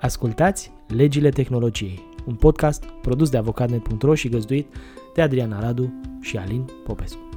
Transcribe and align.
Ascultați 0.00 0.72
Legile 0.86 1.28
Tehnologiei, 1.28 2.02
un 2.26 2.34
podcast 2.34 2.84
produs 2.84 3.30
de 3.30 3.36
avocatnet.ro 3.36 4.14
și 4.14 4.28
găzduit 4.28 4.74
de 5.14 5.22
Adriana 5.22 5.60
Radu 5.60 6.00
și 6.20 6.36
Alin 6.36 6.64
Popescu. 6.84 7.28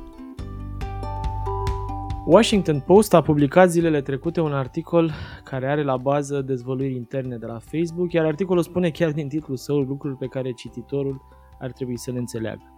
Washington 2.25 2.79
Post 2.79 3.13
a 3.13 3.21
publicat 3.21 3.69
zilele 3.69 4.01
trecute 4.01 4.41
un 4.41 4.53
articol 4.53 5.11
care 5.43 5.67
are 5.67 5.83
la 5.83 5.97
bază 5.97 6.41
dezvăluiri 6.41 6.95
interne 6.95 7.37
de 7.37 7.45
la 7.45 7.59
Facebook, 7.59 8.13
iar 8.13 8.25
articolul 8.25 8.63
spune 8.63 8.89
chiar 8.89 9.11
din 9.11 9.27
titlul 9.27 9.57
său 9.57 9.79
lucruri 9.79 10.17
pe 10.17 10.27
care 10.27 10.51
cititorul 10.51 11.21
ar 11.59 11.71
trebui 11.71 11.97
să 11.97 12.11
le 12.11 12.17
înțeleagă. 12.19 12.77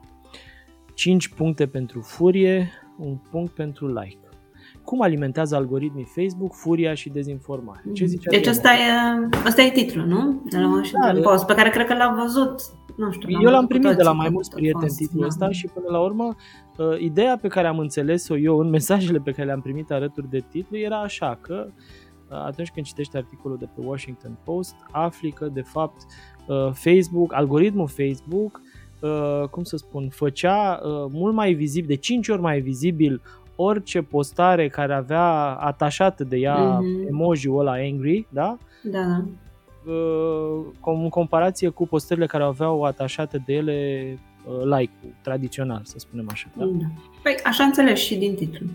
5 0.94 1.28
puncte 1.28 1.68
pentru 1.68 2.02
furie, 2.02 2.70
un 2.98 3.18
punct 3.32 3.54
pentru 3.54 3.88
like 3.88 4.23
cum 4.84 5.02
alimentează 5.02 5.56
algoritmii 5.56 6.08
Facebook 6.16 6.54
furia 6.54 6.94
și 6.94 7.10
dezinformarea. 7.10 7.84
Ce 7.94 8.06
zice 8.06 8.30
deci 8.30 8.48
asta 8.48 8.70
e, 8.70 9.28
asta 9.46 9.62
e 9.62 9.72
titlul, 9.72 10.06
nu? 10.06 10.42
De 10.50 10.58
la 10.58 10.68
Washington 10.68 11.22
da, 11.22 11.30
Post, 11.30 11.46
pe 11.46 11.54
care 11.54 11.70
cred 11.70 11.86
că 11.86 11.94
l-am 11.94 12.16
văzut. 12.16 12.62
Nu 12.98 13.12
știu, 13.12 13.42
Eu 13.42 13.52
l-am 13.52 13.68
primit 13.68 13.96
de 13.96 14.04
la 14.04 14.12
mai 14.12 14.30
mulți 14.30 14.50
prieteni 14.50 14.92
titlul 14.92 15.22
da. 15.22 15.28
ăsta 15.28 15.52
și 15.52 15.68
până 15.74 15.86
la 15.90 16.00
urmă 16.00 16.36
uh, 16.78 17.00
ideea 17.00 17.38
pe 17.42 17.48
care 17.48 17.68
am 17.68 17.80
înțeles-o 17.80 18.38
eu 18.38 18.60
în 18.60 18.70
mesajele 18.70 19.20
pe 19.20 19.32
care 19.32 19.46
le-am 19.46 19.62
primit 19.62 19.92
alături 19.92 20.30
de 20.30 20.44
titlu 20.50 20.78
era 20.78 21.02
așa 21.02 21.38
că 21.42 21.68
uh, 21.68 22.38
atunci 22.46 22.72
când 22.72 22.86
citești 22.86 23.18
articolul 23.18 23.58
de 23.58 23.70
pe 23.76 23.82
Washington 23.86 24.38
Post, 24.44 24.76
afli 24.92 25.32
că 25.32 25.46
de 25.46 25.62
fapt 25.62 26.02
uh, 26.48 26.70
Facebook, 26.74 27.34
algoritmul 27.34 27.88
Facebook 27.88 28.62
cum 29.50 29.64
să 29.64 29.78
spun, 29.78 30.10
făcea 30.10 30.80
mult 31.12 31.34
mai 31.34 31.54
vizibil, 31.54 31.88
de 31.88 31.96
5 31.96 32.28
ori 32.28 32.42
mai 32.42 32.60
vizibil 32.60 33.22
orice 33.56 34.02
postare 34.02 34.68
care 34.68 34.94
avea 34.94 35.24
atașat 35.54 36.22
de 36.22 36.38
ea 36.38 36.80
mm-hmm. 36.80 37.08
emoji-ul 37.10 37.60
ăla 37.60 37.72
angry, 37.72 38.28
da? 38.30 38.58
Da. 38.84 39.24
Uh, 39.86 40.66
în 40.86 41.10
comparație 41.10 41.70
cu 41.70 41.88
postările 41.88 42.26
care 42.26 42.44
aveau 42.44 42.84
atașate 42.84 43.44
de 43.46 43.54
ele 43.54 44.08
uh, 44.46 44.64
like-ul 44.64 45.14
tradițional, 45.22 45.82
să 45.84 45.96
spunem 45.98 46.28
așa. 46.32 46.48
Da? 46.58 46.66
da. 46.66 46.86
Păi 47.24 47.36
așa 47.44 47.64
înțeles 47.64 48.00
și 48.00 48.16
din 48.16 48.36
titlu. 48.36 48.68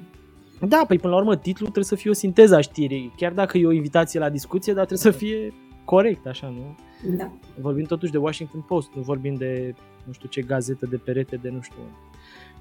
Da, 0.61 0.85
păi 0.87 0.99
până 0.99 1.13
la 1.13 1.19
urmă 1.19 1.37
titlul 1.37 1.69
trebuie 1.71 1.85
să 1.85 1.95
fie 1.95 2.11
o 2.11 2.15
sinteză 2.15 2.57
a 2.57 2.61
știrii, 2.61 3.13
chiar 3.17 3.33
dacă 3.33 3.59
e 3.59 3.67
o 3.67 3.73
invitație 3.73 4.21
la 4.21 4.29
discuție, 4.29 4.73
dar 4.73 4.85
trebuie 4.87 5.13
să 5.13 5.19
fie 5.19 5.55
corect, 5.85 6.27
așa, 6.27 6.49
nu? 6.49 6.77
Da. 7.17 7.31
Vorbim 7.61 7.85
totuși 7.85 8.13
de 8.13 8.19
Washington 8.19 8.61
Post, 8.61 8.91
nu 8.95 9.03
vorbim 9.03 9.35
de 9.35 9.75
nu 10.05 10.13
știu 10.13 10.29
ce 10.29 10.43
gazetă 10.43 10.87
de 10.87 10.97
perete 10.97 11.37
de 11.37 11.49
nu 11.49 11.61
știu 11.61 11.83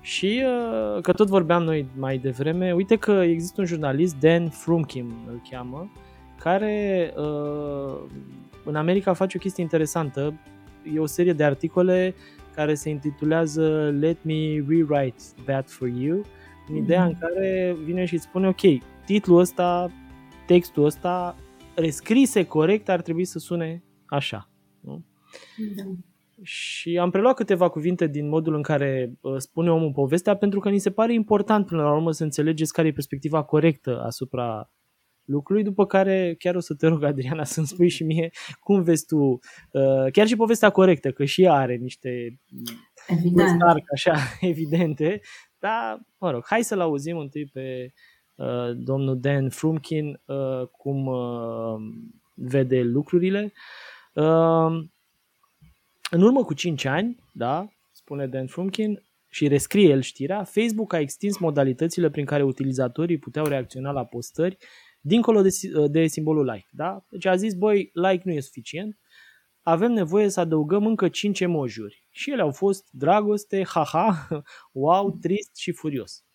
și 0.08 0.44
uh, 0.45 1.02
că 1.02 1.11
tot 1.13 1.27
vorbeam 1.27 1.63
noi 1.63 1.86
mai 1.95 2.17
devreme, 2.17 2.73
uite 2.73 2.95
că 2.95 3.11
există 3.11 3.61
un 3.61 3.67
jurnalist, 3.67 4.19
Dan 4.19 4.49
Frumkin 4.49 5.14
îl 5.27 5.41
cheamă, 5.49 5.91
care 6.39 7.14
uh, 7.17 7.99
în 8.66 8.75
America 8.75 9.14
face 9.14 9.38
o 9.38 9.39
chestie 9.39 9.64
interesantă. 9.64 10.33
E 10.94 10.99
o 10.99 11.05
serie 11.05 11.33
de 11.33 11.44
articole 11.44 12.16
care 12.55 12.73
se 12.73 12.89
intitulează 12.89 13.95
Let 13.99 14.23
me 14.23 14.64
rewrite 14.67 15.23
that 15.45 15.69
for 15.69 15.88
you, 15.88 16.16
în 16.16 16.23
mm-hmm. 16.23 16.83
ideea 16.83 17.05
în 17.05 17.17
care 17.19 17.75
vine 17.83 18.05
și 18.05 18.14
îți 18.14 18.23
spune, 18.23 18.47
ok, 18.47 18.61
titlul 19.05 19.39
ăsta, 19.39 19.92
textul 20.45 20.86
ăsta, 20.86 21.36
rescrise 21.75 22.45
corect, 22.45 22.89
ar 22.89 23.02
trebui 23.02 23.25
să 23.25 23.39
sune 23.39 23.83
așa. 24.05 24.49
Nu? 24.80 25.03
Da. 25.75 25.83
Și 26.41 26.97
am 26.97 27.09
preluat 27.09 27.35
câteva 27.35 27.69
cuvinte 27.69 28.07
din 28.07 28.27
modul 28.27 28.55
în 28.55 28.61
care 28.61 29.11
uh, 29.21 29.38
spune 29.38 29.71
omul 29.71 29.91
povestea 29.91 30.35
pentru 30.35 30.59
că 30.59 30.69
ni 30.69 30.80
se 30.80 30.91
pare 30.91 31.13
important 31.13 31.66
până 31.66 31.81
la 31.83 31.93
urmă 31.93 32.11
să 32.11 32.23
înțelegeți 32.23 32.73
care 32.73 32.88
e 32.88 32.91
perspectiva 32.91 33.43
corectă 33.43 34.02
asupra 34.02 34.71
lucrului, 35.23 35.63
după 35.63 35.85
care 35.85 36.35
chiar 36.39 36.55
o 36.55 36.59
să 36.59 36.75
te 36.75 36.88
rog, 36.88 37.03
Adriana, 37.03 37.43
să-mi 37.53 37.67
spui 37.67 37.89
și 37.89 38.03
mie 38.03 38.30
cum 38.59 38.83
vezi 38.83 39.05
tu, 39.05 39.17
uh, 39.71 40.11
chiar 40.11 40.27
și 40.27 40.36
povestea 40.36 40.70
corectă, 40.70 41.11
că 41.11 41.26
și 41.26 41.43
ea 41.43 41.53
are 41.53 41.76
niște 41.76 42.39
Evident. 43.08 43.61
așa 43.93 44.15
evidente, 44.42 45.21
dar, 45.59 45.99
mă 46.17 46.31
rog, 46.31 46.43
hai 46.45 46.64
să-l 46.64 46.80
auzim 46.80 47.17
întâi 47.17 47.45
pe 47.45 47.93
uh, 48.36 48.71
domnul 48.76 49.20
Dan 49.20 49.49
Frumkin 49.49 50.21
uh, 50.26 50.67
cum 50.67 51.05
uh, 51.05 51.76
vede 52.33 52.81
lucrurile. 52.81 53.53
Uh, 54.14 54.86
în 56.10 56.22
urmă 56.22 56.44
cu 56.44 56.54
5 56.54 56.86
ani, 56.86 57.23
da, 57.34 57.68
spune 57.92 58.28
Dan 58.28 58.48
Frumkin, 58.48 59.02
și 59.30 59.48
rescrie 59.48 59.90
el 59.90 60.02
știrea, 60.02 60.44
Facebook 60.44 60.94
a 60.94 61.00
extins 61.00 61.38
modalitățile 61.38 62.10
prin 62.10 62.26
care 62.26 62.44
utilizatorii 62.44 63.18
puteau 63.18 63.45
reacționa 63.45 63.92
la 63.92 64.06
postări 64.06 64.58
dincolo 65.02 65.42
de, 65.42 65.50
de 65.88 66.08
simbolul 66.08 66.45
like. 66.45 66.68
Da? 66.72 67.06
Deci 67.10 67.26
a 67.26 67.36
zis, 67.36 67.54
băi, 67.54 67.90
like 67.94 68.22
nu 68.26 68.32
e 68.32 68.40
suficient, 68.40 69.00
avem 69.62 69.92
nevoie 69.92 70.30
să 70.30 70.40
adăugăm 70.40 70.86
încă 70.86 71.10
5 71.10 71.40
emojiuri. 71.40 72.08
Și 72.12 72.32
ele 72.32 72.42
au 72.42 72.52
fost 72.52 72.88
dragoste, 72.92 73.64
haha, 73.64 74.28
wow, 74.72 75.12
trist 75.12 75.56
și 75.56 75.72
furios. 75.72 76.26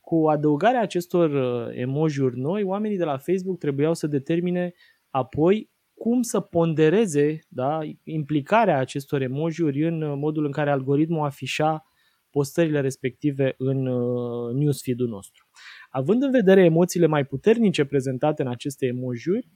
Cu 0.00 0.28
adăugarea 0.28 0.80
acestor 0.80 1.30
uh, 1.30 1.76
emojiuri 1.76 2.38
noi, 2.38 2.62
oamenii 2.62 2.96
de 2.96 3.04
la 3.04 3.18
Facebook 3.18 3.58
trebuiau 3.58 3.94
să 3.94 4.06
determine 4.06 4.72
apoi 5.10 5.70
cum 6.04 6.22
să 6.22 6.40
pondereze 6.40 7.38
da, 7.48 7.78
implicarea 8.02 8.78
acestor 8.78 9.20
emojiuri 9.20 9.86
în 9.86 10.18
modul 10.18 10.44
în 10.44 10.50
care 10.50 10.70
algoritmul 10.70 11.24
afișa 11.24 11.84
postările 12.30 12.80
respective 12.80 13.54
în 13.58 13.86
uh, 13.86 14.54
newsfeed-ul 14.54 15.08
nostru. 15.08 15.48
Având 15.90 16.22
în 16.22 16.30
vedere 16.30 16.64
emoțiile 16.64 17.06
mai 17.06 17.24
puternice 17.24 17.84
prezentate 17.84 18.42
în 18.42 18.48
aceste 18.48 18.86
emojiuri, 18.86 19.48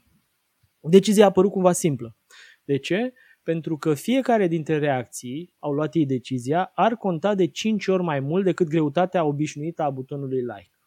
decizia 0.80 1.24
a 1.24 1.28
apărut 1.28 1.50
cumva 1.50 1.72
simplă. 1.72 2.16
De 2.64 2.78
ce? 2.78 3.12
Pentru 3.42 3.76
că 3.76 3.94
fiecare 3.94 4.46
dintre 4.46 4.78
reacții, 4.78 5.54
au 5.58 5.72
luat 5.72 5.94
ei 5.94 6.06
decizia, 6.06 6.70
ar 6.74 6.96
conta 6.96 7.34
de 7.34 7.46
5 7.46 7.86
ori 7.86 8.02
mai 8.02 8.20
mult 8.20 8.44
decât 8.44 8.68
greutatea 8.68 9.24
obișnuită 9.24 9.82
a 9.82 9.90
butonului 9.90 10.40
like. 10.40 10.77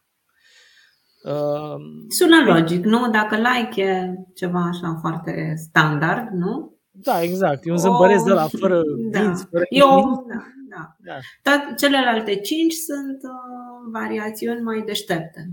Uh, 1.22 1.76
Sună 2.08 2.44
logic, 2.46 2.84
nu? 2.84 3.10
Dacă 3.10 3.36
like 3.36 3.82
e 3.82 4.14
ceva 4.34 4.60
așa 4.60 4.98
foarte 5.00 5.54
standard, 5.56 6.28
nu? 6.32 6.76
Da, 6.90 7.22
exact. 7.22 7.66
E 7.66 7.70
un 7.70 7.76
zâmbăresc 7.76 8.24
de 8.24 8.32
la 8.32 8.46
fără 8.58 8.80
da. 9.10 9.20
dinți, 9.20 9.46
fără 9.50 9.64
Eu, 9.68 10.26
da, 10.28 10.44
da. 10.76 10.96
da. 10.98 11.18
Dar 11.42 11.74
celelalte 11.76 12.34
cinci 12.34 12.72
sunt 12.72 13.18
uh, 13.22 13.90
variațiuni 13.92 14.60
mai 14.60 14.82
deștepte. 14.86 15.50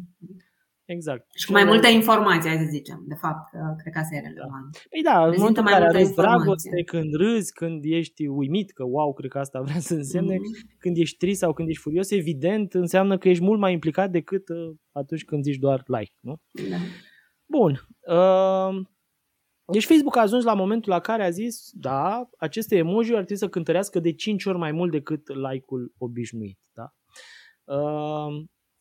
Exact. 0.95 1.25
Și 1.35 1.45
cu 1.45 1.51
mai 1.51 1.63
multe 1.63 1.87
informații, 1.87 2.49
hai 2.49 2.59
să 2.59 2.69
zicem. 2.69 3.03
De 3.07 3.15
fapt, 3.15 3.49
cred 3.77 3.93
că 3.93 3.99
asta 3.99 4.15
e 4.15 4.19
relevant. 4.19 4.71
Da. 4.71 4.79
Păi 4.89 5.01
da, 5.01 5.25
în 5.25 5.33
momentul 5.37 5.63
în 5.65 5.71
care 5.71 5.85
arăți 5.85 6.15
dragoste, 6.15 6.83
când 6.83 7.13
râzi, 7.13 7.53
când 7.53 7.83
ești 7.83 8.27
uimit, 8.27 8.71
că 8.71 8.83
wow, 8.83 9.13
cred 9.13 9.31
că 9.31 9.39
asta 9.39 9.61
vrea 9.67 9.79
să 9.79 9.93
însemne, 9.93 10.35
mm-hmm. 10.35 10.77
când 10.77 10.97
ești 10.97 11.17
trist 11.17 11.39
sau 11.39 11.53
când 11.53 11.69
ești 11.69 11.81
furios, 11.81 12.11
evident, 12.11 12.73
înseamnă 12.73 13.17
că 13.17 13.29
ești 13.29 13.43
mult 13.43 13.59
mai 13.59 13.73
implicat 13.73 14.11
decât 14.11 14.49
uh, 14.49 14.75
atunci 14.91 15.25
când 15.25 15.43
zici 15.43 15.57
doar 15.57 15.83
like, 15.85 16.13
nu? 16.19 16.41
Da. 16.69 16.77
Bun. 17.45 17.87
Uh, 18.07 18.85
deci 19.71 19.85
Facebook 19.85 20.17
a 20.17 20.21
ajuns 20.21 20.43
la 20.43 20.53
momentul 20.53 20.91
la 20.91 20.99
care 20.99 21.23
a 21.23 21.29
zis, 21.29 21.69
da, 21.73 22.29
aceste 22.37 22.75
emoji 22.77 23.09
ar 23.09 23.15
trebui 23.15 23.37
să 23.37 23.49
cântărească 23.49 23.99
de 23.99 24.13
5 24.13 24.45
ori 24.45 24.57
mai 24.57 24.71
mult 24.71 24.91
decât 24.91 25.27
like-ul 25.27 25.93
obișnuit. 25.97 26.59
Da? 26.73 26.93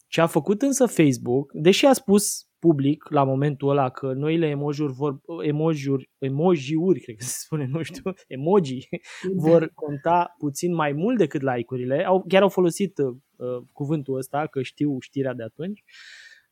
Uh, 0.09 0.15
ce 0.15 0.21
a 0.21 0.27
făcut 0.27 0.63
însă 0.63 0.87
Facebook, 0.87 1.53
deși 1.53 1.87
a 1.87 1.93
spus 1.93 2.49
public 2.59 3.09
la 3.09 3.25
momentul 3.25 3.69
ăla 3.69 3.89
că 3.89 4.13
noile 4.13 4.47
emojiuri 4.47 4.93
vor, 4.93 5.21
emojiuri, 5.43 6.11
emojiuri, 6.19 7.01
cred 7.01 7.17
că 7.17 7.25
se 7.25 7.37
spune, 7.39 7.67
nu 7.73 7.83
știu, 7.83 8.13
emoji, 8.27 8.89
da. 8.91 9.29
vor 9.35 9.71
conta 9.75 10.35
puțin 10.39 10.75
mai 10.75 10.93
mult 10.93 11.19
decât 11.19 11.41
like-urile. 11.43 12.05
Au, 12.05 12.25
chiar 12.29 12.43
au 12.43 12.49
folosit 12.49 12.99
uh, 12.99 13.63
cuvântul 13.73 14.17
ăsta, 14.17 14.47
că 14.47 14.63
știu 14.63 14.97
știrea 15.01 15.35
de 15.35 15.43
atunci. 15.43 15.83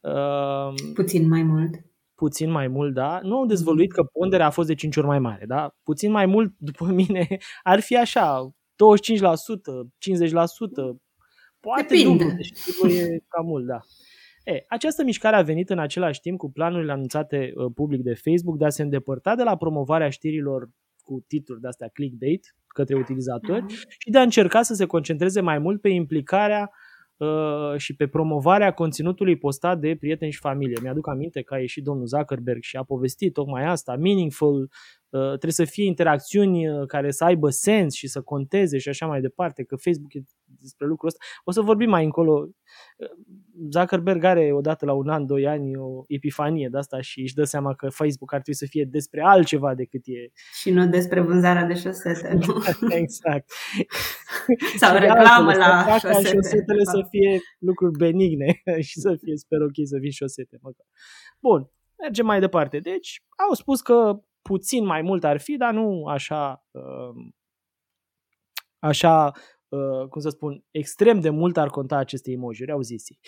Uh, 0.01 0.93
puțin 0.95 1.29
mai 1.29 1.43
mult. 1.43 1.75
Puțin 2.15 2.51
mai 2.51 2.69
mult, 2.69 2.95
da. 2.95 3.21
Nu 3.23 3.37
au 3.37 3.47
dezvăluit 3.47 3.93
că 3.93 4.03
ponderea 4.03 4.47
a 4.47 4.51
fost 4.51 4.69
de 4.69 4.75
5 4.75 4.97
ori 4.97 5.07
mai 5.07 5.19
mare, 5.19 5.45
da. 5.47 5.77
Puțin 5.83 6.11
mai 6.11 6.27
mult, 6.27 6.55
după 6.59 6.85
mine, 6.85 7.27
ar 7.63 7.81
fi 7.81 7.97
așa, 7.97 8.51
25%, 8.51 8.51
50%, 8.51 8.57
Poate 11.67 11.83
Depinde. 11.83 12.25
dublu, 12.25 12.37
deci 12.37 12.53
e 12.99 13.19
cam 13.29 13.47
mult, 13.47 13.67
da. 13.67 13.81
E, 14.45 14.65
această 14.69 15.05
mișcare 15.05 15.37
a 15.37 15.43
venit 15.43 15.71
în 15.71 15.79
același 15.79 16.21
timp 16.21 16.39
cu 16.39 16.51
planurile 16.51 16.93
anunțate 16.93 17.53
uh, 17.55 17.73
public 17.75 18.03
de 18.03 18.15
Facebook 18.15 18.59
de 18.59 18.65
a 18.65 18.69
se 18.69 18.83
îndepărta 18.83 19.35
de 19.35 19.43
la 19.43 19.57
promovarea 19.57 20.09
știrilor 20.09 20.69
cu 21.03 21.25
titluri 21.27 21.61
de 21.61 21.69
astea 21.69 21.89
clickbait 21.89 22.55
către 22.67 22.95
utilizatori 22.95 23.65
uh-huh. 23.65 23.97
și 23.99 24.11
de 24.11 24.19
a 24.19 24.23
încerca 24.23 24.63
să 24.63 24.75
se 24.75 24.87
concentreze 24.87 25.41
mai 25.41 25.59
mult 25.59 25.81
pe 25.81 25.89
implicarea 25.89 26.71
uh, 27.17 27.77
și 27.77 27.97
pe 27.97 28.07
promovarea 28.07 28.73
conținutului 28.73 29.39
postat 29.39 29.79
de 29.79 29.97
prieteni 30.01 30.33
și 30.33 30.39
familie. 30.39 30.81
Mi-aduc 30.83 31.09
aminte 31.09 31.43
că 31.43 31.55
a 31.55 31.59
ieșit 31.59 31.85
domnul 31.85 32.07
Zuckerberg 32.07 32.63
și 32.63 32.77
a 32.77 32.83
povestit 32.83 33.33
tocmai 33.33 33.65
asta, 33.65 33.97
meaningful, 33.97 34.69
Uh, 35.17 35.29
trebuie 35.29 35.53
să 35.53 35.65
fie 35.65 35.85
interacțiuni 35.85 36.69
uh, 36.69 36.87
care 36.87 37.11
să 37.11 37.25
aibă 37.25 37.51
sens 37.51 37.95
și 37.95 38.07
să 38.07 38.21
conteze 38.21 38.79
și 38.79 38.89
așa 38.89 39.07
mai 39.07 39.21
departe, 39.21 39.65
că 39.65 39.77
Facebook 39.77 40.15
e 40.15 40.21
despre 40.61 40.87
lucrul 40.87 41.09
ăsta. 41.09 41.25
O 41.45 41.51
să 41.51 41.61
vorbim 41.61 41.89
mai 41.89 42.05
încolo. 42.05 42.49
Zuckerberg 43.71 44.25
are 44.25 44.53
odată 44.53 44.85
la 44.85 44.93
un 44.93 45.09
an, 45.09 45.27
doi 45.27 45.47
ani 45.47 45.77
o 45.77 46.05
epifanie 46.07 46.69
de 46.69 46.79
asta 46.79 47.01
și 47.01 47.21
își 47.21 47.35
dă 47.35 47.45
seama 47.45 47.75
că 47.75 47.89
Facebook 47.89 48.33
ar 48.33 48.41
trebui 48.41 48.59
să 48.59 48.67
fie 48.69 48.85
despre 48.85 49.23
altceva 49.23 49.75
decât 49.75 50.03
e. 50.05 50.31
Și 50.61 50.71
nu 50.71 50.89
despre 50.89 51.21
vânzarea 51.21 51.65
de 51.65 51.75
șosete, 51.75 52.39
nu? 52.47 52.63
exact. 53.03 53.51
Sau 54.77 54.99
reclamă 54.99 55.53
la 55.53 55.99
șosete. 55.99 56.29
șosetele 56.29 56.85
să 56.85 57.07
fie 57.11 57.41
lucruri 57.59 57.97
benigne 57.99 58.63
și 58.89 59.01
să 59.01 59.17
fie, 59.23 59.37
sper 59.37 59.61
ok, 59.61 59.75
să 59.85 59.99
fie 60.01 60.11
șosete. 60.11 60.59
Măcar. 60.63 60.87
Bun, 61.41 61.71
mergem 62.03 62.27
mai 62.27 62.41
departe. 62.41 62.79
Deci, 62.79 63.23
au 63.49 63.55
spus 63.55 63.81
că 63.81 64.21
puțin 64.43 64.85
mai 64.85 65.03
mult 65.03 65.25
ar 65.25 65.41
fi, 65.41 65.57
dar 65.57 65.73
nu 65.73 66.05
așa 66.07 66.67
uh, 66.71 67.33
așa, 68.79 69.33
uh, 69.77 70.09
cum 70.09 70.21
să 70.21 70.29
spun, 70.29 70.65
extrem 70.71 71.21
de 71.21 71.31
mult 71.31 71.57
ar 71.57 71.69
conta 71.69 71.97
aceste 71.97 72.31
emoji 72.31 72.71
au 72.71 72.81
zis 72.81 73.11
ei. 73.11 73.19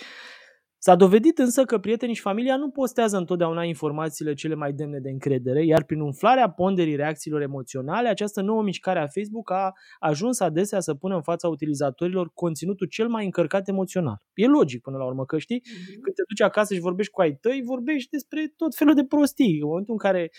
S-a 0.81 0.95
dovedit 0.95 1.39
însă 1.39 1.65
că 1.65 1.79
prietenii 1.79 2.15
și 2.15 2.21
familia 2.21 2.57
nu 2.57 2.71
postează 2.71 3.17
întotdeauna 3.17 3.63
informațiile 3.63 4.35
cele 4.35 4.55
mai 4.55 4.73
demne 4.73 4.99
de 4.99 5.11
încredere, 5.11 5.65
iar 5.65 5.85
prin 5.85 6.01
umflarea 6.01 6.51
ponderii 6.51 6.97
reacțiilor 6.97 7.41
emoționale, 7.41 8.09
această 8.09 8.41
nouă 8.41 8.63
mișcare 8.63 8.99
a 8.99 9.07
Facebook 9.07 9.51
a 9.51 9.73
ajuns 9.99 10.41
adesea 10.41 10.81
să 10.81 10.95
pună 10.95 11.15
în 11.15 11.23
fața 11.23 11.49
utilizatorilor 11.49 12.31
conținutul 12.35 12.87
cel 12.87 13.09
mai 13.09 13.25
încărcat 13.25 13.69
emoțional. 13.69 14.23
E 14.35 14.47
logic 14.47 14.81
până 14.83 14.97
la 14.97 15.05
urmă, 15.05 15.25
că 15.25 15.39
știi, 15.39 15.61
mm-hmm. 15.61 16.01
când 16.03 16.15
te 16.15 16.23
duci 16.29 16.41
acasă 16.41 16.75
și 16.75 16.81
vorbești 16.81 17.13
cu 17.13 17.21
ai 17.21 17.37
tăi, 17.37 17.63
vorbești 17.65 18.11
despre 18.11 18.53
tot 18.57 18.75
felul 18.75 18.95
de 18.95 19.05
prostii. 19.05 19.61
În 19.61 19.69
momentul 19.69 19.93
în 19.93 20.11
care 20.11 20.31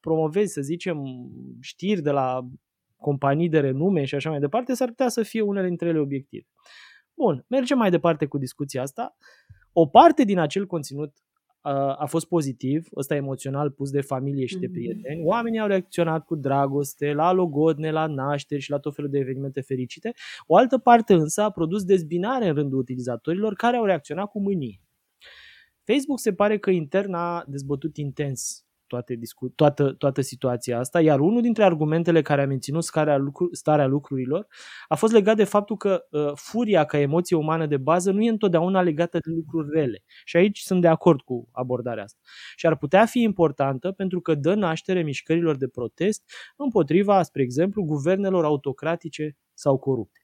promovezi, 0.00 0.52
să 0.52 0.60
zicem, 0.60 0.98
știri 1.60 2.02
de 2.02 2.10
la 2.10 2.40
companii 3.00 3.48
de 3.48 3.60
renume 3.60 4.04
și 4.04 4.14
așa 4.14 4.30
mai 4.30 4.40
departe, 4.40 4.74
s-ar 4.74 4.88
putea 4.88 5.08
să 5.08 5.22
fie 5.22 5.40
unele 5.40 5.66
dintre 5.66 5.88
ele 5.88 5.98
obiective. 5.98 6.46
Bun, 7.14 7.44
mergem 7.48 7.78
mai 7.78 7.90
departe 7.90 8.26
cu 8.26 8.38
discuția 8.38 8.82
asta. 8.82 9.16
O 9.72 9.86
parte 9.86 10.24
din 10.24 10.38
acel 10.38 10.66
conținut 10.66 11.12
a 11.96 12.06
fost 12.06 12.26
pozitiv, 12.26 12.86
ăsta 12.96 13.14
emoțional 13.14 13.70
pus 13.70 13.90
de 13.90 14.00
familie 14.00 14.46
și 14.46 14.58
de 14.58 14.66
mhm. 14.66 14.74
prieteni. 14.74 15.22
Oamenii 15.24 15.60
au 15.60 15.66
reacționat 15.66 16.24
cu 16.24 16.34
dragoste 16.34 17.12
la 17.12 17.32
logodne, 17.32 17.90
la 17.90 18.06
nașteri 18.06 18.60
și 18.60 18.70
la 18.70 18.78
tot 18.78 18.94
felul 18.94 19.10
de 19.10 19.18
evenimente 19.18 19.60
fericite. 19.60 20.12
O 20.46 20.56
altă 20.56 20.78
parte 20.78 21.14
însă 21.14 21.42
a 21.42 21.50
produs 21.50 21.84
dezbinare 21.84 22.48
în 22.48 22.54
rândul 22.54 22.78
utilizatorilor 22.78 23.54
care 23.54 23.76
au 23.76 23.84
reacționat 23.84 24.30
cu 24.30 24.40
mânie. 24.40 24.80
Facebook 25.84 26.20
se 26.20 26.32
pare 26.32 26.58
că 26.58 26.70
intern 26.70 27.12
a 27.12 27.44
dezbătut 27.46 27.96
intens 27.96 28.64
toate 28.90 29.14
discu- 29.14 29.48
toată, 29.48 29.92
toată 29.92 30.20
situația 30.20 30.78
asta, 30.78 31.00
iar 31.00 31.20
unul 31.20 31.42
dintre 31.42 31.64
argumentele 31.64 32.22
care 32.22 32.42
a 32.42 32.46
menținut 32.46 32.84
starea, 32.84 33.16
lucru- 33.16 33.48
starea 33.52 33.86
lucrurilor 33.86 34.46
a 34.88 34.94
fost 34.94 35.12
legat 35.12 35.36
de 35.36 35.44
faptul 35.44 35.76
că 35.76 36.06
uh, 36.10 36.32
furia 36.34 36.84
ca 36.84 36.98
emoție 36.98 37.36
umană 37.36 37.66
de 37.66 37.76
bază 37.76 38.10
nu 38.10 38.22
e 38.22 38.28
întotdeauna 38.28 38.82
legată 38.82 39.18
de 39.18 39.30
lucruri 39.34 39.68
rele. 39.72 40.02
Și 40.24 40.36
aici 40.36 40.58
sunt 40.58 40.80
de 40.80 40.88
acord 40.88 41.20
cu 41.20 41.48
abordarea 41.52 42.02
asta. 42.02 42.18
Și 42.56 42.66
ar 42.66 42.76
putea 42.76 43.06
fi 43.06 43.22
importantă 43.22 43.92
pentru 43.92 44.20
că 44.20 44.34
dă 44.34 44.54
naștere 44.54 45.02
mișcărilor 45.02 45.56
de 45.56 45.68
protest 45.68 46.22
împotriva, 46.56 47.22
spre 47.22 47.42
exemplu, 47.42 47.82
guvernelor 47.82 48.44
autocratice 48.44 49.36
sau 49.54 49.78
corupte. 49.78 50.20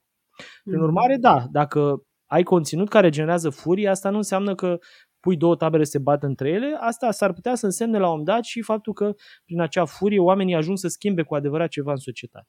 Prin 0.64 0.78
mm. 0.78 0.84
urmare, 0.84 1.16
da, 1.16 1.46
dacă 1.50 2.02
ai 2.26 2.42
conținut 2.42 2.88
care 2.88 3.08
generează 3.08 3.50
furie, 3.50 3.88
asta 3.88 4.10
nu 4.10 4.16
înseamnă 4.16 4.54
că 4.54 4.78
pui 5.26 5.36
două 5.36 5.56
tabere 5.56 5.84
să 5.84 5.90
se 5.90 5.98
bată 5.98 6.26
între 6.26 6.48
ele, 6.48 6.76
asta 6.80 7.10
s-ar 7.10 7.32
putea 7.32 7.54
să 7.54 7.64
însemne 7.64 7.98
la 7.98 8.12
un 8.12 8.24
dat 8.24 8.44
și 8.44 8.62
faptul 8.62 8.92
că 8.92 9.14
prin 9.44 9.60
acea 9.60 9.84
furie 9.84 10.18
oamenii 10.18 10.54
ajung 10.54 10.78
să 10.78 10.88
schimbe 10.88 11.22
cu 11.22 11.34
adevărat 11.34 11.68
ceva 11.68 11.90
în 11.90 11.96
societate. 11.96 12.48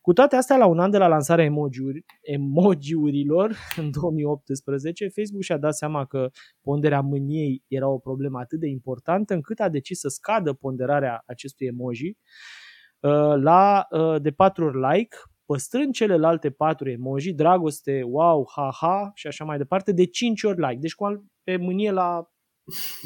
Cu 0.00 0.12
toate 0.12 0.36
astea, 0.36 0.56
la 0.56 0.66
un 0.66 0.78
an 0.78 0.90
de 0.90 0.98
la 0.98 1.06
lansarea 1.06 1.44
emoji-uri, 1.44 2.04
emoji-urilor, 2.20 3.56
în 3.80 3.90
2018, 3.90 5.08
Facebook 5.08 5.42
și-a 5.42 5.58
dat 5.58 5.74
seama 5.74 6.04
că 6.04 6.30
ponderea 6.60 7.00
mâniei 7.00 7.62
era 7.66 7.88
o 7.88 7.98
problemă 7.98 8.38
atât 8.38 8.60
de 8.60 8.68
importantă 8.68 9.34
încât 9.34 9.60
a 9.60 9.68
decis 9.68 9.98
să 9.98 10.08
scadă 10.08 10.52
ponderarea 10.52 11.22
acestui 11.26 11.66
emoji 11.66 12.08
uh, 12.08 13.34
la 13.42 13.86
uh, 13.90 14.20
de 14.22 14.30
4 14.30 14.64
ori 14.64 14.78
like, 14.92 15.16
păstrând 15.52 15.94
celelalte 15.94 16.50
patru 16.50 16.90
emoji, 16.90 17.32
dragoste, 17.32 18.02
wow, 18.04 18.50
ha-ha 18.54 19.10
și 19.14 19.26
așa 19.26 19.44
mai 19.44 19.56
departe, 19.58 19.92
de 19.92 20.06
5 20.06 20.42
ori 20.42 20.60
like. 20.60 20.78
Deci 20.80 20.94
cu 20.94 21.30
pe 21.44 21.56
mânie 21.56 21.90
la 21.90 22.28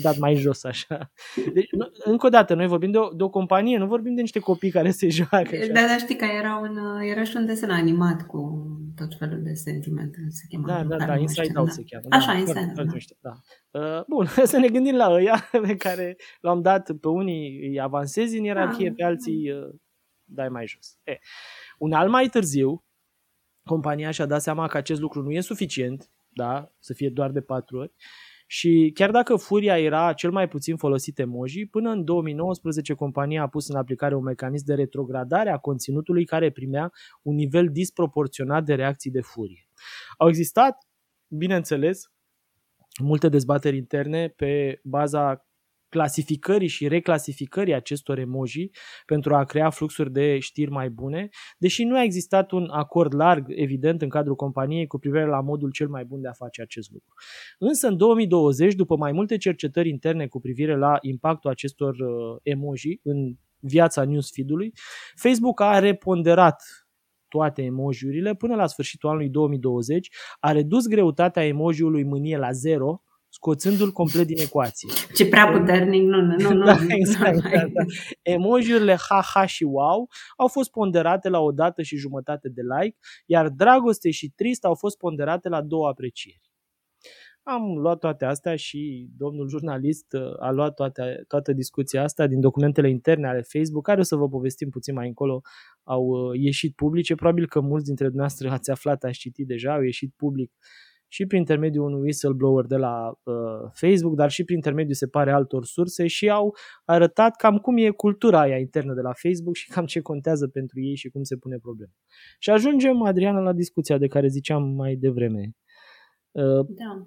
dat 0.02 0.18
mai 0.18 0.34
jos 0.34 0.64
așa. 0.64 1.12
Deci, 1.52 1.68
încă 2.04 2.26
o 2.26 2.28
dată, 2.28 2.54
noi 2.54 2.66
vorbim 2.66 2.90
de 2.90 2.98
o, 2.98 3.08
de 3.08 3.22
o 3.22 3.28
companie, 3.28 3.78
nu 3.78 3.86
vorbim 3.86 4.14
de 4.14 4.20
niște 4.20 4.38
copii 4.38 4.70
care 4.70 4.90
se 4.90 5.08
joacă. 5.08 5.56
Așa. 5.56 5.72
Da, 5.72 5.86
dar 5.86 5.98
știi 5.98 6.16
că 6.16 6.24
era, 6.24 6.56
un, 6.56 7.00
era 7.00 7.24
și 7.24 7.36
un 7.36 7.46
desen 7.46 7.70
animat 7.70 8.26
cu 8.26 8.66
tot 8.96 9.18
felul 9.18 9.42
de 9.42 9.52
sentimente. 9.52 10.18
Se 10.28 10.46
chema 10.48 10.66
da, 10.66 10.96
da, 10.96 11.06
da, 11.06 11.16
Inside 11.16 11.52
Out 11.58 11.66
da. 11.66 11.72
se 11.72 11.82
cheamă. 11.88 12.06
Așa, 12.10 12.32
da, 12.32 12.38
Inside 12.38 12.72
da. 13.20 13.32
da. 13.70 13.80
Uh, 13.80 14.04
bun, 14.08 14.26
să 14.52 14.58
ne 14.58 14.68
gândim 14.68 14.94
la 14.94 15.12
ăia 15.12 15.48
pe 15.66 15.76
care 15.76 16.16
l-am 16.40 16.62
dat 16.62 16.92
pe 17.00 17.08
unii 17.08 17.68
îi 17.68 17.80
avansezi 17.80 18.38
în 18.38 18.44
ierarhie, 18.44 18.88
da. 18.88 18.94
pe 18.96 19.04
alții 19.04 19.50
uh, 19.50 19.74
dai 20.24 20.48
mai 20.48 20.66
jos. 20.66 20.98
E. 21.02 21.18
Un 21.82 21.92
alt 21.92 22.10
mai 22.10 22.28
târziu, 22.28 22.84
compania 23.64 24.10
și-a 24.10 24.26
dat 24.26 24.42
seama 24.42 24.66
că 24.66 24.76
acest 24.76 25.00
lucru 25.00 25.22
nu 25.22 25.30
e 25.30 25.40
suficient, 25.40 26.10
da, 26.28 26.72
să 26.78 26.92
fie 26.92 27.08
doar 27.08 27.30
de 27.30 27.40
patru 27.40 27.78
ori, 27.78 27.92
și 28.46 28.90
chiar 28.94 29.10
dacă 29.10 29.36
Furia 29.36 29.78
era 29.78 30.12
cel 30.12 30.30
mai 30.30 30.48
puțin 30.48 30.76
folosit 30.76 31.18
emoji, 31.18 31.66
până 31.66 31.90
în 31.90 32.04
2019 32.04 32.94
compania 32.94 33.42
a 33.42 33.48
pus 33.48 33.68
în 33.68 33.76
aplicare 33.76 34.14
un 34.14 34.22
mecanism 34.22 34.64
de 34.64 34.74
retrogradare 34.74 35.50
a 35.50 35.58
conținutului 35.58 36.24
care 36.24 36.50
primea 36.50 36.92
un 37.22 37.34
nivel 37.34 37.68
disproporționat 37.70 38.64
de 38.64 38.74
reacții 38.74 39.10
de 39.10 39.20
furie. 39.20 39.68
Au 40.18 40.28
existat, 40.28 40.88
bineînțeles, 41.28 42.12
multe 43.00 43.28
dezbateri 43.28 43.76
interne 43.76 44.28
pe 44.28 44.80
baza 44.84 45.46
clasificării 45.92 46.68
și 46.68 46.88
reclasificării 46.88 47.74
acestor 47.74 48.18
emoji 48.18 48.70
pentru 49.06 49.34
a 49.34 49.44
crea 49.44 49.70
fluxuri 49.70 50.12
de 50.12 50.38
știri 50.38 50.70
mai 50.70 50.90
bune, 50.90 51.28
deși 51.58 51.84
nu 51.84 51.96
a 51.96 52.02
existat 52.02 52.50
un 52.50 52.68
acord 52.70 53.14
larg, 53.14 53.44
evident, 53.48 54.02
în 54.02 54.08
cadrul 54.08 54.34
companiei 54.34 54.86
cu 54.86 54.98
privire 54.98 55.26
la 55.26 55.40
modul 55.40 55.70
cel 55.70 55.88
mai 55.88 56.04
bun 56.04 56.20
de 56.20 56.28
a 56.28 56.32
face 56.32 56.62
acest 56.62 56.90
lucru. 56.90 57.14
Însă, 57.58 57.88
în 57.88 57.96
2020, 57.96 58.74
după 58.74 58.96
mai 58.96 59.12
multe 59.12 59.36
cercetări 59.36 59.88
interne 59.88 60.26
cu 60.26 60.40
privire 60.40 60.76
la 60.76 60.96
impactul 61.00 61.50
acestor 61.50 61.94
uh, 61.94 62.38
emoji 62.42 63.00
în 63.02 63.34
viața 63.58 64.04
newsfeed-ului, 64.04 64.72
Facebook 65.14 65.60
a 65.60 65.78
reponderat 65.78 66.62
toate 67.28 67.62
emojiurile 67.62 68.34
până 68.34 68.54
la 68.54 68.66
sfârșitul 68.66 69.08
anului 69.08 69.28
2020, 69.28 70.08
a 70.40 70.52
redus 70.52 70.86
greutatea 70.86 71.44
emojiului 71.44 72.04
mânie 72.04 72.36
la 72.36 72.52
zero, 72.52 73.02
scoțându-l 73.42 73.90
complet 73.90 74.26
din 74.26 74.38
ecuație. 74.38 74.88
Ce 75.14 75.28
prea 75.28 75.46
puternic, 75.46 76.02
nu, 76.02 76.20
nu, 76.20 76.52
nu. 76.52 76.64
da, 76.70 76.76
exact, 76.88 77.42
da, 77.42 77.48
da. 77.50 77.84
Emojiurile 78.22 78.96
ha-ha 79.08 79.46
și 79.46 79.64
wow 79.64 80.08
au 80.36 80.48
fost 80.48 80.70
ponderate 80.70 81.28
la 81.28 81.40
o 81.40 81.52
dată 81.52 81.82
și 81.82 81.96
jumătate 81.96 82.48
de 82.48 82.60
like, 82.78 82.98
iar 83.26 83.48
dragoste 83.48 84.10
și 84.10 84.32
trist 84.34 84.64
au 84.64 84.74
fost 84.74 84.98
ponderate 84.98 85.48
la 85.48 85.62
două 85.62 85.88
aprecieri. 85.88 86.50
Am 87.42 87.78
luat 87.78 87.98
toate 87.98 88.24
astea 88.24 88.56
și 88.56 89.08
domnul 89.16 89.48
jurnalist 89.48 90.12
uh, 90.12 90.20
a 90.38 90.50
luat 90.50 90.74
toate, 90.74 91.24
toată 91.28 91.52
discuția 91.52 92.02
asta 92.02 92.26
din 92.26 92.40
documentele 92.40 92.90
interne 92.90 93.28
ale 93.28 93.42
Facebook, 93.42 93.84
care 93.84 94.00
o 94.00 94.02
să 94.02 94.16
vă 94.16 94.28
povestim 94.28 94.68
puțin 94.70 94.94
mai 94.94 95.06
încolo, 95.06 95.40
au 95.82 96.04
uh, 96.04 96.40
ieșit 96.40 96.74
publice. 96.74 97.14
Probabil 97.14 97.46
că 97.46 97.60
mulți 97.60 97.84
dintre 97.84 98.04
dumneavoastră 98.04 98.50
ați 98.50 98.70
aflat, 98.70 99.04
ați 99.04 99.18
citit 99.18 99.46
deja, 99.46 99.74
au 99.74 99.82
ieșit 99.82 100.12
public 100.16 100.52
și 101.12 101.26
prin 101.26 101.38
intermediul 101.38 101.84
unui 101.84 102.00
whistleblower 102.00 102.64
de 102.64 102.76
la 102.76 103.12
uh, 103.22 103.34
Facebook, 103.72 104.14
dar 104.14 104.30
și 104.30 104.44
prin 104.44 104.56
intermediul, 104.56 104.94
se 104.94 105.06
pare, 105.06 105.32
altor 105.32 105.64
surse 105.64 106.06
și 106.06 106.30
au 106.30 106.56
arătat 106.84 107.36
cam 107.36 107.58
cum 107.58 107.76
e 107.76 107.90
cultura 107.90 108.40
aia 108.40 108.58
internă 108.58 108.94
de 108.94 109.00
la 109.00 109.12
Facebook 109.12 109.54
și 109.54 109.68
cam 109.68 109.86
ce 109.86 110.00
contează 110.00 110.48
pentru 110.48 110.80
ei 110.80 110.96
și 110.96 111.08
cum 111.08 111.22
se 111.22 111.36
pune 111.36 111.56
problema. 111.56 111.92
Și 112.38 112.50
ajungem, 112.50 113.02
Adriana, 113.02 113.40
la 113.40 113.52
discuția 113.52 113.98
de 113.98 114.06
care 114.06 114.28
ziceam 114.28 114.62
mai 114.62 114.94
devreme. 114.94 115.50
Uh, 116.30 116.66
da. 116.68 117.06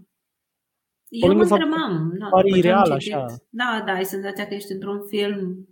Eu 1.10 1.36
mă 1.36 1.42
întrebam. 1.42 2.16
Da, 2.20 2.28
pare 2.30 2.58
ireal 2.58 2.92
așa. 2.92 3.26
Da, 3.50 3.84
da, 3.86 3.92
ai 3.92 4.06
senzația 4.06 4.48
că 4.48 4.54
ești 4.54 4.72
într-un 4.72 5.08
film 5.08 5.68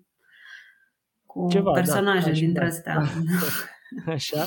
cu 1.26 1.48
Ceva, 1.50 1.72
da, 1.72 1.80
personaje 1.80 2.32
da, 2.32 2.38
dintre 2.38 2.66
astea. 2.66 3.04
Da. 4.06 4.12
Așa. 4.14 4.46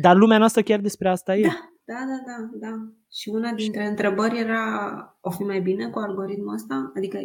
Dar 0.00 0.16
lumea 0.16 0.38
noastră 0.38 0.62
chiar 0.62 0.80
despre 0.80 1.08
asta 1.08 1.36
e. 1.36 1.42
Da, 1.42 1.71
da, 1.92 2.00
da, 2.08 2.18
da. 2.26 2.68
da. 2.68 2.74
Și 3.10 3.28
una 3.28 3.52
dintre 3.52 3.86
întrebări 3.86 4.38
era, 4.38 4.62
o 5.20 5.30
fi 5.30 5.42
mai 5.42 5.60
bine 5.60 5.90
cu 5.90 5.98
algoritmul 5.98 6.54
ăsta? 6.54 6.92
Adică 6.96 7.18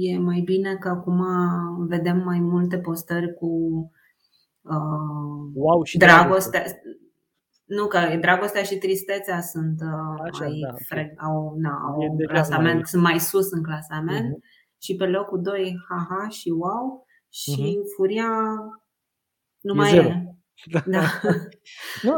e 0.00 0.18
mai 0.18 0.40
bine 0.40 0.76
că 0.76 0.88
acum 0.88 1.24
vedem 1.88 2.22
mai 2.24 2.40
multe 2.40 2.78
postări 2.78 3.34
cu 3.34 3.46
uh, 4.62 5.52
wow, 5.54 5.82
și 5.82 5.98
dragoste. 5.98 6.58
Dragoste. 6.58 6.82
Nu, 7.64 7.86
că 7.86 7.98
dragostea 8.20 8.62
și 8.62 8.78
tristețea 8.78 9.40
sunt 9.40 9.80
uh, 9.80 10.20
Așa, 10.22 10.44
mai 10.44 10.60
da, 10.68 10.74
freg, 10.88 11.12
au, 11.22 11.54
na, 11.56 11.70
au 11.70 12.00
un 12.10 12.26
clasament, 12.26 12.74
mai... 12.74 12.84
sunt 12.84 13.02
mai 13.02 13.20
sus 13.20 13.50
în 13.50 13.62
clasament 13.62 14.36
uh-huh. 14.36 14.78
și 14.78 14.96
pe 14.96 15.06
locul 15.06 15.42
2 15.42 15.76
haha 15.88 16.28
și 16.28 16.48
wow 16.48 17.06
și 17.28 17.78
uh-huh. 17.78 17.94
furia 17.96 18.30
nu 19.60 19.72
e 19.72 19.76
mai 19.76 19.90
zero. 19.90 20.08
e. 20.08 20.34
Da. 20.70 20.82
da. 20.86 21.02
nu, 22.02 22.12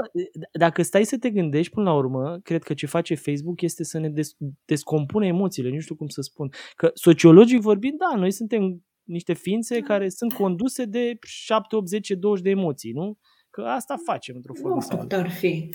dacă 0.53 0.83
stai 0.83 1.05
să 1.05 1.19
te 1.19 1.31
gândești 1.31 1.73
până 1.73 1.91
la 1.91 1.97
urmă, 1.97 2.39
cred 2.43 2.63
că 2.63 2.75
ce 2.75 2.87
face 2.87 3.15
Facebook 3.15 3.61
este 3.61 3.85
să 3.85 3.99
ne 3.99 4.09
des- 4.09 4.37
descompune 4.65 5.27
emoțiile, 5.27 5.71
nu 5.71 5.81
știu 5.81 5.95
cum 5.95 6.09
să 6.09 6.21
spun. 6.21 6.49
Că 6.77 6.91
sociologic 6.95 7.61
vorbind, 7.61 7.99
da, 7.99 8.19
noi 8.19 8.31
suntem 8.31 8.85
niște 9.03 9.33
ființe 9.33 9.81
da. 9.81 9.87
care 9.87 10.09
sunt 10.09 10.33
conduse 10.33 10.85
de 10.85 11.19
7, 11.21 11.77
8, 11.77 11.89
10, 11.89 12.15
20 12.15 12.45
de 12.45 12.51
emoții, 12.51 12.93
nu? 12.93 13.19
Că 13.51 13.63
asta 13.63 13.97
facem 14.05 14.35
într-o 14.37 14.55
formă 14.55 14.81
sau 14.81 14.99
alta. 14.99 15.19
ori 15.19 15.31
fi. 15.31 15.69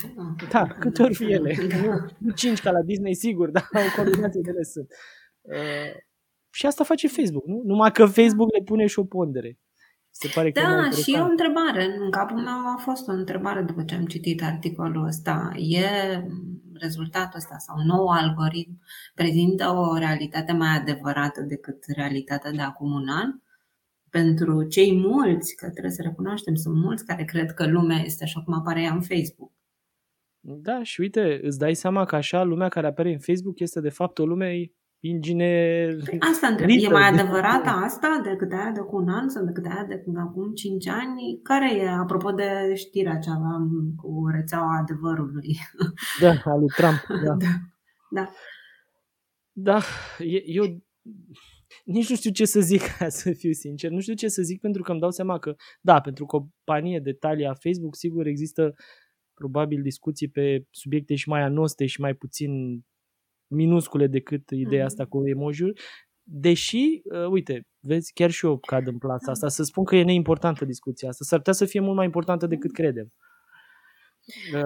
Da, 0.52 0.68
cât 0.68 1.00
ori 1.00 1.16
fi 1.16 1.32
ele. 1.32 1.56
Da. 1.70 2.06
Nu 2.18 2.32
cinci 2.32 2.60
ca 2.60 2.72
la 2.72 2.82
Disney, 2.82 3.16
sigur, 3.16 3.50
dar 3.50 3.70
o 3.74 4.02
combinație 4.02 4.42
de 4.44 4.50
ele 4.50 4.64
sunt. 4.64 4.88
Uh, 5.42 6.02
și 6.54 6.66
asta 6.66 6.84
face 6.84 7.08
Facebook, 7.08 7.46
nu? 7.46 7.62
Numai 7.66 7.92
că 7.92 8.06
Facebook 8.06 8.52
le 8.54 8.64
pune 8.64 8.86
și 8.86 9.00
o 9.00 9.04
pondere. 9.04 9.60
Se 10.12 10.32
pare 10.34 10.52
că 10.52 10.62
da, 10.62 10.90
și 10.90 11.14
e 11.14 11.20
o 11.20 11.26
întrebare. 11.26 11.96
În 12.00 12.12
capul 12.12 12.38
meu 12.38 12.74
a 12.76 12.78
fost 12.80 13.08
o 13.08 13.12
întrebare 13.12 13.62
după 13.62 13.84
ce 13.84 13.96
am 13.96 14.06
citit 14.06 14.44
articolul 14.44 15.06
ăsta. 15.06 15.52
E 15.56 15.86
rezultatul 16.74 17.38
ăsta 17.38 17.58
sau 17.58 17.76
nou 17.86 18.08
algoritm 18.08 18.82
prezintă 19.16 19.70
o 19.70 19.98
realitate 19.98 20.52
mai 20.52 20.78
adevărată 20.78 21.42
decât 21.42 21.84
realitatea 21.96 22.52
de 22.52 22.62
acum 22.62 22.92
un 22.92 23.08
an? 23.08 23.30
Pentru 24.10 24.64
cei 24.64 24.98
mulți, 24.98 25.56
că 25.56 25.70
trebuie 25.70 25.92
să 25.92 26.02
recunoaștem, 26.02 26.56
sunt 26.56 26.76
mulți 26.76 27.06
care 27.06 27.24
cred 27.24 27.52
că 27.52 27.68
lumea 27.68 27.98
este 27.98 28.24
așa 28.24 28.42
cum 28.42 28.54
apare 28.54 28.82
ea 28.82 28.94
în 28.94 29.02
Facebook. 29.02 29.52
Da, 30.40 30.84
și 30.84 31.02
uite, 31.02 31.40
îți 31.42 31.58
dai 31.58 31.76
seama 31.76 32.06
că 32.06 32.16
așa 32.16 32.44
lumea 32.44 32.70
care 32.70 32.88
apare 32.88 33.12
în 33.12 33.20
Facebook 33.20 33.60
este 33.60 33.80
de 33.80 33.90
fapt 33.90 34.20
o 34.20 34.26
lume 34.26 34.72
inginer... 35.02 36.04
Păi 36.04 36.18
asta 36.20 36.48
întreb. 36.48 36.70
E 36.70 36.88
mai 36.88 37.08
adevărată 37.08 37.70
asta 37.70 38.22
decât 38.24 38.52
aia 38.52 38.72
de 38.74 38.80
cu 38.80 38.96
un 38.96 39.10
an 39.10 39.30
sau 39.30 39.46
decât 39.46 39.66
aia 39.66 39.86
de 39.88 40.04
acum 40.16 40.54
5 40.54 40.88
ani? 40.88 41.40
Care 41.44 41.76
e, 41.76 41.90
apropo 41.90 42.32
de 42.32 42.74
știrea 42.76 43.18
ce 43.18 43.30
aveam 43.30 43.94
cu 43.96 44.28
rețeaua 44.36 44.80
adevărului? 44.82 45.58
Da, 46.22 46.30
a 46.44 46.56
lui 46.56 46.72
Trump. 46.76 47.00
Da. 47.26 47.36
da. 47.36 47.52
da. 48.10 48.30
Da, 49.54 49.82
eu 50.46 50.66
nici 51.86 52.10
nu 52.10 52.16
știu 52.16 52.32
ce 52.32 52.46
să 52.46 52.60
zic, 52.60 52.82
ca 52.98 53.10
să 53.10 53.32
fiu 53.32 53.52
sincer. 53.52 53.92
Nu 53.92 54.00
știu 54.00 54.14
ce 54.14 54.28
să 54.28 54.42
zic 54.42 54.60
pentru 54.60 54.82
că 54.82 54.92
îmi 54.92 55.00
dau 55.00 55.12
seama 55.12 55.40
că, 55.40 55.56
da, 55.82 56.02
pentru 56.02 56.26
companie 56.26 57.00
de 57.00 57.14
talia 57.14 57.54
Facebook, 57.54 57.96
sigur 57.96 58.26
există 58.26 58.76
probabil 59.34 59.82
discuții 59.82 60.28
pe 60.28 60.66
subiecte 60.70 61.16
și 61.16 61.30
mai 61.30 61.42
anoste 61.42 61.86
și 61.86 62.02
mai 62.02 62.14
puțin 62.14 62.82
minuscule 63.52 64.08
decât 64.08 64.50
ideea 64.50 64.86
asta 64.86 65.06
cu 65.06 65.28
emoji 65.28 65.74
Deși, 66.24 67.02
uh, 67.04 67.28
uite, 67.30 67.68
vezi, 67.80 68.14
chiar 68.14 68.30
și 68.30 68.46
eu 68.46 68.58
cad 68.58 68.88
în 68.88 68.98
plasa 68.98 69.32
asta, 69.32 69.48
să 69.48 69.64
spun 69.64 69.84
că 69.84 69.96
e 69.96 70.04
neimportantă 70.04 70.66
discuția 70.66 71.10
asta. 71.10 71.24
S-ar 71.24 71.38
putea 71.38 71.54
să 71.54 71.66
fie 71.66 71.80
mult 71.80 71.96
mai 71.96 72.06
importantă 72.06 72.48
decât 72.48 72.72
credem. 72.72 73.14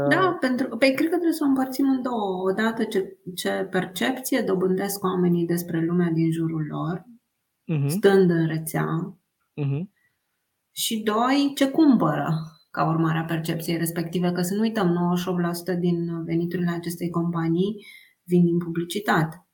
Da, 0.09 0.29
uh, 0.29 0.37
pentru, 0.39 0.67
păi 0.67 0.93
cred 0.93 1.09
că 1.09 1.15
trebuie 1.15 1.31
să 1.31 1.43
o 1.43 1.47
împărțim 1.47 1.89
în 1.89 2.01
două. 2.01 2.49
Odată 2.49 2.83
ce, 2.83 3.17
ce 3.35 3.67
percepție 3.71 4.41
dobândesc 4.41 5.03
oamenii 5.03 5.45
despre 5.45 5.85
lumea 5.85 6.09
din 6.09 6.31
jurul 6.31 6.65
lor, 6.69 7.03
uh-huh. 7.73 7.87
stând 7.87 8.29
în 8.29 8.47
rețea, 8.47 9.17
uh-huh. 9.61 9.83
și 10.71 11.03
doi, 11.03 11.51
ce 11.55 11.69
cumpără 11.69 12.33
ca 12.71 12.89
urmare 12.89 13.17
a 13.17 13.23
percepției 13.23 13.77
respective, 13.77 14.31
că 14.31 14.41
să 14.41 14.53
nu 14.53 14.61
uităm, 14.61 15.15
98% 15.75 15.79
din 15.79 16.23
veniturile 16.23 16.71
acestei 16.71 17.09
companii 17.09 17.85
vin 18.25 18.45
din 18.45 18.57
publicitate. 18.57 19.47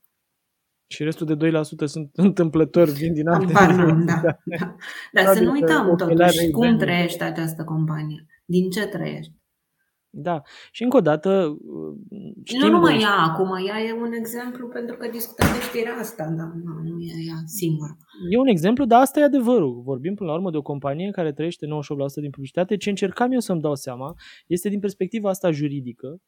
Și 0.86 1.02
restul 1.02 1.26
de 1.26 1.50
2% 1.50 1.60
sunt 1.84 2.10
întâmplători, 2.28 2.90
vin 2.90 3.12
din 3.12 3.28
alte 3.28 3.52
da, 3.52 3.66
da, 3.66 4.38
da. 4.44 4.76
Dar 5.12 5.34
să 5.34 5.42
nu 5.42 5.50
uităm 5.50 5.96
totuși 5.96 6.50
cum 6.50 6.76
trăiește 6.76 7.24
această 7.24 7.64
companie, 7.64 8.26
din 8.44 8.70
ce 8.70 8.86
trăiește. 8.86 9.36
Da, 10.14 10.42
și 10.70 10.82
încă 10.82 10.96
o 10.96 11.00
dată 11.00 11.58
știm 12.44 12.60
Nu 12.60 12.70
numai 12.70 13.00
ea 13.00 13.16
acum, 13.16 13.66
ea 13.66 13.80
e 13.80 13.92
un 13.92 14.12
exemplu 14.12 14.68
pentru 14.68 14.96
că 14.96 15.08
discutăm 15.08 15.48
de 15.52 15.60
știrea 15.60 15.94
asta, 15.94 16.24
dar 16.24 16.46
nu, 16.64 16.72
nu 16.90 17.00
e 17.00 17.12
ea 17.28 17.42
singură. 17.44 17.96
E 18.30 18.38
un 18.38 18.46
exemplu, 18.46 18.84
dar 18.84 19.00
asta 19.00 19.20
e 19.20 19.22
adevărul. 19.22 19.82
Vorbim 19.82 20.14
până 20.14 20.30
la 20.30 20.36
urmă 20.36 20.50
de 20.50 20.56
o 20.56 20.62
companie 20.62 21.10
care 21.10 21.32
trăiește 21.32 21.66
98% 21.66 21.68
din 22.20 22.30
publicitate. 22.30 22.76
Ce 22.76 22.88
încercam 22.88 23.32
eu 23.32 23.38
să-mi 23.38 23.60
dau 23.60 23.74
seama 23.74 24.14
este 24.46 24.68
din 24.68 24.80
perspectiva 24.80 25.28
asta 25.28 25.50
juridică, 25.50 26.20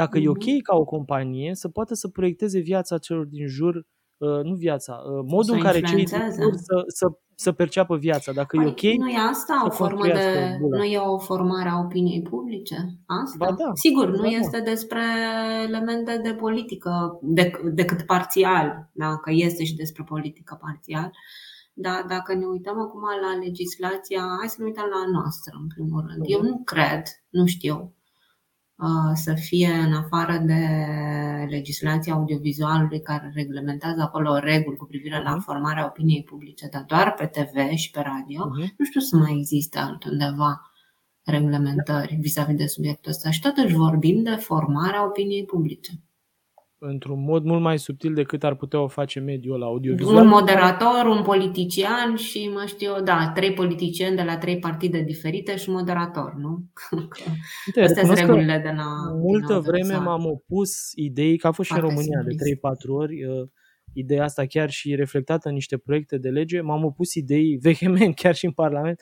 dacă 0.00 0.18
mm-hmm. 0.18 0.24
e 0.24 0.28
ok 0.28 0.62
ca 0.62 0.76
o 0.76 0.84
companie 0.84 1.54
să 1.54 1.68
poată 1.68 1.94
să 1.94 2.08
proiecteze 2.08 2.58
viața 2.60 2.98
celor 2.98 3.24
din 3.24 3.46
jur, 3.46 3.74
uh, 3.76 4.42
nu 4.42 4.54
viața, 4.54 4.92
uh, 4.92 5.24
modul 5.26 5.54
în 5.54 5.60
care 5.60 5.80
cei 5.80 6.04
din 6.04 6.06
jur 6.06 6.52
să, 6.68 6.82
să, 6.86 7.06
să 7.34 7.52
perceapă 7.52 7.96
viața. 7.96 8.32
Dacă 8.32 8.56
păi, 8.56 8.66
e 8.66 8.68
ok. 8.68 8.82
Nu 8.82 9.08
e 9.08 9.18
asta 9.30 9.62
o 9.66 9.70
formă 9.70 10.06
de. 10.06 10.58
Nu 10.60 10.84
e 10.84 10.98
o 10.98 11.18
formare 11.18 11.68
a 11.68 11.78
opiniei 11.78 12.22
publice? 12.22 12.76
Asta? 13.06 13.36
Ba 13.38 13.52
da, 13.52 13.70
Sigur, 13.74 14.08
nu 14.10 14.22
ba 14.22 14.26
este 14.26 14.58
da. 14.58 14.64
despre 14.70 15.02
elemente 15.66 16.20
de 16.22 16.34
politică 16.34 17.20
dec- 17.40 17.72
decât 17.72 18.02
parțial, 18.02 18.90
da? 18.92 19.16
că 19.16 19.30
este 19.32 19.64
și 19.64 19.74
despre 19.74 20.02
politică 20.02 20.58
parțial. 20.60 21.10
Dar 21.74 22.04
dacă 22.08 22.34
ne 22.34 22.44
uităm 22.44 22.80
acum 22.80 23.02
la 23.26 23.38
legislația, 23.44 24.22
hai 24.38 24.48
să 24.48 24.56
ne 24.58 24.64
uităm 24.64 24.88
la 24.96 25.10
noastră, 25.12 25.52
în 25.60 25.68
primul 25.74 26.04
rând. 26.08 26.22
Eu 26.24 26.42
nu 26.42 26.62
cred, 26.64 27.02
nu 27.28 27.46
știu, 27.46 27.97
să 29.14 29.34
fie 29.34 29.72
în 29.72 29.92
afară 29.92 30.38
de 30.38 30.66
legislația 31.48 32.14
audiovizualului 32.14 33.00
care 33.00 33.30
reglementează 33.34 34.00
acolo 34.00 34.38
reguli 34.38 34.76
cu 34.76 34.84
privire 34.84 35.22
la 35.22 35.30
mhm. 35.30 35.40
formarea 35.40 35.86
opiniei 35.86 36.22
publice, 36.22 36.68
dar 36.70 36.84
doar 36.86 37.14
pe 37.14 37.26
TV 37.26 37.76
și 37.76 37.90
pe 37.90 38.00
radio, 38.00 38.50
uh-huh. 38.50 38.74
nu 38.76 38.84
știu 38.84 39.00
să 39.00 39.16
mai 39.16 39.36
există 39.38 39.78
altundeva 39.78 40.70
reglementări 41.24 42.18
vis-a-vis 42.20 42.56
de 42.56 42.66
subiectul 42.66 43.10
ăsta. 43.10 43.30
Și 43.30 43.40
totuși 43.40 43.74
vorbim 43.74 44.22
de 44.22 44.30
formarea 44.30 45.06
opiniei 45.06 45.44
publice 45.44 45.92
într-un 46.78 47.24
mod 47.24 47.44
mult 47.44 47.60
mai 47.60 47.78
subtil 47.78 48.14
decât 48.14 48.44
ar 48.44 48.54
putea 48.54 48.80
o 48.80 48.88
face 48.88 49.20
mediul 49.20 49.54
ăla 49.54 49.66
audiovizual. 49.66 50.24
Un 50.24 50.28
moderator, 50.28 51.06
un 51.06 51.22
politician 51.22 52.16
și, 52.16 52.50
mă 52.54 52.64
știu, 52.66 53.02
da, 53.04 53.30
trei 53.34 53.52
politicieni 53.52 54.16
de 54.16 54.22
la 54.22 54.38
trei 54.38 54.58
partide 54.58 55.00
diferite 55.00 55.56
și 55.56 55.70
moderator, 55.70 56.34
nu? 56.34 56.64
Uite, 57.66 57.80
Astea 57.80 58.04
sunt 58.04 58.18
regulile 58.18 58.58
de 58.58 58.72
la 58.76 59.12
Multă 59.20 59.58
vreme 59.58 59.96
m-am 59.96 60.24
opus 60.24 60.92
ideii, 60.94 61.38
că 61.38 61.46
a 61.46 61.52
fost 61.52 61.68
și 61.68 61.74
în 61.74 61.80
România 61.80 62.18
simplist. 62.18 62.44
de 62.44 62.50
3-4 62.50 62.94
ori, 62.94 63.24
uh, 63.24 63.48
ideea 63.92 64.24
asta 64.24 64.46
chiar 64.46 64.70
și 64.70 64.94
reflectată 64.94 65.48
în 65.48 65.54
niște 65.54 65.76
proiecte 65.76 66.18
de 66.18 66.28
lege, 66.28 66.60
m-am 66.60 66.84
opus 66.84 67.14
ideii 67.14 67.56
vehement, 67.66 68.14
chiar 68.14 68.34
și 68.34 68.44
în 68.44 68.52
Parlament, 68.52 69.00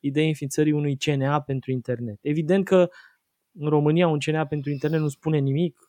ideea 0.00 0.26
înființării 0.26 0.72
unui 0.72 0.96
CNA 0.96 1.40
pentru 1.40 1.70
internet. 1.70 2.18
Evident 2.20 2.64
că 2.64 2.88
în 3.58 3.68
România 3.68 4.08
un 4.08 4.18
CNA 4.18 4.46
pentru 4.46 4.70
internet 4.70 5.00
nu 5.00 5.08
spune 5.08 5.38
nimic, 5.38 5.87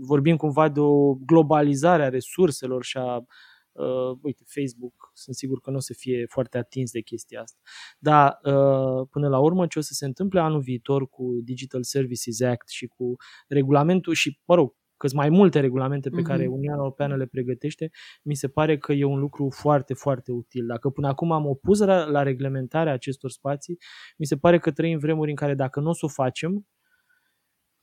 vorbim 0.00 0.36
cumva 0.36 0.68
de 0.68 0.80
o 0.80 1.14
globalizare 1.14 2.04
a 2.04 2.08
resurselor 2.08 2.84
și 2.84 2.96
a 2.96 3.16
uh, 3.16 4.18
uite, 4.22 4.42
Facebook, 4.46 5.10
sunt 5.12 5.36
sigur 5.36 5.60
că 5.60 5.70
nu 5.70 5.76
o 5.76 5.80
să 5.80 5.94
fie 5.96 6.26
foarte 6.28 6.58
atins 6.58 6.90
de 6.90 7.00
chestia 7.00 7.40
asta. 7.40 7.58
Dar 7.98 8.38
uh, 8.42 9.08
până 9.10 9.28
la 9.28 9.38
urmă 9.38 9.66
ce 9.66 9.78
o 9.78 9.82
să 9.82 9.92
se 9.92 10.04
întâmple 10.04 10.40
anul 10.40 10.60
viitor 10.60 11.08
cu 11.08 11.40
Digital 11.44 11.82
Services 11.82 12.40
Act 12.40 12.68
și 12.68 12.86
cu 12.86 13.14
regulamentul 13.48 14.14
și, 14.14 14.40
mă 14.44 14.54
rog, 14.54 14.74
că 14.96 15.08
mai 15.14 15.28
multe 15.28 15.60
regulamente 15.60 16.10
pe 16.10 16.22
care 16.22 16.44
mhm. 16.44 16.52
Uniunea 16.52 16.76
Europeană 16.76 17.16
le 17.16 17.26
pregătește, 17.26 17.90
mi 18.22 18.34
se 18.34 18.48
pare 18.48 18.78
că 18.78 18.92
e 18.92 19.04
un 19.04 19.18
lucru 19.18 19.50
foarte, 19.50 19.94
foarte 19.94 20.32
util. 20.32 20.66
Dacă 20.66 20.90
până 20.90 21.08
acum 21.08 21.32
am 21.32 21.46
opus 21.46 21.78
la, 21.78 22.04
la 22.04 22.22
reglementarea 22.22 22.92
acestor 22.92 23.30
spații, 23.30 23.78
mi 24.18 24.26
se 24.26 24.36
pare 24.36 24.58
că 24.58 24.70
trăim 24.70 24.98
vremuri 24.98 25.30
în 25.30 25.36
care 25.36 25.54
dacă 25.54 25.80
nu 25.80 25.88
o 25.88 25.92
să 25.92 26.04
o 26.04 26.08
facem, 26.08 26.66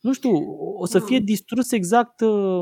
nu 0.04 0.14
știu, 0.14 0.32
o 0.78 0.86
să 0.86 1.00
fie 1.00 1.20
distrus 1.20 1.72
exact 1.72 2.20
uh, 2.22 2.62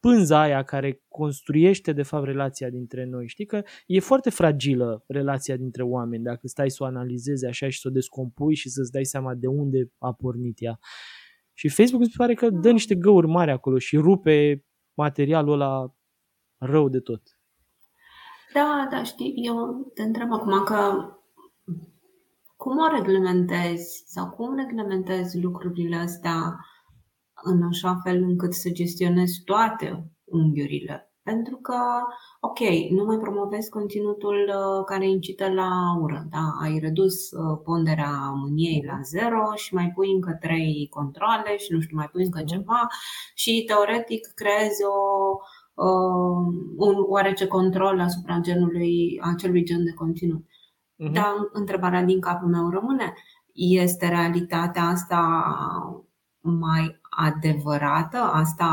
pânza 0.00 0.40
aia 0.40 0.62
care 0.62 1.02
construiește 1.08 1.92
de 1.92 2.02
fapt 2.02 2.24
relația 2.24 2.70
dintre 2.70 3.04
noi. 3.04 3.28
Știi 3.28 3.46
că 3.46 3.62
e 3.86 4.00
foarte 4.00 4.30
fragilă 4.30 5.04
relația 5.06 5.56
dintre 5.56 5.82
oameni 5.82 6.22
dacă 6.22 6.46
stai 6.46 6.70
să 6.70 6.82
o 6.82 6.86
analizezi 6.86 7.46
așa 7.46 7.68
și 7.68 7.80
să 7.80 7.88
o 7.88 7.90
descompui 7.90 8.54
și 8.54 8.68
să-ți 8.68 8.90
dai 8.92 9.04
seama 9.04 9.34
de 9.34 9.46
unde 9.46 9.92
a 9.98 10.12
pornit 10.12 10.62
ea. 10.62 10.78
Și 11.52 11.68
Facebook 11.68 12.02
mi 12.02 12.08
se 12.08 12.14
pare 12.16 12.34
că 12.34 12.50
dă 12.50 12.70
niște 12.70 12.94
găuri 12.94 13.26
mari 13.26 13.50
acolo 13.50 13.78
și 13.78 13.96
rupe 13.96 14.64
materialul 14.94 15.52
ăla 15.52 15.94
rău 16.58 16.88
de 16.88 17.00
tot. 17.00 17.22
Da, 18.54 18.88
da, 18.90 19.02
știi, 19.02 19.34
eu 19.46 19.90
te 19.94 20.02
întreb 20.02 20.32
acum 20.32 20.64
că 20.64 21.04
cum 22.62 22.78
o 22.78 22.88
reglementezi 22.96 24.02
sau 24.06 24.30
cum 24.30 24.56
reglementezi 24.56 25.40
lucrurile 25.40 25.96
astea 25.96 26.56
în 27.42 27.62
așa 27.62 28.00
fel 28.04 28.22
încât 28.22 28.52
să 28.52 28.68
gestionezi 28.70 29.42
toate 29.44 30.10
unghiurile? 30.24 31.12
Pentru 31.22 31.56
că, 31.56 31.78
ok, 32.40 32.58
nu 32.90 33.04
mai 33.04 33.18
promovezi 33.18 33.70
conținutul 33.70 34.38
uh, 34.48 34.84
care 34.84 35.08
incită 35.08 35.48
la 35.52 35.70
ură, 36.00 36.26
da? 36.30 36.44
ai 36.62 36.78
redus 36.78 37.30
uh, 37.30 37.60
ponderea 37.64 38.30
mâniei 38.42 38.84
la 38.86 38.98
zero 39.02 39.42
și 39.54 39.74
mai 39.74 39.92
pui 39.94 40.12
încă 40.14 40.36
trei 40.40 40.86
controle 40.90 41.56
și 41.56 41.72
nu 41.72 41.80
știu, 41.80 41.96
mai 41.96 42.08
pui 42.12 42.24
încă 42.24 42.38
mhm. 42.38 42.48
ceva 42.48 42.86
și 43.34 43.64
teoretic 43.66 44.26
creezi 44.34 44.82
o, 44.84 44.96
uh, 45.84 46.54
un 46.76 46.94
oarece 47.08 47.46
control 47.46 48.00
asupra 48.00 48.38
genului, 48.40 49.20
acelui 49.22 49.64
gen 49.64 49.84
de 49.84 49.92
conținut. 49.92 50.44
Uh-huh. 51.00 51.12
Dar 51.12 51.34
întrebarea 51.52 52.02
din 52.02 52.20
capul 52.20 52.48
meu 52.48 52.70
rămâne, 52.70 53.12
este 53.52 54.08
realitatea 54.08 54.82
asta 54.82 55.44
mai 56.40 57.00
adevărată, 57.10 58.16
asta 58.16 58.68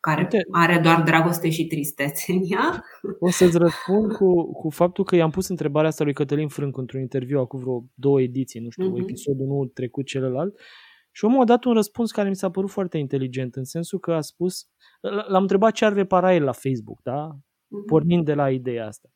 care 0.00 0.20
Uite, 0.20 0.38
are 0.50 0.78
doar 0.78 1.02
dragoste 1.02 1.50
și 1.50 1.66
tristețe 1.66 2.32
în 2.32 2.40
ea? 2.44 2.84
O 3.20 3.30
să-ți 3.30 3.58
răspund 3.58 4.12
cu, 4.12 4.52
cu 4.52 4.70
faptul 4.70 5.04
că 5.04 5.16
i-am 5.16 5.30
pus 5.30 5.48
întrebarea 5.48 5.88
asta 5.88 6.04
lui 6.04 6.12
Cătălin 6.12 6.48
Frânc 6.48 6.76
într-un 6.76 7.00
interviu 7.00 7.38
acum 7.38 7.60
vreo 7.60 7.84
două 7.94 8.20
ediții, 8.20 8.60
nu 8.60 8.70
știu, 8.70 8.94
uh-huh. 8.94 9.00
episodul 9.00 9.46
nu 9.46 9.64
trecut 9.74 10.06
celălalt, 10.06 10.60
și 11.10 11.24
omul 11.24 11.40
a 11.40 11.44
dat 11.44 11.64
un 11.64 11.72
răspuns 11.72 12.10
care 12.10 12.28
mi 12.28 12.36
s-a 12.36 12.50
părut 12.50 12.70
foarte 12.70 12.98
inteligent, 12.98 13.54
în 13.54 13.64
sensul 13.64 13.98
că 13.98 14.12
a 14.12 14.20
spus, 14.20 14.68
l-am 15.28 15.42
întrebat 15.42 15.72
ce 15.72 15.84
ar 15.84 15.92
repara 15.92 16.34
el 16.34 16.42
la 16.42 16.52
Facebook, 16.52 17.02
da? 17.02 17.30
Uh-huh. 17.30 17.86
Pornind 17.86 18.24
de 18.24 18.34
la 18.34 18.50
ideea 18.50 18.86
asta. 18.86 19.08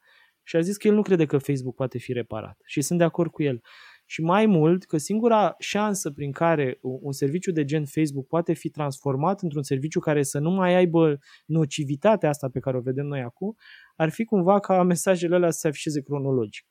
Și 0.44 0.56
a 0.56 0.60
zis 0.60 0.76
că 0.76 0.88
el 0.88 0.94
nu 0.94 1.02
crede 1.02 1.26
că 1.26 1.38
Facebook 1.38 1.74
poate 1.74 1.98
fi 1.98 2.12
reparat. 2.12 2.60
Și 2.64 2.80
sunt 2.80 2.98
de 2.98 3.04
acord 3.04 3.30
cu 3.30 3.42
el. 3.42 3.60
Și 4.06 4.22
mai 4.22 4.46
mult, 4.46 4.84
că 4.84 4.96
singura 4.96 5.54
șansă 5.58 6.10
prin 6.10 6.32
care 6.32 6.78
un 6.80 7.12
serviciu 7.12 7.50
de 7.50 7.64
gen 7.64 7.84
Facebook 7.84 8.26
poate 8.26 8.52
fi 8.52 8.70
transformat 8.70 9.42
într-un 9.42 9.62
serviciu 9.62 10.00
care 10.00 10.22
să 10.22 10.38
nu 10.38 10.50
mai 10.50 10.74
aibă 10.74 11.18
nocivitatea 11.46 12.28
asta 12.28 12.48
pe 12.48 12.60
care 12.60 12.76
o 12.76 12.80
vedem 12.80 13.06
noi 13.06 13.20
acum, 13.20 13.56
ar 13.96 14.10
fi 14.10 14.24
cumva 14.24 14.60
ca 14.60 14.82
mesajele 14.92 15.34
alea 15.34 15.50
să 15.50 15.58
se 15.58 15.68
afișeze 15.68 16.02
cronologic. 16.02 16.66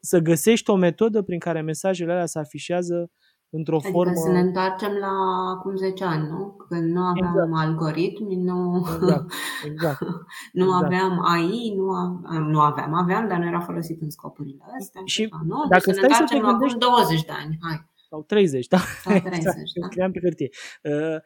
Să 0.00 0.18
găsești 0.18 0.70
o 0.70 0.76
metodă 0.76 1.22
prin 1.22 1.38
care 1.38 1.60
mesajele 1.60 2.12
alea 2.12 2.26
se 2.26 2.38
afișează 2.38 3.10
într-o 3.56 3.76
adică 3.76 3.90
formă... 3.90 4.12
să 4.14 4.30
ne 4.30 4.40
întoarcem 4.40 4.92
la 5.00 5.14
acum 5.56 5.76
10 5.76 6.04
ani, 6.04 6.28
nu? 6.28 6.56
Când 6.68 6.92
nu 6.92 7.02
aveam 7.02 7.34
exact. 7.34 7.66
algoritmi, 7.66 8.36
nu, 8.36 8.86
exact. 8.94 9.32
Exact. 9.64 10.00
nu 10.60 10.64
exact. 10.64 10.84
aveam 10.84 11.20
AI, 11.24 11.74
nu, 11.76 11.90
aveam, 11.90 12.50
nu 12.50 12.60
aveam, 12.60 12.94
aveam, 12.94 13.28
dar 13.28 13.38
nu 13.38 13.46
era 13.46 13.60
folosit 13.60 14.00
în 14.00 14.10
scopurile 14.10 14.64
astea. 14.78 15.02
Și 15.04 15.22
ceva, 15.22 15.40
nu? 15.46 15.60
Deci 15.60 15.68
dacă 15.68 15.84
deci 15.84 15.94
să 15.94 16.00
ne 16.00 16.06
întoarcem 16.06 16.40
la 16.40 16.48
acum 16.48 16.78
20 16.78 17.24
de 17.24 17.32
ani, 17.32 17.58
hai. 17.60 17.92
Sau 18.08 18.22
30, 18.22 18.66
da? 18.66 18.78
Sau 18.78 19.12
30, 19.12 19.36
exact. 19.38 19.56
da? 19.80 19.86
Scriam 19.86 20.10
pe 20.10 20.20
hârtie. 20.22 20.48
Uh, 20.82 21.20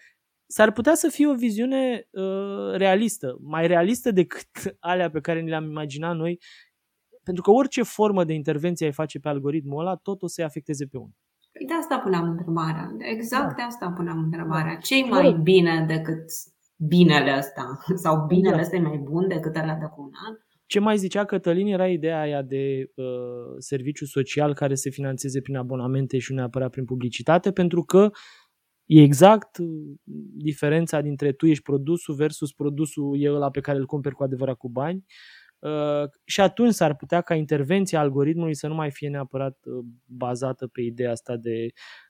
s-ar 0.47 0.73
putea 0.73 0.95
să 0.95 1.09
fie 1.09 1.27
o 1.29 1.35
viziune 1.35 2.09
uh, 2.11 2.73
realistă, 2.73 3.37
mai 3.41 3.67
realistă 3.67 4.11
decât 4.11 4.49
alea 4.91 5.11
pe 5.11 5.21
care 5.21 5.41
ni 5.41 5.49
le-am 5.49 5.65
imaginat 5.65 6.17
noi, 6.17 6.41
pentru 7.23 7.43
că 7.43 7.51
orice 7.51 7.83
formă 7.83 8.25
de 8.25 8.33
intervenție 8.33 8.87
ai 8.87 8.93
face 8.93 9.19
pe 9.19 9.29
algoritmul 9.29 9.81
ăla, 9.81 9.97
tot 9.97 10.23
o 10.23 10.27
să-i 10.27 10.45
afecteze 10.45 10.87
pe 10.87 10.97
unul. 10.97 11.17
Păi 11.59 11.67
de 11.67 11.75
asta 11.75 11.99
puneam 11.99 12.29
întrebarea. 12.29 12.95
Exact 12.99 13.57
de 13.57 13.63
asta 13.63 13.91
puneam 13.97 14.19
întrebarea. 14.19 14.73
Da. 14.73 14.79
ce 14.79 15.05
mai 15.05 15.39
bine 15.43 15.85
decât 15.89 16.25
binele 16.77 17.35
ăsta? 17.39 17.79
Sau 18.05 18.27
binele 18.27 18.57
exact. 18.57 18.65
ăsta 18.65 18.77
e 18.77 18.89
mai 18.89 18.99
bun 19.11 19.29
decât 19.29 19.57
ăla 19.57 19.75
de 19.75 19.87
cu 19.95 20.01
un 20.03 20.11
an? 20.27 20.35
Ce 20.67 20.81
mai 20.81 20.97
zicea 20.97 21.25
Cătălin 21.25 21.67
era 21.67 21.89
ideea 21.89 22.21
aia 22.21 22.43
de 22.43 22.93
uh, 22.95 23.05
serviciu 23.59 24.05
social 24.05 24.55
care 24.55 24.75
se 24.75 24.91
finanțeze 24.91 25.41
prin 25.41 25.57
abonamente 25.57 26.19
și 26.19 26.33
nu 26.33 26.39
neapărat 26.39 26.71
prin 26.71 26.85
publicitate, 26.85 27.53
pentru 27.53 27.83
că 27.83 28.11
e 28.85 29.03
exact 29.03 29.59
uh, 29.59 29.67
diferența 30.35 31.01
dintre 31.01 31.33
tu 31.33 31.47
ești 31.47 31.63
produsul 31.63 32.15
versus 32.15 32.53
produsul 32.53 33.17
e 33.21 33.31
ăla 33.31 33.51
pe 33.51 33.61
care 33.61 33.79
îl 33.79 33.87
cumperi 33.87 34.15
cu 34.15 34.23
adevărat 34.23 34.57
cu 34.57 34.69
bani. 34.69 34.97
Uh, 34.97 35.38
și 36.25 36.41
atunci 36.41 36.73
s-ar 36.73 36.97
putea 36.97 37.21
ca 37.21 37.35
intervenția 37.35 38.01
algoritmului 38.01 38.55
să 38.55 38.67
nu 38.67 38.75
mai 38.75 38.91
fie 38.91 39.09
neapărat 39.09 39.59
uh, 39.65 39.85
bazată 40.05 40.67
pe 40.67 40.81
ideea 40.81 41.11
asta 41.11 41.37
de 41.37 41.69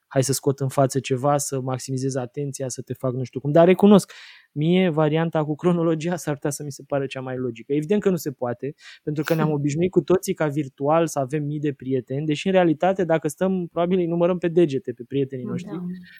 hai 0.09 0.23
să 0.23 0.33
scot 0.33 0.61
în 0.61 0.69
față 0.69 1.01
ceva, 1.01 1.37
să 1.37 1.61
maximizez 1.61 2.15
atenția, 2.15 2.69
să 2.69 2.83
te 2.83 2.93
fac 2.93 3.13
nu 3.13 3.25
știu 3.25 3.41
cum. 3.41 3.53
Dar 3.53 3.67
recunosc, 3.67 4.13
mie 4.53 4.89
varianta 4.89 5.45
cu 5.45 5.55
cronologia 5.55 6.17
s-ar 6.17 6.35
putea 6.35 6.51
să 6.51 6.63
mi 6.63 6.73
se 6.73 6.83
pare 6.87 7.07
cea 7.07 7.21
mai 7.21 7.37
logică. 7.37 7.73
Evident 7.73 8.03
că 8.03 8.11
nu 8.11 8.17
se 8.17 8.33
poate, 8.33 8.75
pentru 9.03 9.23
că 9.23 9.35
ne-am 9.35 9.51
obișnuit 9.59 9.91
cu 9.91 10.01
toții 10.01 10.35
ca 10.35 10.47
virtual 10.47 11.07
să 11.07 11.19
avem 11.19 11.45
mii 11.45 11.59
de 11.59 11.73
prieteni, 11.73 12.27
deși 12.27 12.47
în 12.47 12.53
realitate 12.53 13.05
dacă 13.05 13.29
stăm, 13.29 13.67
probabil 13.67 13.99
îi 13.99 14.07
numărăm 14.07 14.39
pe 14.39 14.49
degete 14.49 14.93
pe 14.93 15.05
prietenii 15.09 15.45
da, 15.45 15.51
noștri. 15.51 15.71
Da, 15.71 15.77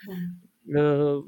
da. 0.07 0.15
Uh, 0.77 1.25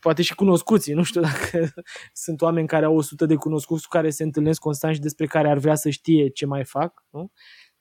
poate 0.00 0.22
și 0.22 0.34
cunoscuții, 0.34 0.94
nu 0.94 1.02
știu 1.02 1.20
dacă 1.30 1.72
sunt 2.12 2.40
oameni 2.40 2.66
care 2.66 2.84
au 2.84 2.96
100 2.96 3.26
de 3.26 3.34
cunoscuți 3.34 3.82
cu 3.82 3.88
care 3.88 4.10
se 4.10 4.22
întâlnesc 4.22 4.60
constant 4.60 4.94
și 4.94 5.00
despre 5.00 5.26
care 5.26 5.48
ar 5.48 5.58
vrea 5.58 5.74
să 5.74 5.90
știe 5.90 6.28
ce 6.28 6.46
mai 6.46 6.64
fac, 6.64 7.04
nu? 7.10 7.30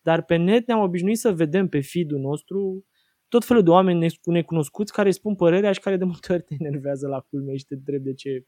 Dar 0.02 0.24
pe 0.24 0.36
net 0.36 0.68
ne-am 0.68 0.80
obișnuit 0.80 1.18
să 1.18 1.34
vedem 1.34 1.68
pe 1.68 1.82
feed-ul 1.82 2.20
nostru 2.20 2.86
tot 3.28 3.46
felul 3.46 3.64
de 3.64 3.70
oameni 3.70 4.08
necunoscuți 4.24 4.94
care 4.94 5.12
spun 5.12 5.36
părerea 5.36 5.72
și 5.72 5.80
care 5.80 5.98
de 5.98 6.04
multe 6.04 6.34
ori 6.34 6.42
te 6.42 6.56
enervează 6.60 7.08
la 7.08 7.20
culme 7.20 7.56
și 7.56 7.66
te 7.66 7.74
întreb 7.74 8.04
de 8.04 8.14
ce 8.14 8.46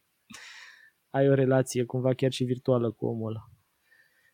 ai 1.10 1.30
o 1.30 1.34
relație 1.34 1.86
cumva 1.86 2.14
chiar 2.14 2.32
și 2.32 2.44
virtuală 2.44 2.92
cu 2.92 3.06
omul 3.06 3.30
ăla. 3.30 3.61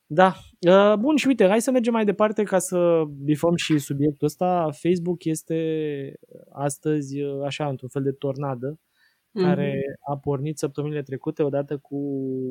Da. 0.09 0.33
Uh, 0.67 0.93
bun, 0.99 1.15
și 1.15 1.27
uite, 1.27 1.47
hai 1.47 1.61
să 1.61 1.71
mergem 1.71 1.93
mai 1.93 2.05
departe 2.05 2.43
ca 2.43 2.59
să 2.59 3.03
bifăm 3.23 3.55
și 3.55 3.77
subiectul 3.77 4.27
ăsta. 4.27 4.69
Facebook 4.71 5.25
este 5.25 6.13
astăzi 6.51 7.21
uh, 7.21 7.45
așa, 7.45 7.67
într-un 7.67 7.89
fel 7.89 8.03
de 8.03 8.11
tornadă 8.11 8.79
mm-hmm. 8.79 9.43
care 9.43 9.81
a 10.11 10.17
pornit 10.17 10.57
săptămânile 10.57 11.01
trecute 11.01 11.43
odată 11.43 11.77
cu 11.77 11.97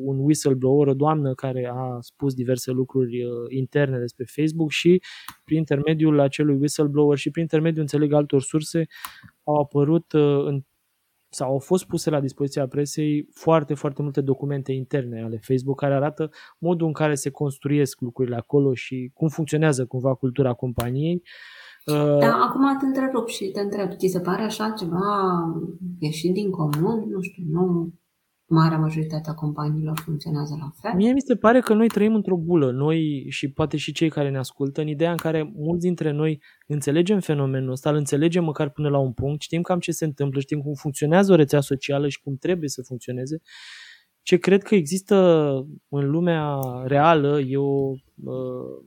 un 0.03 0.19
whistleblower, 0.19 0.87
o 0.87 0.93
doamnă 0.93 1.33
care 1.33 1.71
a 1.73 1.97
spus 1.99 2.33
diverse 2.33 2.71
lucruri 2.71 3.23
uh, 3.23 3.31
interne 3.49 3.99
despre 3.99 4.25
Facebook 4.35 4.71
și 4.71 5.01
prin 5.43 5.57
intermediul 5.57 6.19
acelui 6.19 6.55
whistleblower 6.55 7.17
și 7.17 7.29
prin 7.29 7.43
intermediul, 7.43 7.81
înțeleg, 7.81 8.13
altor 8.13 8.41
surse 8.41 8.85
au 9.43 9.55
apărut 9.55 10.11
în 10.45 10.61
sau 11.37 11.51
au 11.51 11.59
fost 11.59 11.85
puse 11.85 12.09
la 12.09 12.19
dispoziția 12.19 12.67
presei 12.67 13.27
foarte, 13.33 13.73
foarte 13.73 14.01
multe 14.01 14.21
documente 14.21 14.71
interne 14.71 15.23
ale 15.23 15.39
Facebook 15.41 15.79
care 15.79 15.93
arată 15.93 16.29
modul 16.57 16.87
în 16.87 16.93
care 16.93 17.15
se 17.15 17.29
construiesc 17.29 18.01
lucrurile 18.01 18.35
acolo 18.35 18.73
și 18.73 19.11
cum 19.13 19.27
funcționează 19.27 19.85
cumva 19.85 20.13
cultura 20.13 20.53
companiei. 20.53 21.21
Da, 22.19 22.33
acum 22.47 22.77
te 22.79 22.85
întrerup 22.85 23.27
și 23.27 23.51
te 23.51 23.59
întreb, 23.59 23.95
ți 23.95 24.07
se 24.07 24.19
pare 24.19 24.43
așa 24.43 24.73
ceva 24.77 25.05
ieșit 25.99 26.33
din 26.33 26.49
comun? 26.49 27.09
Nu 27.09 27.21
știu, 27.21 27.43
nu 27.49 27.93
marea 28.49 28.77
majoritatea 28.77 29.33
companiilor 29.33 29.99
funcționează 29.99 30.57
la 30.59 30.71
fel. 30.81 30.93
Mie 30.95 31.13
mi 31.13 31.21
se 31.21 31.35
pare 31.35 31.59
că 31.59 31.73
noi 31.73 31.87
trăim 31.87 32.15
într-o 32.15 32.35
bulă, 32.35 32.71
noi 32.71 33.25
și 33.29 33.51
poate 33.51 33.77
și 33.77 33.91
cei 33.91 34.09
care 34.09 34.29
ne 34.29 34.37
ascultă, 34.37 34.81
în 34.81 34.87
ideea 34.87 35.11
în 35.11 35.17
care 35.17 35.51
mulți 35.55 35.85
dintre 35.85 36.11
noi 36.11 36.41
înțelegem 36.67 37.19
fenomenul 37.19 37.71
ăsta, 37.71 37.89
îl 37.89 37.95
înțelegem 37.95 38.43
măcar 38.43 38.69
până 38.69 38.89
la 38.89 38.97
un 38.97 39.13
punct, 39.13 39.41
știm 39.41 39.61
cam 39.61 39.79
ce 39.79 39.91
se 39.91 40.05
întâmplă, 40.05 40.39
știm 40.39 40.61
cum 40.61 40.73
funcționează 40.73 41.31
o 41.31 41.35
rețea 41.35 41.59
socială 41.59 42.07
și 42.07 42.21
cum 42.21 42.35
trebuie 42.35 42.69
să 42.69 42.81
funcționeze. 42.81 43.41
Ce 44.21 44.37
cred 44.37 44.63
că 44.63 44.75
există 44.75 45.15
în 45.89 46.09
lumea 46.09 46.59
reală 46.85 47.39
e 47.39 47.57
o 47.57 47.91
uh, 48.23 48.85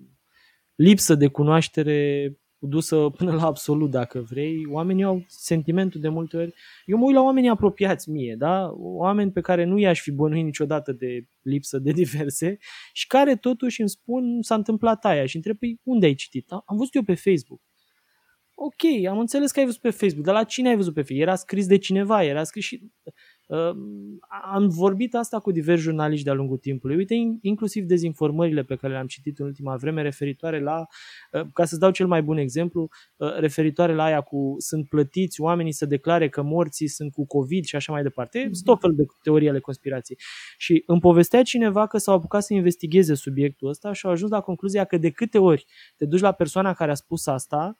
lipsă 0.74 1.14
de 1.14 1.26
cunoaștere 1.26 2.32
dusă 2.60 3.10
până 3.16 3.32
la 3.32 3.46
absolut, 3.46 3.90
dacă 3.90 4.20
vrei. 4.20 4.66
Oamenii 4.70 5.04
au 5.04 5.24
sentimentul 5.26 6.00
de 6.00 6.08
multe 6.08 6.36
ori. 6.36 6.54
Eu 6.84 6.98
mă 6.98 7.04
uit 7.04 7.14
la 7.14 7.22
oamenii 7.22 7.50
apropiați 7.50 8.10
mie, 8.10 8.34
da? 8.38 8.70
Oameni 8.76 9.32
pe 9.32 9.40
care 9.40 9.64
nu 9.64 9.78
i-aș 9.78 10.00
fi 10.00 10.10
bănuit 10.10 10.44
niciodată 10.44 10.92
de 10.92 11.26
lipsă 11.42 11.78
de 11.78 11.90
diverse 11.92 12.58
și 12.92 13.06
care 13.06 13.36
totuși 13.36 13.80
îmi 13.80 13.88
spun 13.88 14.42
s-a 14.42 14.54
întâmplat 14.54 15.04
aia 15.04 15.26
și 15.26 15.36
întreb, 15.36 15.58
păi 15.58 15.80
unde 15.82 16.06
ai 16.06 16.14
citit? 16.14 16.50
Am 16.50 16.76
văzut 16.76 16.94
eu 16.94 17.02
pe 17.02 17.14
Facebook. 17.14 17.60
Ok, 18.54 19.06
am 19.08 19.18
înțeles 19.18 19.50
că 19.50 19.58
ai 19.58 19.64
văzut 19.64 19.80
pe 19.80 19.90
Facebook, 19.90 20.24
dar 20.24 20.34
la 20.34 20.44
cine 20.44 20.68
ai 20.68 20.76
văzut 20.76 20.94
pe 20.94 21.00
Facebook? 21.00 21.26
Era 21.26 21.34
scris 21.34 21.66
de 21.66 21.78
cineva, 21.78 22.22
era 22.24 22.44
scris 22.44 22.64
și 22.64 22.90
am 24.52 24.68
vorbit 24.68 25.14
asta 25.14 25.38
cu 25.38 25.50
diversi 25.50 25.82
jurnaliști 25.82 26.24
de-a 26.24 26.32
lungul 26.32 26.58
timpului. 26.58 26.96
Uite, 26.96 27.14
inclusiv 27.40 27.84
dezinformările 27.84 28.62
pe 28.62 28.76
care 28.76 28.92
le-am 28.92 29.06
citit 29.06 29.38
în 29.38 29.46
ultima 29.46 29.76
vreme 29.76 30.02
referitoare 30.02 30.60
la, 30.60 30.86
uh, 31.32 31.46
ca 31.52 31.64
să-ți 31.64 31.80
dau 31.80 31.90
cel 31.90 32.06
mai 32.06 32.22
bun 32.22 32.36
exemplu, 32.36 32.88
uh, 33.16 33.34
referitoare 33.38 33.94
la 33.94 34.04
aia 34.04 34.20
cu 34.20 34.54
sunt 34.58 34.88
plătiți 34.88 35.40
oamenii 35.40 35.72
să 35.72 35.86
declare 35.86 36.28
că 36.28 36.42
morții 36.42 36.88
sunt 36.88 37.12
cu 37.12 37.26
COVID 37.26 37.64
și 37.64 37.76
așa 37.76 37.92
mai 37.92 38.02
departe. 38.02 38.44
Mm-hmm. 38.44 38.64
Tot 38.64 38.80
fel 38.80 38.94
de 38.94 39.04
teorii 39.22 39.48
ale 39.48 39.60
conspirației. 39.60 40.18
Și 40.58 40.82
îmi 40.86 41.00
povestea 41.00 41.42
cineva 41.42 41.86
că 41.86 41.98
s-au 41.98 42.14
apucat 42.14 42.42
să 42.42 42.54
investigheze 42.54 43.14
subiectul 43.14 43.68
ăsta 43.68 43.92
și 43.92 44.06
au 44.06 44.12
ajuns 44.12 44.30
la 44.30 44.40
concluzia 44.40 44.84
că 44.84 44.96
de 44.96 45.10
câte 45.10 45.38
ori 45.38 45.64
te 45.96 46.04
duci 46.04 46.20
la 46.20 46.32
persoana 46.32 46.72
care 46.72 46.90
a 46.90 46.94
spus 46.94 47.26
asta, 47.26 47.76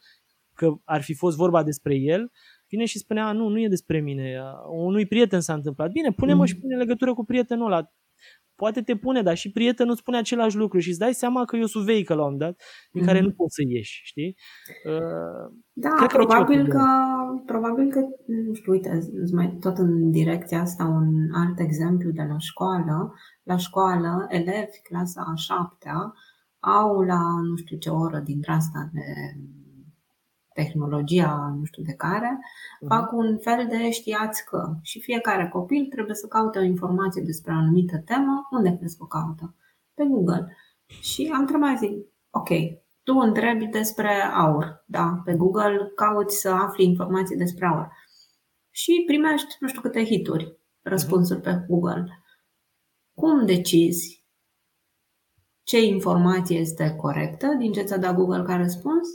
că 0.55 0.75
ar 0.85 1.03
fi 1.03 1.15
fost 1.15 1.37
vorba 1.37 1.63
despre 1.63 1.95
el, 1.95 2.31
vine 2.71 2.85
și 2.85 2.99
spunea, 2.99 3.33
nu, 3.33 3.49
nu 3.49 3.61
e 3.61 3.69
despre 3.69 4.01
mine, 4.01 4.43
unui 4.71 5.07
prieten 5.07 5.41
s-a 5.41 5.55
întâmplat. 5.55 5.91
Bine, 5.91 6.11
pune-mă 6.11 6.39
mm. 6.39 6.45
și 6.45 6.59
pune 6.59 6.77
legătură 6.77 7.15
cu 7.15 7.25
prietenul 7.25 7.67
ăla. 7.67 7.93
Poate 8.55 8.83
te 8.83 8.97
pune, 8.97 9.23
dar 9.23 9.37
și 9.37 9.51
prietenul 9.51 9.91
îți 9.91 10.01
spune 10.01 10.17
același 10.19 10.57
lucru 10.57 10.79
și 10.79 10.89
îți 10.89 10.99
dai 10.99 11.15
seama 11.15 11.45
că 11.45 11.57
e 11.57 11.63
o 11.63 11.67
suveică 11.67 12.15
la 12.15 12.25
un 12.25 12.39
dat 12.39 12.63
din 12.93 13.01
mm. 13.01 13.07
care 13.07 13.21
nu 13.21 13.31
poți 13.31 13.55
să 13.55 13.63
ieși, 13.67 14.01
știi? 14.05 14.37
Uh, 14.85 15.47
da, 15.73 15.89
Cred 15.89 16.09
probabil 16.09 16.67
că, 16.67 16.77
că, 16.77 16.85
probabil 17.47 17.91
că, 17.91 18.01
nu 18.27 18.55
știu, 18.55 18.73
uite, 18.73 18.99
mai 19.33 19.57
tot 19.61 19.79
în 19.79 20.11
direcția 20.11 20.61
asta 20.61 20.85
un 20.85 21.15
alt 21.33 21.59
exemplu 21.61 22.11
de 22.11 22.23
la 22.29 22.39
școală. 22.39 23.15
La 23.43 23.57
școală, 23.57 24.27
elevi, 24.29 24.81
clasa 24.83 25.25
a 25.27 25.35
șaptea, 25.35 26.13
au 26.61 27.01
la 27.01 27.21
nu 27.49 27.57
știu 27.57 27.77
ce 27.77 27.91
oră 27.91 28.19
din 28.19 28.41
asta 28.47 28.91
de 28.93 29.01
tehnologia 30.63 31.55
nu 31.59 31.65
știu 31.65 31.83
de 31.83 31.93
care, 31.93 32.39
mhm. 32.81 32.89
fac 32.95 33.13
un 33.13 33.39
fel 33.39 33.67
de 33.69 33.91
știați 33.91 34.45
că 34.45 34.75
și 34.83 35.01
fiecare 35.01 35.49
copil 35.49 35.87
trebuie 35.87 36.15
să 36.15 36.27
caute 36.27 36.59
o 36.59 36.63
informație 36.63 37.23
despre 37.23 37.53
o 37.53 37.57
anumită 37.57 37.99
temă. 37.99 38.49
Unde 38.51 38.77
crezi 38.79 38.97
că 38.97 39.03
o 39.03 39.07
caută? 39.07 39.55
Pe 39.95 40.05
Google. 40.05 40.57
Și 40.87 41.31
am 41.35 41.41
întrebat, 41.41 41.79
zic, 41.79 41.93
ok, 42.31 42.49
tu 43.03 43.15
întrebi 43.17 43.67
despre 43.67 44.13
aur, 44.35 44.85
da, 44.87 45.21
pe 45.25 45.35
Google 45.35 45.93
cauți 45.95 46.41
să 46.41 46.49
afli 46.49 46.85
informații 46.85 47.37
despre 47.37 47.67
aur 47.67 47.91
și 48.71 49.03
primești 49.07 49.57
nu 49.61 49.69
știu 49.69 49.81
câte 49.81 50.05
hituri, 50.05 50.59
răspunsuri 50.83 51.41
pe 51.41 51.65
Google. 51.69 52.25
Cum 53.15 53.47
decizi 53.47 54.25
ce 55.63 55.83
informație 55.83 56.59
este 56.59 56.95
corectă 56.97 57.47
din 57.59 57.73
ce 57.73 57.83
ți-a 57.83 57.99
dat 57.99 58.15
Google 58.15 58.43
ca 58.43 58.57
răspuns 58.57 59.09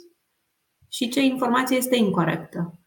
și 0.95 1.10
ce 1.10 1.21
informație 1.21 1.77
este 1.77 1.95
incorrectă? 1.95 2.79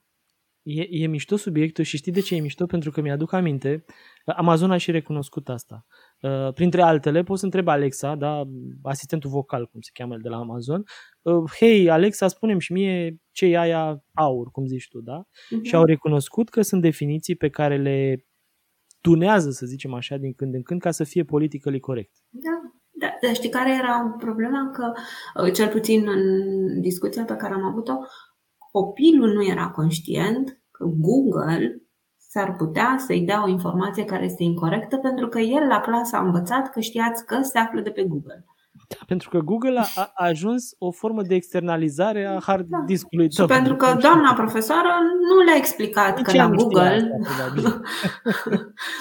E, 0.63 0.87
e 0.91 1.07
mișto 1.07 1.37
subiectul 1.37 1.85
și 1.85 1.97
știi 1.97 2.13
de 2.13 2.21
ce 2.21 2.35
e 2.35 2.41
mișto? 2.41 2.67
Pentru 2.67 2.91
că 2.91 3.01
mi-aduc 3.01 3.33
aminte, 3.33 3.85
Amazon 4.25 4.71
a 4.71 4.77
și 4.77 4.91
recunoscut 4.91 5.49
asta. 5.49 5.87
Uh, 6.21 6.53
printre 6.53 6.83
altele, 6.83 7.23
poți 7.23 7.39
să 7.39 7.45
întrebi 7.45 7.69
Alexa, 7.69 8.15
da, 8.15 8.43
asistentul 8.83 9.31
vocal, 9.31 9.67
cum 9.67 9.81
se 9.81 9.91
cheamă 9.93 10.15
el 10.15 10.21
de 10.21 10.29
la 10.29 10.37
Amazon, 10.37 10.85
uh, 11.23 11.51
hei, 11.59 11.91
Alexa, 11.91 12.29
spunem 12.29 12.59
și 12.59 12.73
mie 12.73 13.21
ce 13.31 13.47
e 13.47 13.59
aia 13.59 14.05
aur, 14.15 14.51
cum 14.51 14.67
zici 14.67 14.89
tu, 14.89 15.01
da? 15.01 15.23
Uh-huh. 15.23 15.63
Și 15.63 15.75
au 15.75 15.85
recunoscut 15.85 16.49
că 16.49 16.63
sunt 16.63 16.83
definiții 16.83 17.37
pe 17.37 17.49
care 17.49 17.77
le 17.77 18.27
tunează, 19.01 19.51
să 19.51 19.67
zicem 19.67 19.95
așa, 19.95 20.17
din 20.17 20.33
când 20.33 20.55
în 20.55 20.63
când, 20.63 20.81
ca 20.81 20.91
să 20.91 21.05
fie 21.05 21.25
politically 21.25 21.81
corect. 21.81 22.13
Da, 22.29 22.79
da, 22.99 23.07
dar 23.23 23.35
știi 23.35 23.49
care 23.49 23.77
era 23.79 24.15
problema? 24.19 24.71
Că, 24.71 24.93
uh, 25.43 25.53
cel 25.53 25.69
puțin 25.69 26.09
în 26.09 26.81
discuția 26.81 27.25
pe 27.25 27.37
care 27.37 27.55
am 27.55 27.65
avut-o, 27.65 27.93
copilul 28.73 29.33
nu 29.33 29.45
era 29.45 29.69
conștient 29.71 30.61
că 30.71 30.85
Google 30.85 31.83
s-ar 32.17 32.57
putea 32.57 32.97
să-i 33.07 33.21
dea 33.21 33.45
o 33.45 33.49
informație 33.49 34.05
care 34.05 34.25
este 34.25 34.43
incorrectă 34.43 34.97
pentru 34.97 35.29
că 35.29 35.39
el 35.39 35.67
la 35.67 35.81
clasă 35.81 36.17
a 36.17 36.25
învățat 36.25 36.71
că 36.71 36.81
știați 36.81 37.27
că 37.27 37.41
se 37.43 37.59
află 37.59 37.81
de 37.81 37.91
pe 37.91 38.05
Google. 38.05 38.45
Da, 38.89 38.97
pentru 39.07 39.29
că 39.29 39.39
Google 39.39 39.79
a, 39.79 39.85
a 39.97 40.27
ajuns 40.27 40.75
o 40.79 40.91
formă 40.91 41.23
de 41.23 41.35
externalizare 41.35 42.27
a 42.27 42.41
hard 42.41 42.67
da. 42.69 42.79
discului 42.87 43.29
tău. 43.29 43.47
Și 43.47 43.53
pentru 43.53 43.77
că 43.77 43.97
doamna 44.01 44.33
profesoară 44.35 44.89
nu 45.31 45.45
le-a 45.45 45.57
explicat 45.57 46.17
Nici 46.17 46.27
că 46.27 46.37
la 46.37 46.51
Google 46.51 47.11
asta, 47.27 47.81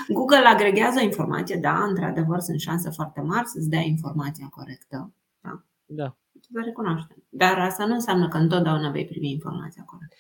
Google 0.18 0.48
agregează 0.48 1.00
informație, 1.02 1.58
da, 1.62 1.84
într-adevăr 1.84 2.40
sunt 2.40 2.60
șanse 2.60 2.90
foarte 2.90 3.22
mari 3.22 3.48
să-ți 3.48 3.70
dea 3.70 3.82
informația 3.82 4.48
corectă. 4.50 5.14
Da. 5.42 5.64
Da. 5.86 6.18
Să 6.42 6.62
recunoaștem. 6.66 7.18
Dar 7.30 7.60
asta 7.60 7.86
nu 7.86 7.94
înseamnă 7.94 8.28
că 8.28 8.38
întotdeauna 8.38 8.90
vei 8.90 9.06
primi 9.06 9.32
informația 9.32 9.84
corectă. 9.86 10.16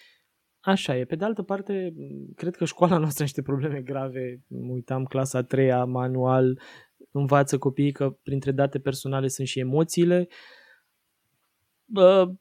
Așa 0.59 0.97
e. 0.97 1.05
Pe 1.05 1.15
de 1.15 1.25
altă 1.25 1.41
parte, 1.41 1.93
cred 2.35 2.55
că 2.55 2.65
școala 2.65 2.97
noastră 2.97 3.23
are 3.23 3.31
niște 3.33 3.41
probleme 3.41 3.81
grave. 3.81 4.41
Uitam 4.47 5.03
clasa 5.03 5.37
a 5.37 5.43
treia, 5.43 5.83
manual, 5.83 6.59
învață 7.11 7.57
copiii 7.57 7.91
că 7.91 8.09
printre 8.09 8.51
date 8.51 8.79
personale 8.79 9.27
sunt 9.27 9.47
și 9.47 9.59
emoțiile. 9.59 10.27
Bă, 11.85 12.31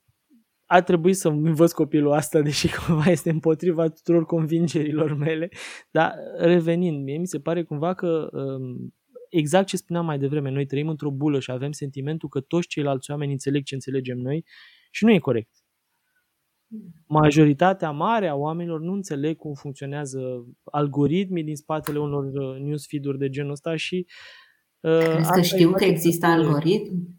a 0.67 0.83
trebuit 0.83 1.17
să 1.17 1.29
învăț 1.29 1.73
copilul 1.73 2.13
asta, 2.13 2.41
deși 2.43 2.69
cumva 2.87 3.11
este 3.11 3.31
împotriva 3.31 3.89
tuturor 3.89 4.25
convingerilor 4.25 5.15
mele. 5.15 5.49
Dar 5.91 6.15
revenind, 6.39 7.03
mie 7.05 7.19
mi 7.19 7.27
se 7.27 7.41
pare 7.41 7.63
cumva 7.63 7.95
că 7.95 8.29
um, 8.33 8.95
exact 9.31 9.67
ce 9.67 9.77
spuneam 9.77 10.05
mai 10.05 10.19
devreme, 10.19 10.51
noi 10.51 10.67
trăim 10.67 10.89
într-o 10.89 11.11
bulă 11.11 11.41
și 11.41 11.51
avem 11.51 11.73
sentimentul 11.73 12.29
că 12.29 12.41
toți 12.41 12.69
ceilalți 12.69 13.11
oameni 13.11 13.33
înțeleg 13.33 13.65
ce 13.65 13.75
înțelegem 13.75 14.19
noi 14.19 14.45
și 14.91 15.05
nu 15.05 15.13
e 15.13 15.19
corect. 15.19 15.51
Majoritatea 17.07 17.91
mare 17.91 18.29
a 18.29 18.35
oamenilor 18.35 18.81
nu 18.81 18.93
înțeleg 18.93 19.37
cum 19.37 19.55
funcționează 19.55 20.47
algoritmii 20.65 21.45
din 21.45 21.57
spatele 21.57 21.99
unor 21.99 22.25
uh, 22.25 22.61
newsfeed-uri 22.61 23.19
de 23.19 23.29
genul 23.29 23.51
ăsta 23.51 23.77
și 23.77 24.07
uh, 24.07 24.46
Crezi 24.91 25.31
că 25.33 25.41
știu 25.41 25.71
că 25.71 25.85
există 25.85 26.27
algoritmi? 26.27 27.17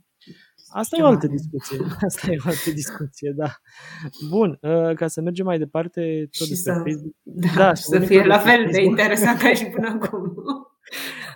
Asta 0.70 0.98
e 0.98 1.04
o 1.04 1.06
altă 1.06 1.28
discuție. 1.28 1.78
Asta 2.08 2.32
e 2.32 2.38
o 2.46 2.48
altă 2.48 2.72
discuție, 2.72 3.32
da. 3.36 3.56
Bun, 4.30 4.58
uh, 4.62 4.96
ca 4.96 5.08
să 5.08 5.22
mergem 5.22 5.46
mai 5.46 5.58
departe 5.58 6.28
tot 6.38 6.48
și 6.48 6.54
despre 6.54 6.74
să, 6.74 6.80
Facebook. 6.80 7.16
Da, 7.22 7.48
da 7.56 7.74
și 7.74 7.82
să 7.82 8.00
fie 8.00 8.24
la 8.24 8.38
fel 8.38 8.68
de 8.72 8.82
interesant 8.82 9.40
ca 9.40 9.54
și 9.54 9.66
până 9.76 9.88
acum. 9.88 10.36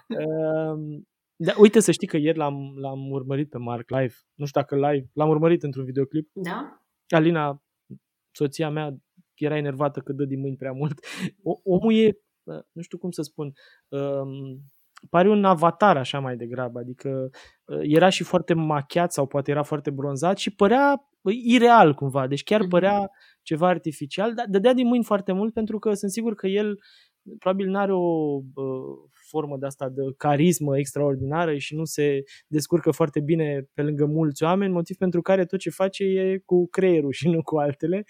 uh, 0.07 1.01
da, 1.35 1.53
uite 1.57 1.79
să 1.79 1.91
știi 1.91 2.07
că 2.07 2.17
ieri 2.17 2.37
l-am, 2.37 2.73
l-am 2.75 3.11
urmărit 3.11 3.49
pe 3.49 3.57
Mark 3.57 3.89
live. 3.89 4.13
Nu 4.33 4.45
știu 4.45 4.61
dacă 4.61 4.75
live, 4.75 5.09
l-am 5.13 5.29
urmărit 5.29 5.63
într-un 5.63 5.85
videoclip. 5.85 6.29
Da? 6.33 6.81
Alina 7.07 7.63
soția 8.31 8.69
mea 8.69 8.95
era 9.33 9.57
enervată 9.57 9.99
că 9.99 10.13
dă 10.13 10.25
din 10.25 10.39
mâini 10.39 10.55
prea 10.55 10.71
mult. 10.71 10.99
O, 11.43 11.59
omul 11.63 11.93
e, 11.93 12.11
nu 12.71 12.81
știu 12.81 12.97
cum 12.97 13.11
să 13.11 13.21
spun, 13.21 13.53
um, 13.87 14.61
pare 15.09 15.29
un 15.29 15.45
avatar 15.45 15.97
așa 15.97 16.19
mai 16.19 16.35
degrabă, 16.35 16.79
adică 16.79 17.29
uh, 17.65 17.79
era 17.81 18.09
și 18.09 18.23
foarte 18.23 18.53
machiat 18.53 19.13
sau 19.13 19.27
poate 19.27 19.51
era 19.51 19.63
foarte 19.63 19.89
bronzat 19.89 20.37
și 20.37 20.55
părea 20.55 21.05
ireal 21.43 21.93
cumva, 21.93 22.27
deci 22.27 22.43
chiar 22.43 22.59
mhm. 22.59 22.69
părea 22.69 23.11
ceva 23.41 23.67
artificial, 23.67 24.33
dar 24.33 24.45
dădea 24.49 24.73
din 24.73 24.87
mâini 24.87 25.03
foarte 25.03 25.31
mult 25.31 25.53
pentru 25.53 25.79
că 25.79 25.93
sunt 25.93 26.11
sigur 26.11 26.35
că 26.35 26.47
el 26.47 26.77
probabil 27.39 27.67
nu 27.67 27.77
are 27.77 27.93
o 27.93 28.41
uh, 28.53 29.09
formă 29.29 29.57
de 29.57 29.65
asta 29.65 29.89
de 29.89 30.01
carismă 30.17 30.77
extraordinară 30.77 31.57
și 31.57 31.75
nu 31.75 31.85
se 31.85 32.23
descurcă 32.47 32.91
foarte 32.91 33.19
bine 33.19 33.67
pe 33.73 33.81
lângă 33.81 34.05
mulți 34.05 34.43
oameni, 34.43 34.73
motiv 34.73 34.97
pentru 34.97 35.21
care 35.21 35.45
tot 35.45 35.59
ce 35.59 35.69
face 35.69 36.03
e 36.03 36.41
cu 36.45 36.67
creierul 36.67 37.11
și 37.19 37.29
nu 37.29 37.41
cu 37.41 37.57
altele. 37.57 38.03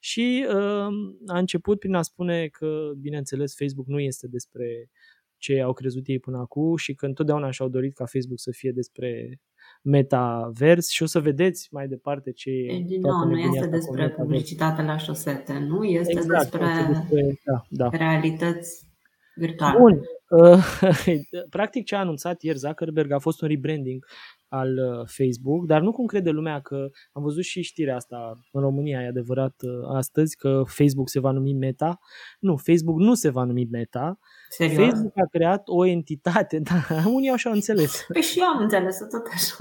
Și 0.00 0.46
uh, 0.48 0.92
a 1.26 1.38
început 1.38 1.78
prin 1.78 1.94
a 1.94 2.02
spune 2.02 2.46
că, 2.46 2.90
bineînțeles, 3.00 3.56
Facebook 3.56 3.86
nu 3.86 4.00
este 4.00 4.26
despre 4.28 4.90
ce 5.38 5.60
au 5.60 5.72
crezut 5.72 6.06
ei 6.06 6.18
până 6.18 6.38
acum 6.38 6.76
și 6.76 6.94
că 6.94 7.06
întotdeauna 7.06 7.50
și-au 7.50 7.68
dorit 7.68 7.94
ca 7.94 8.04
Facebook 8.04 8.40
să 8.40 8.50
fie 8.54 8.70
despre 8.70 9.40
metavers 9.82 10.88
și 10.88 11.02
o 11.02 11.06
să 11.06 11.20
vedeți 11.20 11.68
mai 11.70 11.88
departe 11.88 12.32
ce 12.32 12.50
e. 12.50 12.82
Din 12.86 13.00
nou, 13.00 13.28
nu 13.28 13.38
este 13.38 13.66
despre 13.66 14.10
publicitate 14.10 14.82
la 14.82 14.96
șosete, 14.96 15.58
nu? 15.58 15.84
Este 15.84 16.12
exact, 16.12 16.50
despre, 16.50 16.66
despre 16.88 17.38
da, 17.44 17.62
da. 17.68 17.96
realități 17.96 18.87
virtuale. 19.38 19.78
Bun. 19.78 20.00
Uh, 20.28 20.64
practic 21.50 21.84
ce 21.84 21.94
a 21.94 21.98
anunțat 21.98 22.42
ieri 22.42 22.58
Zuckerberg 22.58 23.10
a 23.10 23.18
fost 23.18 23.42
un 23.42 23.48
rebranding 23.48 24.04
al 24.48 24.68
uh, 24.68 25.06
Facebook, 25.06 25.66
dar 25.66 25.80
nu 25.80 25.92
cum 25.92 26.06
crede 26.06 26.30
lumea 26.30 26.60
că 26.60 26.88
am 27.12 27.22
văzut 27.22 27.42
și 27.42 27.62
știrea 27.62 27.96
asta 27.96 28.40
în 28.52 28.60
România, 28.60 29.02
e 29.02 29.06
adevărat 29.06 29.54
uh, 29.62 29.96
astăzi, 29.96 30.36
că 30.36 30.62
Facebook 30.66 31.08
se 31.08 31.20
va 31.20 31.30
numi 31.30 31.52
Meta. 31.52 31.98
Nu, 32.40 32.56
Facebook 32.56 32.98
nu 32.98 33.14
se 33.14 33.30
va 33.30 33.44
numi 33.44 33.68
Meta. 33.70 34.18
Serios? 34.48 34.88
Facebook 34.88 35.12
a 35.16 35.28
creat 35.30 35.62
o 35.64 35.86
entitate, 35.86 36.58
dar 36.68 37.04
unii 37.06 37.30
așa 37.30 37.48
au 37.48 37.54
înțeles. 37.54 38.04
Păi 38.12 38.22
și 38.22 38.38
eu 38.38 38.46
am 38.46 38.62
înțeles 38.62 38.98
tot 38.98 39.26
așa. 39.32 39.54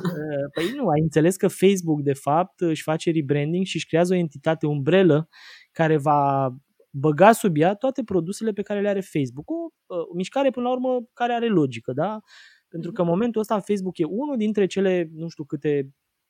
Păi 0.53 0.73
nu, 0.75 0.87
ai 0.87 1.01
înțeles 1.01 1.35
că 1.35 1.47
Facebook 1.47 2.01
de 2.01 2.13
fapt 2.13 2.59
își 2.59 2.83
face 2.83 3.11
rebranding 3.11 3.65
și 3.65 3.75
își 3.75 3.87
creează 3.87 4.13
o 4.13 4.17
entitate 4.17 4.65
umbrelă 4.65 5.29
care 5.71 5.97
va 5.97 6.51
băga 6.89 7.31
sub 7.31 7.57
ea 7.57 7.73
toate 7.75 8.03
produsele 8.03 8.51
pe 8.51 8.61
care 8.61 8.81
le 8.81 8.89
are 8.89 9.01
Facebook. 9.01 9.49
O, 9.49 9.55
o 9.87 10.13
mișcare, 10.15 10.49
până 10.49 10.67
la 10.67 10.71
urmă, 10.73 10.99
care 11.13 11.33
are 11.33 11.47
logică, 11.47 11.93
da? 11.93 12.19
Pentru 12.67 12.91
că 12.91 13.01
în 13.01 13.07
momentul 13.07 13.41
ăsta 13.41 13.59
Facebook 13.59 13.97
e 13.97 14.03
unul 14.03 14.37
dintre 14.37 14.65
cele, 14.65 15.09
nu 15.13 15.27
știu 15.29 15.43
câte, 15.43 15.89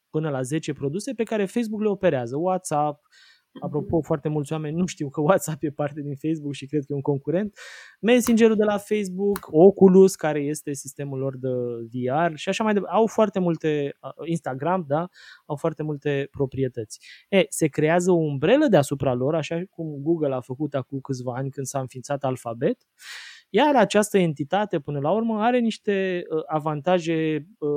până 0.09 0.29
la 0.29 0.41
10 0.41 0.73
produse 0.73 1.13
pe 1.13 1.23
care 1.23 1.45
Facebook 1.45 1.81
le 1.81 1.89
operează. 1.89 2.37
WhatsApp, 2.37 3.05
Apropo, 3.59 4.01
foarte 4.01 4.29
mulți 4.29 4.53
oameni 4.53 4.77
nu 4.77 4.85
știu 4.85 5.09
că 5.09 5.21
WhatsApp 5.21 5.63
e 5.63 5.69
parte 5.69 6.01
din 6.01 6.15
Facebook 6.15 6.53
și 6.53 6.65
cred 6.65 6.79
că 6.79 6.87
e 6.89 6.95
un 6.95 7.01
concurent. 7.01 7.57
Messengerul 8.01 8.55
de 8.55 8.63
la 8.63 8.77
Facebook, 8.77 9.39
Oculus, 9.49 10.15
care 10.15 10.39
este 10.39 10.73
sistemul 10.73 11.19
lor 11.19 11.37
de 11.37 11.47
VR 11.91 12.35
și 12.35 12.49
așa 12.49 12.63
mai 12.63 12.73
departe. 12.73 12.95
Au 12.95 13.07
foarte 13.07 13.39
multe, 13.39 13.97
Instagram, 14.25 14.85
da, 14.87 15.07
au 15.45 15.55
foarte 15.55 15.83
multe 15.83 16.27
proprietăți. 16.31 16.99
E, 17.29 17.45
se 17.49 17.67
creează 17.67 18.11
o 18.11 18.15
umbrelă 18.15 18.67
deasupra 18.67 19.13
lor, 19.13 19.35
așa 19.35 19.61
cum 19.69 19.97
Google 20.01 20.35
a 20.35 20.41
făcut 20.41 20.73
acum 20.73 20.99
câțiva 20.99 21.33
ani 21.35 21.49
când 21.49 21.65
s-a 21.65 21.79
înființat 21.79 22.23
Alphabet 22.23 22.77
iar 23.49 23.75
această 23.75 24.17
entitate, 24.17 24.79
până 24.79 24.99
la 24.99 25.11
urmă, 25.11 25.41
are 25.41 25.59
niște 25.59 26.23
uh, 26.29 26.41
avantaje 26.47 27.47
uh, 27.57 27.69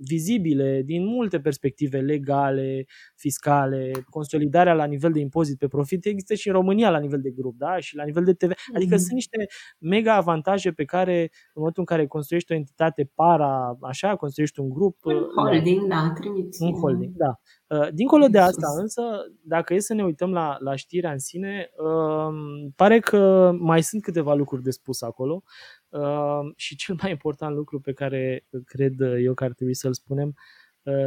vizibile 0.00 0.82
din 0.84 1.06
multe 1.06 1.40
perspective 1.40 2.00
legale, 2.00 2.84
fiscale, 3.16 3.90
consolidarea 4.10 4.74
la 4.74 4.84
nivel 4.84 5.12
de 5.12 5.20
impozit 5.20 5.58
pe 5.58 5.68
profit 5.68 6.04
există 6.04 6.34
și 6.34 6.48
în 6.48 6.54
România 6.54 6.90
la 6.90 6.98
nivel 6.98 7.20
de 7.20 7.30
grup, 7.30 7.56
da? 7.56 7.78
Și 7.78 7.96
la 7.96 8.04
nivel 8.04 8.24
de 8.24 8.32
TV. 8.32 8.52
Adică 8.74 8.94
mm-hmm. 8.94 8.98
sunt 8.98 9.12
niște 9.12 9.46
mega 9.78 10.14
avantaje 10.14 10.70
pe 10.70 10.84
care, 10.84 11.20
în 11.20 11.28
momentul 11.54 11.82
în 11.88 11.96
care 11.96 12.06
construiești 12.06 12.52
o 12.52 12.54
entitate 12.54 13.10
para, 13.14 13.78
așa, 13.80 14.16
construiești 14.16 14.60
un 14.60 14.68
grup. 14.68 14.96
Un 15.04 15.26
holding, 15.36 15.86
da, 15.86 15.94
da 15.94 16.12
trimiți. 16.20 16.62
Un 16.62 16.72
holding, 16.72 17.14
da. 17.16 17.34
Uh, 17.70 17.88
dincolo 17.92 18.26
de 18.26 18.38
asta, 18.38 18.66
însă, 18.76 19.02
dacă 19.42 19.74
e 19.74 19.78
să 19.78 19.94
ne 19.94 20.04
uităm 20.04 20.32
la, 20.32 20.56
la 20.60 20.76
știrea 20.76 21.12
în 21.12 21.18
sine, 21.18 21.70
uh, 21.76 22.70
pare 22.76 23.00
că 23.00 23.52
mai 23.58 23.82
sunt 23.82 24.02
câteva 24.02 24.34
lucruri 24.34 24.62
de 24.62 24.70
spus 24.70 25.02
acolo. 25.02 25.42
Uh, 25.88 26.40
și 26.56 26.76
cel 26.76 26.96
mai 27.02 27.10
important 27.10 27.54
lucru 27.56 27.80
pe 27.80 27.92
care 27.92 28.46
cred 28.64 29.00
eu 29.00 29.34
că 29.34 29.44
ar 29.44 29.52
trebui 29.52 29.74
să-l 29.74 29.92
spunem 29.92 30.34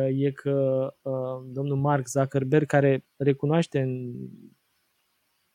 e 0.09 0.31
că 0.31 0.87
domnul 1.45 1.77
Mark 1.77 2.07
Zuckerberg, 2.07 2.65
care 2.65 3.05
recunoaște 3.15 3.79
în 3.79 4.11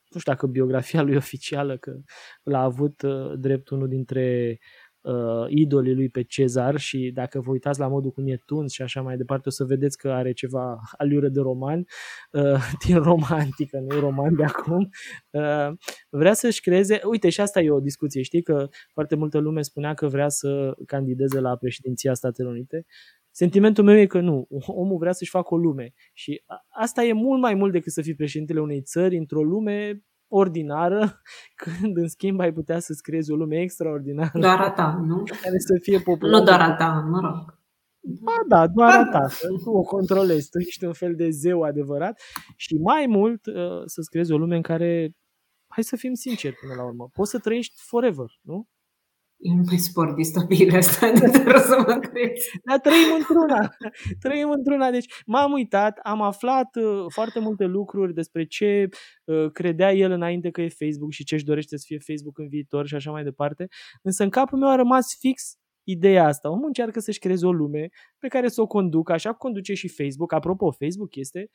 nu 0.09 0.19
știu 0.19 0.31
dacă 0.31 0.47
biografia 0.47 1.01
lui 1.01 1.15
oficială, 1.15 1.77
că 1.77 1.95
l-a 2.43 2.61
avut 2.61 3.03
drept 3.35 3.69
unul 3.69 3.87
dintre 3.87 4.59
uh, 5.01 5.45
idolii 5.47 5.95
lui 5.95 6.09
pe 6.09 6.23
Cezar 6.23 6.77
și 6.77 7.11
dacă 7.13 7.39
vă 7.39 7.51
uitați 7.51 7.79
la 7.79 7.87
modul 7.87 8.11
cum 8.11 8.27
e 8.27 8.41
tuns 8.45 8.71
și 8.71 8.81
așa 8.81 9.01
mai 9.01 9.17
departe, 9.17 9.47
o 9.47 9.51
să 9.51 9.63
vedeți 9.63 9.97
că 9.97 10.11
are 10.11 10.31
ceva 10.31 10.79
aliură 10.97 11.27
de 11.27 11.39
roman, 11.39 11.85
uh, 12.31 12.71
din 12.85 12.97
Roma 12.97 13.27
antică, 13.29 13.77
nu 13.77 13.95
e 13.95 13.99
roman 13.99 14.35
de 14.35 14.43
acum. 14.43 14.89
Uh, 15.29 15.77
vrea 16.09 16.33
să-și 16.33 16.61
creeze, 16.61 17.01
uite 17.03 17.29
și 17.29 17.41
asta 17.41 17.61
e 17.61 17.71
o 17.71 17.79
discuție, 17.79 18.21
știi 18.21 18.41
că 18.41 18.67
foarte 18.93 19.15
multă 19.15 19.37
lume 19.37 19.61
spunea 19.61 19.93
că 19.93 20.07
vrea 20.07 20.29
să 20.29 20.73
candideze 20.85 21.39
la 21.39 21.55
președinția 21.55 22.13
Statelor 22.13 22.51
Unite. 22.51 22.85
Sentimentul 23.31 23.83
meu 23.83 23.97
e 23.97 24.05
că 24.05 24.19
nu, 24.19 24.47
omul 24.65 24.97
vrea 24.97 25.11
să-și 25.11 25.29
facă 25.29 25.53
o 25.53 25.57
lume 25.57 25.93
și 26.13 26.43
asta 26.67 27.03
e 27.03 27.13
mult 27.13 27.41
mai 27.41 27.53
mult 27.53 27.71
decât 27.71 27.91
să 27.91 28.01
fii 28.01 28.15
președintele 28.15 28.59
unei 28.59 28.81
țări 28.81 29.17
într-o 29.17 29.43
lume 29.43 30.03
ordinară, 30.29 31.21
când 31.81 31.97
în 31.97 32.07
schimb 32.07 32.39
ai 32.39 32.53
putea 32.53 32.79
să-ți 32.79 33.01
creezi 33.01 33.31
o 33.31 33.35
lume 33.35 33.61
extraordinară. 33.61 34.39
Doar 34.39 34.59
a 34.59 34.71
ta, 34.71 34.99
nu? 35.05 35.23
Care 35.23 35.57
să 35.57 35.79
fie 35.81 35.99
populară. 35.99 36.37
Nu 36.37 36.43
doar 36.43 36.61
a 36.61 36.75
ta, 36.75 37.07
mă 37.09 37.19
rog. 37.19 37.57
Ba 38.01 38.31
da, 38.47 38.67
doar 38.67 38.97
a 38.97 39.09
ta, 39.09 39.27
să 39.27 39.47
tu 39.63 39.69
o 39.69 39.81
controlezi, 39.81 40.49
tu 40.49 40.59
ești 40.59 40.85
un 40.85 40.93
fel 40.93 41.15
de 41.15 41.29
zeu 41.29 41.61
adevărat 41.61 42.21
și 42.55 42.73
mai 42.73 43.05
mult 43.07 43.45
uh, 43.45 43.81
să-ți 43.85 44.09
creezi 44.09 44.31
o 44.31 44.37
lume 44.37 44.55
în 44.55 44.61
care, 44.61 45.11
hai 45.67 45.83
să 45.83 45.95
fim 45.95 46.13
sinceri 46.13 46.55
până 46.55 46.73
la 46.73 46.85
urmă, 46.85 47.09
poți 47.13 47.29
să 47.29 47.39
trăiești 47.39 47.73
forever, 47.77 48.39
nu? 48.41 48.67
Eu 49.39 49.55
nu 49.59 49.63
mai 49.65 49.77
sport 49.77 50.15
distopile 50.15 50.77
astea, 50.77 51.11
de 51.11 51.27
să 51.59 51.83
mă 51.87 51.99
crezi. 51.99 52.49
Dar 52.63 52.79
trăim 52.79 53.13
într-una. 53.17 53.69
Trăim 54.19 54.49
într-una. 54.49 54.91
Deci 54.91 55.05
m-am 55.25 55.51
uitat, 55.51 55.99
am 56.03 56.21
aflat 56.21 56.75
uh, 56.75 57.05
foarte 57.13 57.39
multe 57.39 57.65
lucruri 57.65 58.13
despre 58.13 58.45
ce 58.45 58.89
uh, 59.23 59.51
credea 59.51 59.93
el 59.93 60.11
înainte 60.11 60.49
că 60.49 60.61
e 60.61 60.69
Facebook 60.69 61.11
și 61.11 61.23
ce 61.23 61.35
își 61.35 61.45
dorește 61.45 61.77
să 61.77 61.83
fie 61.87 61.97
Facebook 61.99 62.37
în 62.37 62.47
viitor 62.47 62.87
și 62.87 62.95
așa 62.95 63.11
mai 63.11 63.23
departe. 63.23 63.67
Însă 64.01 64.23
în 64.23 64.29
capul 64.29 64.59
meu 64.59 64.69
a 64.69 64.75
rămas 64.75 65.05
fix 65.19 65.53
ideea 65.83 66.25
asta. 66.25 66.49
Omul 66.49 66.65
încearcă 66.65 66.99
să-și 66.99 67.19
creeze 67.19 67.45
o 67.45 67.51
lume 67.51 67.89
pe 68.17 68.27
care 68.27 68.47
să 68.47 68.61
o 68.61 68.67
conducă, 68.67 69.11
așa 69.11 69.29
cum 69.29 69.37
conduce 69.37 69.73
și 69.73 69.87
Facebook. 69.87 70.33
Apropo, 70.33 70.71
Facebook 70.71 71.15
este 71.15 71.49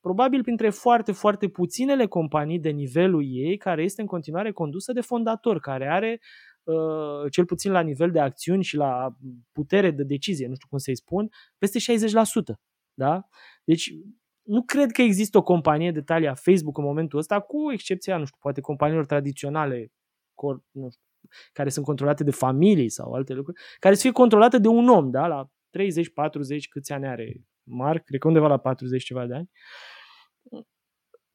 probabil 0.00 0.42
printre 0.42 0.70
foarte, 0.70 1.12
foarte 1.12 1.48
puținele 1.48 2.06
companii 2.06 2.58
de 2.58 2.70
nivelul 2.70 3.24
ei 3.26 3.56
care 3.56 3.82
este 3.82 4.00
în 4.00 4.06
continuare 4.06 4.52
condusă 4.52 4.92
de 4.92 5.00
fondator, 5.00 5.60
care 5.60 5.88
are 5.88 6.10
Uh, 6.10 6.47
cel 7.30 7.44
puțin 7.44 7.72
la 7.72 7.80
nivel 7.80 8.10
de 8.10 8.20
acțiuni 8.20 8.62
și 8.62 8.76
la 8.76 9.16
putere 9.52 9.90
de 9.90 10.02
decizie, 10.02 10.46
nu 10.46 10.54
știu 10.54 10.68
cum 10.68 10.78
să-i 10.78 10.96
spun, 10.96 11.28
peste 11.58 11.78
60%. 11.78 12.54
Da? 12.94 13.28
Deci 13.64 13.92
nu 14.42 14.62
cred 14.62 14.90
că 14.90 15.02
există 15.02 15.38
o 15.38 15.42
companie 15.42 15.92
de 15.92 16.02
talia 16.02 16.34
Facebook 16.34 16.78
în 16.78 16.84
momentul 16.84 17.18
ăsta, 17.18 17.40
cu 17.40 17.72
excepția, 17.72 18.16
nu 18.16 18.24
știu, 18.24 18.38
poate 18.40 18.60
companiilor 18.60 19.06
tradiționale, 19.06 19.92
nu 20.70 20.90
știu, 20.90 21.02
care 21.52 21.68
sunt 21.68 21.84
controlate 21.84 22.24
de 22.24 22.30
familii 22.30 22.88
sau 22.88 23.12
alte 23.12 23.32
lucruri, 23.32 23.60
care 23.78 23.94
să 23.94 24.00
fie 24.00 24.10
controlate 24.10 24.58
de 24.58 24.68
un 24.68 24.88
om, 24.88 25.10
da? 25.10 25.26
la 25.26 25.44
30-40, 25.44 25.50
câți 26.70 26.92
ani 26.92 27.06
are 27.06 27.42
Mark, 27.62 28.04
cred 28.04 28.20
că 28.20 28.26
undeva 28.26 28.46
la 28.46 28.58
40 28.58 29.04
ceva 29.04 29.26
de 29.26 29.34
ani, 29.34 29.50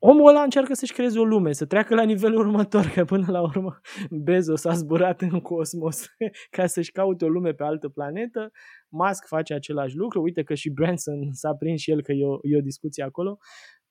omul 0.06 0.28
ăla 0.28 0.42
încearcă 0.42 0.74
să-și 0.74 0.94
creeze 0.94 1.20
o 1.20 1.24
lume, 1.24 1.52
să 1.52 1.66
treacă 1.66 1.96
la 1.96 2.04
nivelul 2.04 2.40
următor, 2.40 2.86
că 2.86 3.06
până 3.06 3.26
la 3.30 3.42
urmă 3.42 3.80
Bezos 4.26 4.66
a 4.66 4.74
zburat 4.74 5.22
în 5.22 5.40
cosmos 5.40 6.06
ca 6.56 6.66
să-și 6.66 6.92
caute 6.92 7.26
o 7.26 7.28
lume 7.28 7.52
pe 7.52 7.64
altă 7.64 7.90
planetă. 7.90 8.52
Musk 8.90 9.28
face 9.28 9.54
același 9.54 9.96
lucru. 9.96 10.22
Uite 10.22 10.44
că 10.44 10.54
și 10.54 10.70
Branson 10.70 11.34
s-a 11.34 11.54
prins 11.54 11.80
și 11.80 11.92
el 11.92 12.02
că 12.02 12.12
e 12.12 12.26
o, 12.26 12.38
e 12.42 12.58
o 12.58 12.62
discuție 12.62 13.04
acolo. 13.04 13.38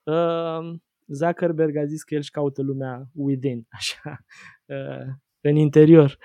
Uh, 0.02 0.78
Zuckerberg 1.06 1.76
a 1.76 1.84
zis 1.84 2.02
că 2.02 2.14
el 2.14 2.20
își 2.20 2.30
caută 2.30 2.62
lumea 2.62 3.02
within, 3.12 3.66
așa, 3.78 4.18
uh, 4.66 5.14
în 5.40 5.56
interior. 5.56 6.16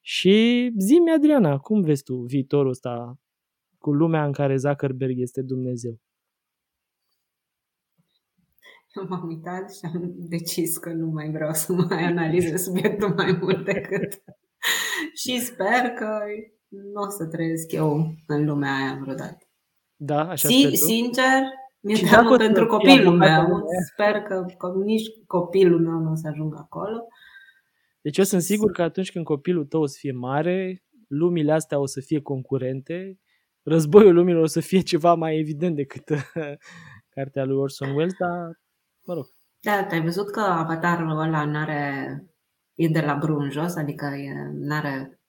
Și 0.00 0.70
zi 0.78 0.96
Adriana, 1.16 1.58
cum 1.58 1.80
vezi 1.80 2.02
tu 2.02 2.14
viitorul 2.16 2.70
ăsta 2.70 3.18
cu 3.78 3.92
lumea 3.92 4.24
în 4.24 4.32
care 4.32 4.56
Zuckerberg 4.56 5.20
este 5.20 5.42
Dumnezeu? 5.42 6.00
m-am 9.08 9.26
uitat 9.26 9.74
și 9.74 9.80
am 9.94 10.12
decis 10.16 10.76
că 10.78 10.92
nu 10.92 11.06
mai 11.06 11.30
vreau 11.30 11.52
să 11.52 11.72
mai 11.72 12.02
analizez 12.04 12.62
subiectul 12.62 13.14
mai 13.14 13.38
mult 13.40 13.64
decât 13.64 14.22
și 15.22 15.40
sper 15.40 15.90
că 15.98 16.18
nu 16.68 17.02
o 17.02 17.08
să 17.10 17.26
trăiesc 17.26 17.72
eu 17.72 18.14
în 18.26 18.44
lumea 18.44 18.74
aia 18.74 18.98
vreodată. 19.00 19.44
Da, 19.96 20.28
așa 20.28 20.48
si- 20.48 20.74
Sincer, 20.74 21.42
mi-e 21.80 21.96
teamă 22.10 22.36
pentru 22.36 22.66
copilul 22.66 23.16
meu. 23.16 23.62
Sper 23.92 24.22
că, 24.22 24.44
că 24.58 24.72
nici 24.84 25.06
copilul 25.26 25.80
meu 25.80 25.98
nu 25.98 26.10
o 26.10 26.14
să 26.14 26.28
ajungă 26.28 26.56
acolo. 26.60 27.06
Deci 28.00 28.18
eu 28.18 28.24
sunt 28.24 28.42
sigur 28.42 28.70
că 28.70 28.82
atunci 28.82 29.12
când 29.12 29.24
copilul 29.24 29.64
tău 29.64 29.80
o 29.80 29.86
să 29.86 29.96
fie 29.98 30.12
mare, 30.12 30.84
lumile 31.08 31.52
astea 31.52 31.78
o 31.78 31.86
să 31.86 32.00
fie 32.00 32.20
concurente, 32.20 33.18
războiul 33.62 34.14
lumilor 34.14 34.42
o 34.42 34.46
să 34.46 34.60
fie 34.60 34.80
ceva 34.80 35.14
mai 35.14 35.38
evident 35.38 35.76
decât 35.76 36.04
cartea 37.14 37.44
lui 37.44 37.56
Orson 37.56 37.90
Welles, 37.90 38.14
dar 38.18 38.60
mă 39.06 39.14
rog. 39.14 39.26
Da, 39.60 39.86
ai 39.90 40.02
văzut 40.02 40.30
că 40.30 40.40
avatarul 40.40 41.18
ăla 41.18 41.44
n-are, 41.44 42.24
e 42.74 42.88
de 42.88 43.00
la 43.00 43.14
brun 43.14 43.50
jos, 43.50 43.76
adică 43.76 44.06
e, 44.06 44.50
n-are, 44.52 45.20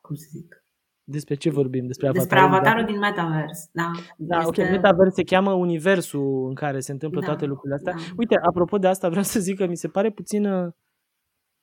cum 0.00 0.14
să 0.14 0.26
zic, 0.30 0.66
despre 1.08 1.34
ce 1.34 1.50
vorbim? 1.50 1.86
Despre 1.86 2.06
avatarul, 2.06 2.28
Despre 2.28 2.46
avatarul 2.46 2.84
din 2.84 2.98
Metaverse, 2.98 3.68
da. 3.72 3.90
Da, 4.16 4.38
este... 4.38 4.62
ok, 4.62 4.70
Metaverse 4.70 5.14
se 5.14 5.22
cheamă 5.22 5.52
universul 5.52 6.46
în 6.48 6.54
care 6.54 6.80
se 6.80 6.92
întâmplă 6.92 7.20
da, 7.20 7.26
toate 7.26 7.44
lucrurile 7.44 7.74
astea. 7.74 7.92
Da. 7.92 8.14
Uite, 8.16 8.36
apropo 8.42 8.78
de 8.78 8.86
asta, 8.86 9.08
vreau 9.08 9.24
să 9.24 9.40
zic 9.40 9.56
că 9.56 9.66
mi 9.66 9.76
se 9.76 9.88
pare 9.88 10.10
puțin 10.10 10.46
uh, 10.46 10.72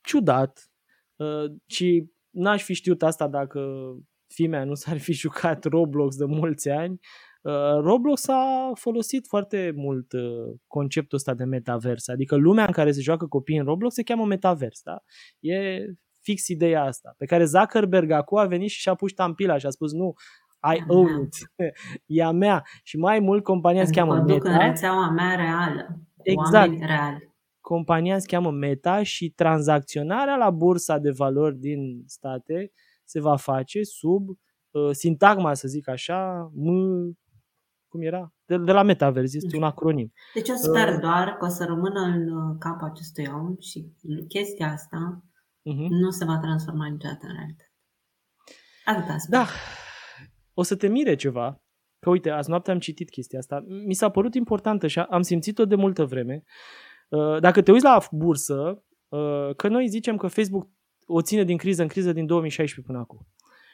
ciudat 0.02 0.72
uh, 1.16 1.52
și 1.66 2.12
n-aș 2.30 2.64
fi 2.64 2.74
știut 2.74 3.04
asta 3.04 3.28
dacă 3.28 3.62
fimea 4.28 4.64
nu 4.64 4.74
s-ar 4.74 4.98
fi 4.98 5.14
jucat 5.14 5.64
Roblox 5.64 6.16
de 6.16 6.26
mulți 6.26 6.70
ani. 6.70 7.00
Uh, 7.44 7.80
Roblox 7.82 8.28
a 8.28 8.72
folosit 8.74 9.28
foarte 9.28 9.74
mult 9.76 10.14
uh, 10.14 10.56
conceptul 10.68 11.18
ăsta 11.18 11.34
de 11.34 11.44
metavers, 11.44 12.08
adică 12.08 12.36
lumea 12.36 12.66
în 12.66 12.72
care 12.72 12.92
se 12.92 13.02
joacă 13.02 13.26
copii 13.26 13.58
în 13.58 13.66
Roblox 13.66 13.94
se 13.94 14.04
cheamă 14.04 14.26
metavers, 14.26 14.82
da? 14.84 14.98
E 15.40 15.86
fix 16.22 16.48
ideea 16.48 16.84
asta, 16.84 17.14
pe 17.18 17.26
care 17.26 17.46
Zuckerberg 17.46 18.12
acum 18.12 18.38
a 18.38 18.46
venit 18.46 18.70
și 18.70 18.80
și-a 18.80 18.96
pus 18.96 19.10
ștampila 19.10 19.58
și 19.58 19.66
a 19.66 19.70
spus 19.70 19.92
nu, 19.94 20.14
I 20.76 20.84
own 20.88 21.22
it, 21.22 21.36
e 22.18 22.24
a 22.24 22.32
mea 22.32 22.64
și 22.84 22.98
mai 22.98 23.20
mult 23.20 23.44
compania 23.44 23.86
se 23.86 23.92
cheamă 23.92 24.22
Meta. 24.22 24.52
în 24.52 24.58
rețeaua 24.58 25.10
mea 25.10 25.36
reală, 25.36 26.00
exact. 26.22 26.80
reali. 26.80 27.32
Compania 27.62 28.20
se 28.20 28.26
cheamă 28.28 28.52
Meta 28.52 29.04
și 29.04 29.30
tranzacționarea 29.30 30.36
la 30.36 30.50
bursa 30.50 30.98
de 30.98 31.12
valori 31.12 31.58
din 31.58 32.04
state 32.06 32.72
se 33.04 33.20
va 33.20 33.36
face 33.36 33.84
sub 33.84 34.28
uh, 34.30 34.90
sintagma, 34.92 35.54
să 35.54 35.68
zic 35.68 35.88
așa, 35.90 36.52
M 36.56 36.68
cum 37.94 38.02
era? 38.02 38.34
De, 38.46 38.58
de 38.58 38.72
la 38.72 38.84
Metaverse, 38.84 39.38
este 39.38 39.58
un 39.58 39.64
acronim. 39.64 40.14
Deci 40.34 40.50
eu 40.50 40.56
sper 40.56 40.88
uh, 40.94 41.00
doar 41.02 41.38
că 41.38 41.46
o 41.46 41.48
să 41.48 41.66
rămână 41.66 42.00
în 42.00 42.28
uh, 42.30 42.56
capul 42.60 42.88
acestui 42.88 43.28
om 43.34 43.56
și 43.60 43.86
chestia 44.28 44.72
asta 44.72 45.24
uh-huh. 45.72 45.88
nu 45.90 46.10
se 46.10 46.26
va 46.26 46.38
transforma 46.40 46.88
niciodată 46.88 47.26
în 47.26 47.34
realitate. 47.34 47.72
Atâta 48.86 49.18
sper. 49.18 49.40
Da. 49.40 49.46
O 50.54 50.64
să 50.64 50.76
te 50.76 50.88
mire 50.88 51.16
ceva, 51.16 51.64
că 52.00 52.10
uite, 52.10 52.30
azi 52.30 52.50
noapte 52.50 52.72
am 52.72 52.80
citit 52.80 53.10
chestia 53.10 53.40
asta. 53.40 53.64
Mi 53.88 53.94
s-a 53.94 54.10
părut 54.10 54.34
importantă 54.36 54.88
și 54.88 55.00
am 55.00 55.22
simțit-o 55.22 55.66
de 55.66 55.76
multă 55.76 56.06
vreme. 56.06 56.44
Uh, 57.10 57.40
dacă 57.40 57.62
te 57.62 57.72
uiți 57.72 57.84
la 57.84 58.02
bursă, 58.12 58.84
uh, 59.08 59.56
că 59.56 59.68
noi 59.68 59.88
zicem 59.88 60.18
că 60.18 60.28
Facebook 60.28 60.70
o 61.06 61.22
ține 61.22 61.44
din 61.44 61.58
criză 61.58 61.82
în 61.82 61.88
criză 61.88 62.12
din 62.12 62.26
2016 62.26 62.92
până 62.92 63.04
acum. 63.04 63.28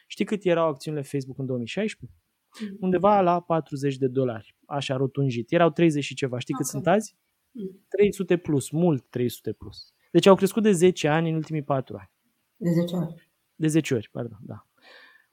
Știi 0.07 0.25
cât 0.25 0.43
erau 0.43 0.67
acțiunile 0.67 1.03
Facebook 1.03 1.39
în 1.39 1.45
2016? 1.45 2.19
Mm. 2.61 2.77
undeva 2.79 3.21
la 3.21 3.41
40 3.41 3.97
de 3.97 4.07
dolari, 4.07 4.55
așa 4.65 4.95
rotunjit. 4.95 5.51
Erau 5.51 5.69
30 5.69 6.03
și 6.03 6.13
ceva. 6.13 6.39
Știi 6.39 6.53
okay. 6.53 6.65
cât 6.65 6.73
sunt 6.73 6.87
azi? 6.95 7.15
300 7.87 8.33
mm. 8.33 8.39
plus, 8.39 8.69
mult 8.69 9.09
300 9.09 9.51
plus. 9.51 9.93
Deci 10.11 10.25
au 10.25 10.35
crescut 10.35 10.63
de 10.63 10.71
10 10.71 11.07
ani 11.07 11.29
în 11.29 11.35
ultimii 11.35 11.63
4 11.63 11.95
ani. 11.95 12.11
De 12.55 12.69
10 12.69 12.95
ori. 12.95 13.31
De 13.55 13.67
10 13.67 13.93
ori, 13.93 14.09
pardon, 14.11 14.39
da. 14.41 14.67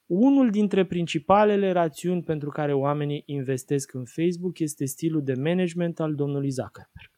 Unul 0.06 0.50
dintre 0.50 0.86
principalele 0.86 1.72
rațiuni 1.72 2.22
pentru 2.22 2.50
care 2.50 2.72
oamenii 2.72 3.22
investesc 3.26 3.92
în 3.92 4.04
Facebook 4.04 4.58
este 4.58 4.84
stilul 4.84 5.22
de 5.22 5.34
management 5.34 6.00
al 6.00 6.14
domnului 6.14 6.50
Zuckerberg. 6.50 7.10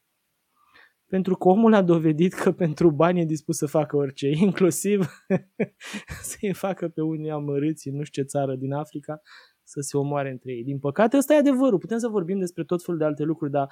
Pentru 1.06 1.34
că 1.34 1.48
omul 1.48 1.74
a 1.74 1.82
dovedit 1.82 2.34
că 2.34 2.52
pentru 2.52 2.90
bani 2.90 3.20
e 3.20 3.24
dispus 3.24 3.56
să 3.56 3.66
facă 3.66 3.96
orice, 3.96 4.28
inclusiv 4.46 5.24
să-i 6.22 6.52
facă 6.52 6.88
pe 6.88 7.00
unii 7.00 7.30
amărâți 7.30 7.88
în 7.88 7.96
nu 7.96 8.02
știu 8.02 8.22
ce 8.22 8.28
țară 8.28 8.56
din 8.56 8.72
Africa 8.72 9.20
să 9.68 9.80
se 9.80 9.96
omoare 9.96 10.30
între 10.30 10.52
ei. 10.52 10.64
Din 10.64 10.78
păcate, 10.78 11.16
ăsta 11.16 11.34
e 11.34 11.36
adevărul. 11.36 11.78
Putem 11.78 11.98
să 11.98 12.08
vorbim 12.08 12.38
despre 12.38 12.64
tot 12.64 12.84
felul 12.84 13.00
de 13.00 13.06
alte 13.06 13.22
lucruri, 13.22 13.50
dar 13.50 13.68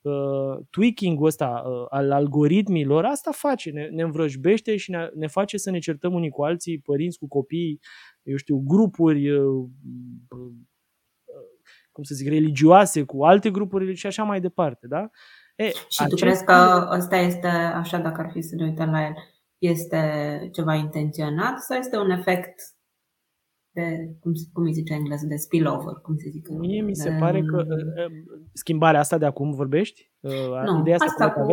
uh, 0.00 0.64
tweaking-ul 0.70 1.26
ăsta 1.26 1.62
uh, 1.66 1.86
al 1.88 2.12
algoritmilor, 2.12 3.04
asta 3.04 3.30
face, 3.30 3.70
ne, 3.70 3.86
ne 3.86 4.02
învrăjbește 4.02 4.76
și 4.76 4.90
ne, 4.90 5.08
ne 5.14 5.26
face 5.26 5.56
să 5.56 5.70
ne 5.70 5.78
certăm 5.78 6.14
unii 6.14 6.30
cu 6.30 6.42
alții, 6.42 6.78
părinți 6.78 7.18
cu 7.18 7.28
copii, 7.28 7.80
eu 8.22 8.36
știu, 8.36 8.62
grupuri, 8.66 9.30
uh, 9.30 9.68
uh, 10.28 10.52
cum 11.92 12.04
să 12.04 12.14
zic, 12.14 12.28
religioase 12.28 13.02
cu 13.02 13.24
alte 13.24 13.50
grupuri 13.50 13.94
și 13.94 14.06
așa 14.06 14.22
mai 14.22 14.40
departe, 14.40 14.86
da? 14.86 15.10
E, 15.56 15.68
și 15.68 16.02
acest... 16.02 16.08
tu 16.08 16.16
crezi 16.16 16.44
că 16.44 16.88
ăsta 16.90 17.16
este 17.16 17.46
așa, 17.46 17.98
dacă 17.98 18.20
ar 18.20 18.30
fi 18.32 18.40
să 18.40 18.54
ne 18.54 18.64
uităm 18.64 18.90
la 18.90 19.04
el, 19.04 19.14
este 19.58 19.98
ceva 20.52 20.74
intenționat 20.74 21.58
sau 21.58 21.78
este 21.78 21.96
un 21.96 22.10
efect 22.10 22.73
de, 23.74 24.16
cum, 24.20 24.32
cum 24.52 24.64
îi 24.64 24.72
zice 24.72 24.92
în 24.92 24.98
engleză, 24.98 25.26
de 25.26 25.36
spillover, 25.36 25.94
cum 26.02 26.16
se 26.16 26.28
zice. 26.30 26.52
Mie 26.52 26.82
mi 26.82 26.94
se 26.94 27.10
de, 27.10 27.16
pare 27.18 27.42
că 27.42 27.56
uh, 27.56 28.12
schimbarea 28.52 29.00
asta 29.00 29.18
de 29.18 29.26
acum 29.26 29.50
vorbești? 29.50 30.12
Uh, 30.20 30.62
nu, 30.64 30.78
Ideea 30.80 30.96
asta, 30.96 31.24
asta 31.24 31.30
cu, 31.30 31.46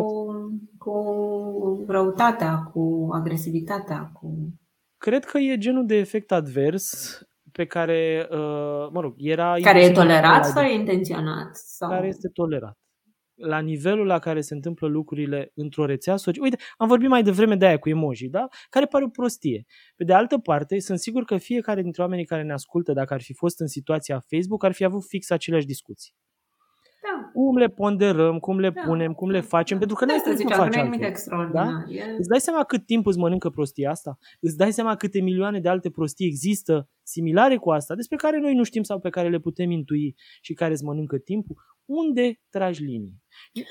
cu 0.78 1.86
răutatea, 1.88 2.58
cu 2.58 3.10
agresivitatea, 3.12 4.12
cu... 4.14 4.54
Cred 4.98 5.26
că 5.26 5.38
e 5.38 5.58
genul 5.58 5.86
de 5.86 5.96
efect 5.96 6.32
advers 6.32 7.20
pe 7.52 7.66
care, 7.66 8.28
uh, 8.32 8.90
mă 8.92 9.02
rog, 9.02 9.14
era... 9.18 9.56
Care 9.62 9.84
e 9.84 9.92
tolerat 9.92 10.46
sau 10.46 10.64
e 10.64 10.74
intenționat? 10.74 11.56
Sau... 11.56 11.90
Care 11.90 12.08
este 12.08 12.30
tolerat 12.34 12.81
la 13.42 13.60
nivelul 13.60 14.06
la 14.06 14.20
care 14.20 14.42
se 14.42 14.54
întâmplă 14.54 14.88
lucrurile 14.88 15.52
într-o 15.56 15.86
rețea 15.86 16.16
socială. 16.16 16.46
Uite, 16.46 16.64
am 16.78 16.88
vorbit 16.88 17.10
mai 17.10 17.24
devreme 17.24 17.56
de 17.56 17.66
aia 17.66 17.80
cu 17.80 17.90
emoji, 17.90 18.28
da? 18.28 18.48
Care 18.70 18.86
pare 18.86 19.04
o 19.04 19.08
prostie. 19.08 19.66
Pe 19.96 20.04
de 20.04 20.14
altă 20.14 20.38
parte, 20.38 20.80
sunt 20.80 21.00
sigur 21.00 21.24
că 21.24 21.38
fiecare 21.38 21.82
dintre 21.82 22.02
oamenii 22.02 22.26
care 22.26 22.44
ne 22.44 22.54
ascultă, 22.54 22.94
dacă 22.94 23.14
ar 23.14 23.22
fi 23.22 23.34
fost 23.34 23.60
în 23.60 23.68
situația 23.68 24.24
Facebook, 24.30 24.64
ar 24.64 24.72
fi 24.72 24.84
avut 24.84 25.04
fix 25.08 25.30
aceleași 25.30 25.66
discuții. 25.66 26.14
Da. 27.02 27.30
Cum 27.34 27.58
le 27.58 27.68
ponderăm, 27.68 28.40
cum 28.40 28.60
le 28.60 28.70
da. 28.70 28.82
punem, 28.82 29.14
cum 29.14 29.30
le 29.30 29.40
facem, 29.40 29.78
da. 29.78 29.86
pentru 29.86 29.96
că 29.96 30.06
nu 30.06 30.14
este 30.14 30.36
să 30.36 30.54
face 30.56 30.82
nimic 30.82 31.04
extraordinar. 31.04 31.66
Da? 31.66 31.94
E... 31.94 32.16
Îți 32.18 32.28
dai 32.28 32.40
seama 32.40 32.64
cât 32.64 32.86
timp 32.86 33.06
îți 33.06 33.18
mănâncă 33.18 33.50
prostia 33.50 33.90
asta? 33.90 34.18
Îți 34.40 34.58
dai 34.58 34.72
seama 34.72 34.96
câte 34.96 35.22
milioane 35.22 35.60
de 35.60 35.70
alte 35.70 35.90
prostii 35.90 36.28
există 36.28 36.90
similare 37.04 37.58
cu 37.58 37.72
asta, 37.72 37.96
despre 37.96 38.18
care 38.18 38.40
noi 38.40 38.54
nu 38.54 38.64
știm 38.64 38.84
sau 38.84 39.00
pe 39.00 39.10
care 39.10 39.30
le 39.30 39.40
putem 39.40 39.72
intui 39.72 40.16
și 40.42 40.54
care 40.54 40.72
îți 40.72 40.84
mănâncă 40.84 41.18
timpul? 41.18 41.56
Unde 41.86 42.40
tragi 42.50 42.84
linii? 42.84 43.22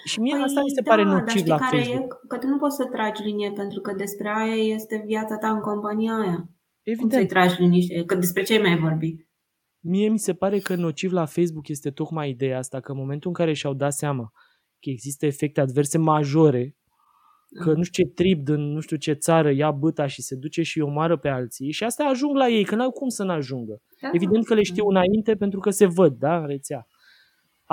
Și 0.04 0.20
mie 0.20 0.34
păi, 0.34 0.42
asta 0.42 0.60
mi 0.60 0.70
se 0.70 0.80
da, 0.80 0.90
pare 0.90 1.04
nociv 1.04 1.46
la 1.46 1.56
care 1.56 1.76
Facebook. 1.76 2.20
E? 2.24 2.26
Că 2.28 2.38
tu 2.38 2.46
nu 2.46 2.56
poți 2.56 2.76
să 2.76 2.84
tragi 2.84 3.22
linie 3.22 3.52
pentru 3.52 3.80
că 3.80 3.92
despre 3.92 4.28
aia 4.36 4.74
este 4.74 5.02
viața 5.06 5.36
ta 5.36 5.50
în 5.50 5.60
compania 5.60 6.14
aia. 6.14 6.48
Evident. 6.82 7.10
Cum 7.10 7.18
să-i 7.18 7.26
tragi 7.26 7.60
linii? 7.60 8.04
Că 8.06 8.14
despre 8.14 8.42
ce 8.42 8.60
mai 8.60 8.78
vorbi? 8.78 9.28
Mie 9.80 10.08
mi 10.08 10.18
se 10.18 10.34
pare 10.34 10.58
că 10.58 10.74
nociv 10.74 11.12
la 11.12 11.24
Facebook 11.24 11.68
este 11.68 11.90
tocmai 11.90 12.30
ideea 12.30 12.58
asta, 12.58 12.80
că 12.80 12.92
în 12.92 12.98
momentul 12.98 13.28
în 13.28 13.34
care 13.34 13.52
și-au 13.52 13.74
dat 13.74 13.92
seama 13.92 14.30
că 14.80 14.90
există 14.90 15.26
efecte 15.26 15.60
adverse 15.60 15.98
majore, 15.98 16.76
că 17.62 17.72
nu 17.72 17.82
știu 17.82 18.04
ce 18.04 18.10
trip 18.10 18.44
din 18.44 18.72
nu 18.72 18.80
știu 18.80 18.96
ce 18.96 19.12
țară 19.12 19.50
ia 19.50 19.70
băta 19.70 20.06
și 20.06 20.22
se 20.22 20.34
duce 20.34 20.62
și 20.62 20.80
omoară 20.80 21.16
pe 21.16 21.28
alții 21.28 21.70
și 21.70 21.84
asta 21.84 22.04
ajung 22.04 22.36
la 22.36 22.48
ei, 22.48 22.64
că 22.64 22.74
n-au 22.74 22.90
cum 22.90 23.08
să 23.08 23.24
n-ajungă. 23.24 23.82
Da. 24.00 24.10
Evident 24.12 24.44
că 24.44 24.54
le 24.54 24.62
știu 24.62 24.86
înainte 24.86 25.36
pentru 25.36 25.60
că 25.60 25.70
se 25.70 25.86
văd, 25.86 26.18
da, 26.18 26.38
în 26.38 26.46
rețea 26.46 26.86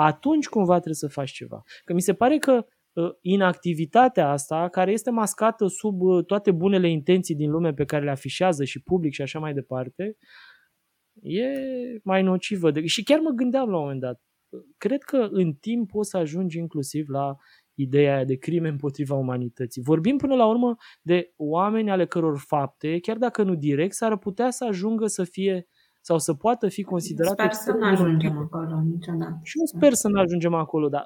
atunci 0.00 0.48
cumva 0.48 0.74
trebuie 0.74 0.94
să 0.94 1.08
faci 1.08 1.30
ceva. 1.30 1.62
Că 1.84 1.92
mi 1.92 2.00
se 2.00 2.14
pare 2.14 2.38
că 2.38 2.66
uh, 2.92 3.10
inactivitatea 3.20 4.30
asta, 4.30 4.68
care 4.68 4.92
este 4.92 5.10
mascată 5.10 5.66
sub 5.66 6.00
uh, 6.00 6.24
toate 6.24 6.50
bunele 6.52 6.90
intenții 6.90 7.34
din 7.34 7.50
lume 7.50 7.72
pe 7.72 7.84
care 7.84 8.04
le 8.04 8.10
afișează 8.10 8.64
și 8.64 8.82
public 8.82 9.12
și 9.12 9.22
așa 9.22 9.38
mai 9.38 9.54
departe, 9.54 10.16
e 11.22 11.48
mai 12.02 12.22
nocivă. 12.22 12.70
De... 12.70 12.86
Și 12.86 13.02
chiar 13.02 13.18
mă 13.18 13.30
gândeam 13.30 13.68
la 13.68 13.76
un 13.76 13.82
moment 13.82 14.00
dat, 14.00 14.22
cred 14.76 15.02
că 15.02 15.28
în 15.30 15.52
timp 15.52 15.88
poți 15.88 16.10
să 16.10 16.16
ajungi 16.16 16.58
inclusiv 16.58 17.08
la 17.08 17.36
ideea 17.74 18.14
aia 18.14 18.24
de 18.24 18.36
crime 18.36 18.68
împotriva 18.68 19.14
umanității. 19.14 19.82
Vorbim 19.82 20.16
până 20.16 20.34
la 20.34 20.46
urmă 20.46 20.76
de 21.02 21.32
oameni 21.36 21.90
ale 21.90 22.06
căror 22.06 22.38
fapte, 22.38 22.98
chiar 22.98 23.16
dacă 23.16 23.42
nu 23.42 23.54
direct, 23.54 23.94
s-ar 23.94 24.18
putea 24.18 24.50
să 24.50 24.64
ajungă 24.64 25.06
să 25.06 25.24
fie 25.24 25.66
sau 26.00 26.18
să 26.18 26.34
poată 26.34 26.68
fi 26.68 26.82
considerate... 26.82 27.42
Sper 27.42 27.52
să 27.52 27.72
nu 27.72 27.86
ajungem 27.86 28.38
acolo 28.38 28.80
niciodată. 28.80 29.40
Și 29.42 29.58
eu 29.58 29.64
sper 29.64 29.92
să 29.92 30.08
nu 30.08 30.20
ajungem 30.20 30.54
acolo, 30.54 30.88
dar 30.88 31.04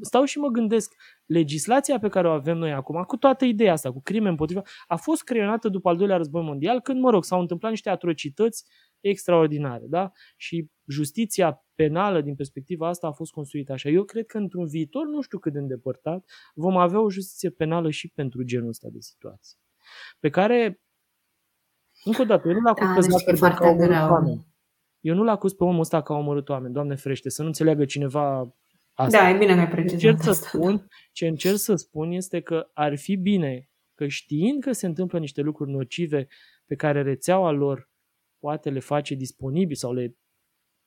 stau 0.00 0.24
și 0.24 0.38
mă 0.38 0.48
gândesc, 0.48 0.94
legislația 1.26 1.98
pe 1.98 2.08
care 2.08 2.28
o 2.28 2.30
avem 2.30 2.58
noi 2.58 2.72
acum, 2.72 3.02
cu 3.02 3.16
toată 3.16 3.44
ideea 3.44 3.72
asta, 3.72 3.92
cu 3.92 4.00
crime 4.02 4.28
împotriva, 4.28 4.62
a 4.86 4.96
fost 4.96 5.22
creionată 5.22 5.68
după 5.68 5.88
al 5.88 5.96
doilea 5.96 6.16
război 6.16 6.42
mondial, 6.42 6.80
când, 6.80 7.00
mă 7.00 7.10
rog, 7.10 7.24
s-au 7.24 7.40
întâmplat 7.40 7.70
niște 7.70 7.90
atrocități 7.90 8.64
extraordinare, 9.02 9.84
da? 9.88 10.10
Și 10.36 10.70
justiția 10.86 11.64
penală 11.74 12.20
din 12.20 12.34
perspectiva 12.34 12.88
asta 12.88 13.06
a 13.06 13.12
fost 13.12 13.32
construită 13.32 13.72
așa. 13.72 13.88
Eu 13.88 14.04
cred 14.04 14.26
că 14.26 14.38
într-un 14.38 14.66
viitor, 14.66 15.06
nu 15.06 15.20
știu 15.20 15.38
cât 15.38 15.52
de 15.52 15.58
îndepărtat, 15.58 16.24
vom 16.54 16.76
avea 16.76 17.00
o 17.00 17.10
justiție 17.10 17.50
penală 17.50 17.90
și 17.90 18.08
pentru 18.08 18.42
genul 18.42 18.68
ăsta 18.68 18.88
de 18.92 19.00
situații. 19.00 19.58
Pe 20.20 20.28
care 20.28 20.80
încă 22.04 22.22
o 22.22 22.24
dată, 22.24 22.48
eu 22.48 22.54
nu 22.54 22.60
l-acuz 22.60 22.86
da, 22.86 22.94
pe 22.94 23.00
Zuckerberg 23.00 23.56
că 23.56 23.64
a 23.64 23.68
omorât 23.68 24.10
oameni. 24.10 24.46
Eu 25.00 25.14
nu 25.14 25.22
l-acuz 25.22 25.52
pe 25.52 25.64
omul 25.64 25.80
ăsta 25.80 26.02
că 26.02 26.12
a 26.12 26.16
omorât 26.16 26.48
oameni, 26.48 26.74
Doamne 26.74 26.94
ferește, 26.94 27.28
să 27.28 27.40
nu 27.40 27.46
înțeleagă 27.46 27.84
cineva 27.84 28.56
asta. 28.92 29.18
Da, 29.18 29.30
e 29.30 29.38
bine 29.38 29.54
că 29.54 29.60
ai 29.60 29.68
precizat 29.68 29.98
ce 30.00 30.08
încerc, 30.08 30.22
să 30.22 30.32
spun, 30.32 30.86
ce 31.12 31.26
încerc 31.26 31.56
să 31.56 31.74
spun 31.74 32.10
este 32.10 32.40
că 32.40 32.70
ar 32.72 32.96
fi 32.96 33.16
bine 33.16 33.70
că 33.94 34.06
știind 34.06 34.62
că 34.62 34.72
se 34.72 34.86
întâmplă 34.86 35.18
niște 35.18 35.40
lucruri 35.40 35.70
nocive 35.70 36.28
pe 36.66 36.74
care 36.74 37.02
rețeaua 37.02 37.50
lor 37.50 37.90
poate 38.44 38.70
le 38.70 38.80
face 38.80 39.14
disponibile 39.14 39.74
sau 39.74 39.92
le, 39.92 40.16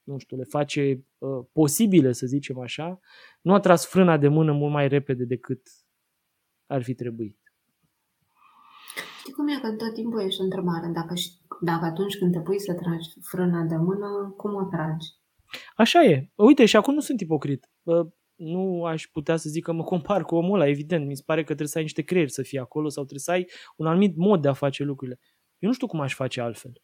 nu 0.03 0.17
știu, 0.17 0.37
le 0.37 0.43
face 0.43 1.05
uh, 1.17 1.45
posibile, 1.51 2.11
să 2.11 2.25
zicem 2.25 2.59
așa, 2.59 2.99
nu 3.41 3.53
a 3.53 3.59
tras 3.59 3.87
frâna 3.87 4.17
de 4.17 4.27
mână 4.27 4.51
mult 4.51 4.73
mai 4.73 4.87
repede 4.87 5.23
decât 5.23 5.61
ar 6.65 6.83
fi 6.83 6.93
trebuit. 6.93 7.39
Știi 9.19 9.33
cum 9.33 9.47
e 9.47 9.59
că 9.61 9.71
tot 9.71 9.93
timpul 9.93 10.21
ești 10.21 10.41
întrebare 10.41 10.87
dacă, 10.93 11.13
dacă 11.61 11.85
atunci 11.85 12.17
când 12.17 12.31
te 12.31 12.41
pui 12.41 12.59
să 12.59 12.73
tragi 12.73 13.09
frâna 13.21 13.63
de 13.63 13.75
mână, 13.75 14.33
cum 14.37 14.53
o 14.53 14.63
tragi? 14.63 15.07
Așa 15.75 16.03
e. 16.03 16.31
Uite, 16.35 16.65
și 16.65 16.75
acum 16.75 16.93
nu 16.93 16.99
sunt 16.99 17.21
ipocrit. 17.21 17.69
Nu 18.35 18.85
aș 18.85 19.07
putea 19.07 19.35
să 19.35 19.49
zic 19.49 19.63
că 19.63 19.71
mă 19.71 19.83
compar 19.83 20.23
cu 20.23 20.35
omul 20.35 20.59
ăla, 20.59 20.69
evident. 20.69 21.07
Mi 21.07 21.15
se 21.15 21.23
pare 21.25 21.39
că 21.39 21.45
trebuie 21.45 21.67
să 21.67 21.77
ai 21.77 21.83
niște 21.83 22.01
creieri 22.01 22.31
să 22.31 22.41
fii 22.41 22.59
acolo 22.59 22.89
sau 22.89 23.03
trebuie 23.03 23.23
să 23.23 23.31
ai 23.31 23.49
un 23.75 23.87
anumit 23.87 24.15
mod 24.15 24.41
de 24.41 24.47
a 24.47 24.53
face 24.53 24.83
lucrurile. 24.83 25.19
Eu 25.59 25.69
nu 25.69 25.75
știu 25.75 25.87
cum 25.87 25.99
aș 25.99 26.13
face 26.13 26.41
altfel. 26.41 26.81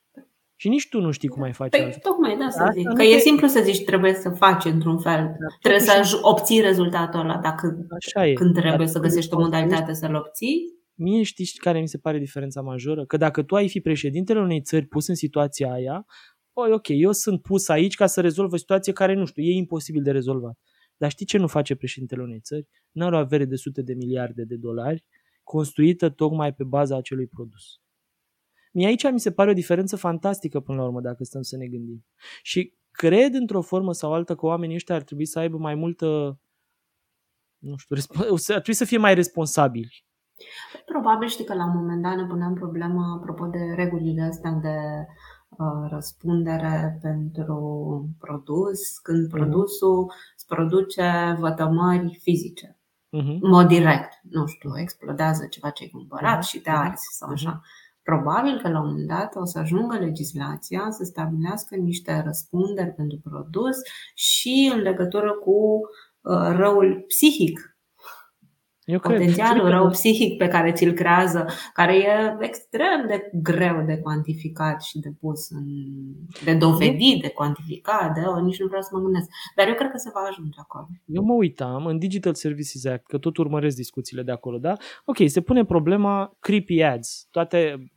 Și 0.62 0.69
nici 0.69 0.89
tu 0.89 1.00
nu 1.02 1.12
știi 1.12 1.28
cum 1.28 1.41
ai 1.41 1.54
face 1.54 1.69
păi, 1.69 1.86
altfel. 1.86 2.02
Tocmai, 2.02 2.38
da, 2.38 2.50
să 2.50 2.71
zic. 2.74 2.88
Că 2.93 3.04
e 3.04 3.17
simplu 3.17 3.47
să 3.47 3.62
zici 3.63 3.84
trebuie 3.84 4.13
să 4.13 4.30
faci 4.30 4.65
într-un 4.65 4.97
fel. 5.00 5.21
Da, 5.21 5.47
trebuie 5.62 5.82
să 5.82 6.19
obții 6.21 6.62
rezultatul 6.62 7.19
ăla 7.19 7.38
dacă 7.38 7.88
Așa 8.06 8.28
e. 8.28 8.34
când 8.34 8.54
trebuie 8.54 8.78
Dar 8.78 8.88
să 8.88 9.00
găsești 9.00 9.34
o 9.34 9.39
modalitate 9.39 9.93
să-l 9.93 10.15
obții 10.15 10.80
Mie 10.95 11.24
știți 11.24 11.58
care 11.58 11.80
mi 11.80 11.88
se 11.88 11.97
pare 11.97 12.17
diferența 12.17 12.62
majoră? 12.62 13.06
Că 13.06 13.17
dacă 13.17 13.43
tu 13.43 13.56
ai 13.56 13.69
fi 13.69 13.80
președintele 13.80 14.39
unei 14.39 14.62
țări 14.62 14.86
pus 14.86 15.08
în 15.08 15.15
situația 15.15 15.71
aia, 15.71 16.06
oi, 16.54 16.71
ok, 16.71 16.88
eu 16.88 17.12
sunt 17.12 17.41
pus 17.41 17.67
aici 17.67 17.95
ca 17.95 18.06
să 18.06 18.21
rezolv 18.21 18.52
o 18.52 18.58
situație 18.58 18.93
care, 18.93 19.13
nu 19.13 19.26
știu, 19.26 19.43
e 19.43 19.52
imposibil 19.52 20.04
de 20.04 20.12
rezolvat. 20.12 20.60
Dar 20.97 21.10
știi 21.10 21.26
ce 21.26 21.38
nu 21.38 21.47
face 21.47 21.76
președintele 21.76 22.21
unei 22.21 22.39
țări? 22.39 22.67
Nu 22.91 23.06
are 23.06 23.15
o 23.15 23.19
avere 23.19 23.45
de 23.45 23.56
sute 23.56 23.82
de 23.82 23.93
miliarde 23.93 24.43
de 24.43 24.56
dolari 24.56 25.06
construită 25.43 26.10
tocmai 26.10 26.54
pe 26.54 26.63
baza 26.63 26.95
acelui 26.97 27.28
produs. 27.28 27.63
Mie 28.71 28.88
aici 28.88 29.12
mi 29.12 29.19
se 29.19 29.31
pare 29.31 29.49
o 29.49 29.53
diferență 29.53 29.95
fantastică 29.95 30.60
până 30.60 30.77
la 30.77 30.86
urmă 30.86 31.01
dacă 31.01 31.23
stăm 31.23 31.41
să 31.41 31.57
ne 31.57 31.67
gândim. 31.67 32.05
Și 32.41 32.73
cred 32.91 33.34
într-o 33.34 33.62
formă 33.62 33.93
sau 33.93 34.13
altă 34.13 34.36
că 34.36 34.45
oamenii 34.45 34.75
ăștia 34.75 34.95
ar 34.95 35.03
trebui 35.03 35.25
să 35.25 35.39
aibă 35.39 35.57
mai 35.57 35.75
multă 35.75 36.39
nu 37.57 37.77
știu, 37.77 37.95
ar 38.29 38.41
trebui 38.45 38.73
să 38.73 38.86
fie 38.86 38.97
mai 38.97 39.13
responsabili 39.13 40.05
Probabil 40.86 41.27
știi 41.27 41.45
că 41.45 41.53
la 41.53 41.65
un 41.65 41.75
moment 41.75 42.01
dat 42.01 42.15
ne 42.15 42.25
puneam 42.25 42.53
problema 42.53 43.13
apropo 43.15 43.45
de 43.45 43.73
regulile 43.75 44.21
astea 44.21 44.51
de 44.51 44.77
uh, 45.49 45.89
răspundere 45.89 46.99
pentru 47.01 47.60
produs, 48.19 48.97
când 48.97 49.27
uh-huh. 49.27 49.31
produsul 49.31 50.13
îți 50.36 50.45
produce 50.45 51.36
vătămări 51.39 52.19
fizice. 52.21 52.77
Uh-huh. 52.77 53.38
În 53.41 53.49
mod 53.49 53.67
direct, 53.67 54.10
nu 54.29 54.45
știu, 54.45 54.71
explodează 54.77 55.45
ceva 55.45 55.69
ce 55.69 55.84
ai 55.84 55.89
cumpărat 55.89 56.38
uh-huh. 56.38 56.47
și 56.47 56.60
te 56.60 56.69
arzi 56.69 57.07
sau 57.12 57.34
uh-huh. 57.34 57.60
Așa. 58.06 58.22
Probabil 58.22 58.62
că 58.62 58.70
la 58.70 58.80
un 58.80 58.88
moment 58.88 59.08
dat 59.08 59.36
o 59.36 59.46
să 59.46 59.60
ajungă 59.60 59.98
legislația 59.98 60.88
să 60.90 61.04
stabilească 61.04 61.76
niște 61.76 62.22
răspunderi 62.26 62.94
pentru 62.94 63.20
produs 63.30 63.78
și 64.16 64.72
în 64.74 64.80
legătură 64.80 65.34
cu 65.34 65.80
uh, 66.22 66.56
răul 66.56 67.04
psihic 67.08 67.70
eu 68.91 68.99
potențialul 68.99 69.62
cred. 69.62 69.73
rău 69.73 69.89
psihic 69.89 70.38
pe 70.38 70.47
care 70.47 70.71
ți-l 70.71 70.93
creează, 70.93 71.45
care 71.73 71.95
e 71.95 72.38
extrem 72.39 73.08
de 73.08 73.30
greu 73.34 73.84
de 73.86 73.97
cuantificat 73.97 74.82
și 74.82 74.99
de 74.99 75.10
pus 75.19 75.49
în, 75.49 75.65
de 76.43 76.54
dovedit, 76.54 77.21
de 77.21 77.30
cuantificat, 77.30 78.13
de, 78.13 78.19
oh, 78.25 78.41
nici 78.41 78.60
nu 78.60 78.67
vreau 78.67 78.82
să 78.82 78.89
mă 78.93 78.99
gândesc. 78.99 79.30
Dar 79.56 79.67
eu 79.67 79.73
cred 79.73 79.91
că 79.91 79.97
se 79.97 80.10
va 80.13 80.19
ajunge 80.30 80.60
acolo. 80.60 80.88
Eu 81.06 81.23
mă 81.23 81.34
uitam 81.34 81.86
în 81.86 81.97
Digital 81.97 82.34
Services 82.34 82.86
Act, 82.86 83.06
că 83.06 83.17
tot 83.17 83.38
urmăresc 83.38 83.75
discuțiile 83.75 84.23
de 84.23 84.32
acolo, 84.32 84.58
da? 84.58 84.74
Ok, 85.05 85.18
se 85.26 85.41
pune 85.41 85.66
problema 85.66 86.38
creepy 86.39 86.82
ads, 86.82 87.28
toate, 87.32 87.91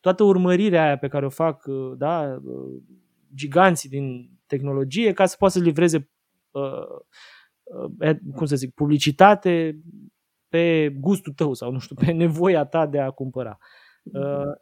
toată 0.00 0.22
urmărirea 0.22 0.84
aia 0.84 0.98
pe 0.98 1.08
care 1.08 1.26
o 1.26 1.30
fac, 1.30 1.64
da, 1.96 2.38
giganții 3.34 3.88
din 3.88 4.30
tehnologie 4.46 5.12
ca 5.12 5.26
să 5.26 5.36
poată 5.38 5.58
să 5.58 5.64
livreze 5.64 6.10
uh, 6.50 7.04
cum 8.34 8.46
să 8.46 8.56
zic, 8.56 8.74
publicitate 8.74 9.80
pe 10.58 10.96
gustul 11.00 11.32
tău 11.32 11.54
sau 11.54 11.70
nu 11.70 11.78
știu, 11.78 11.94
pe 11.94 12.10
nevoia 12.12 12.64
ta 12.64 12.86
de 12.86 13.00
a 13.00 13.10
cumpăra. 13.10 13.58
Uh, 14.02 14.52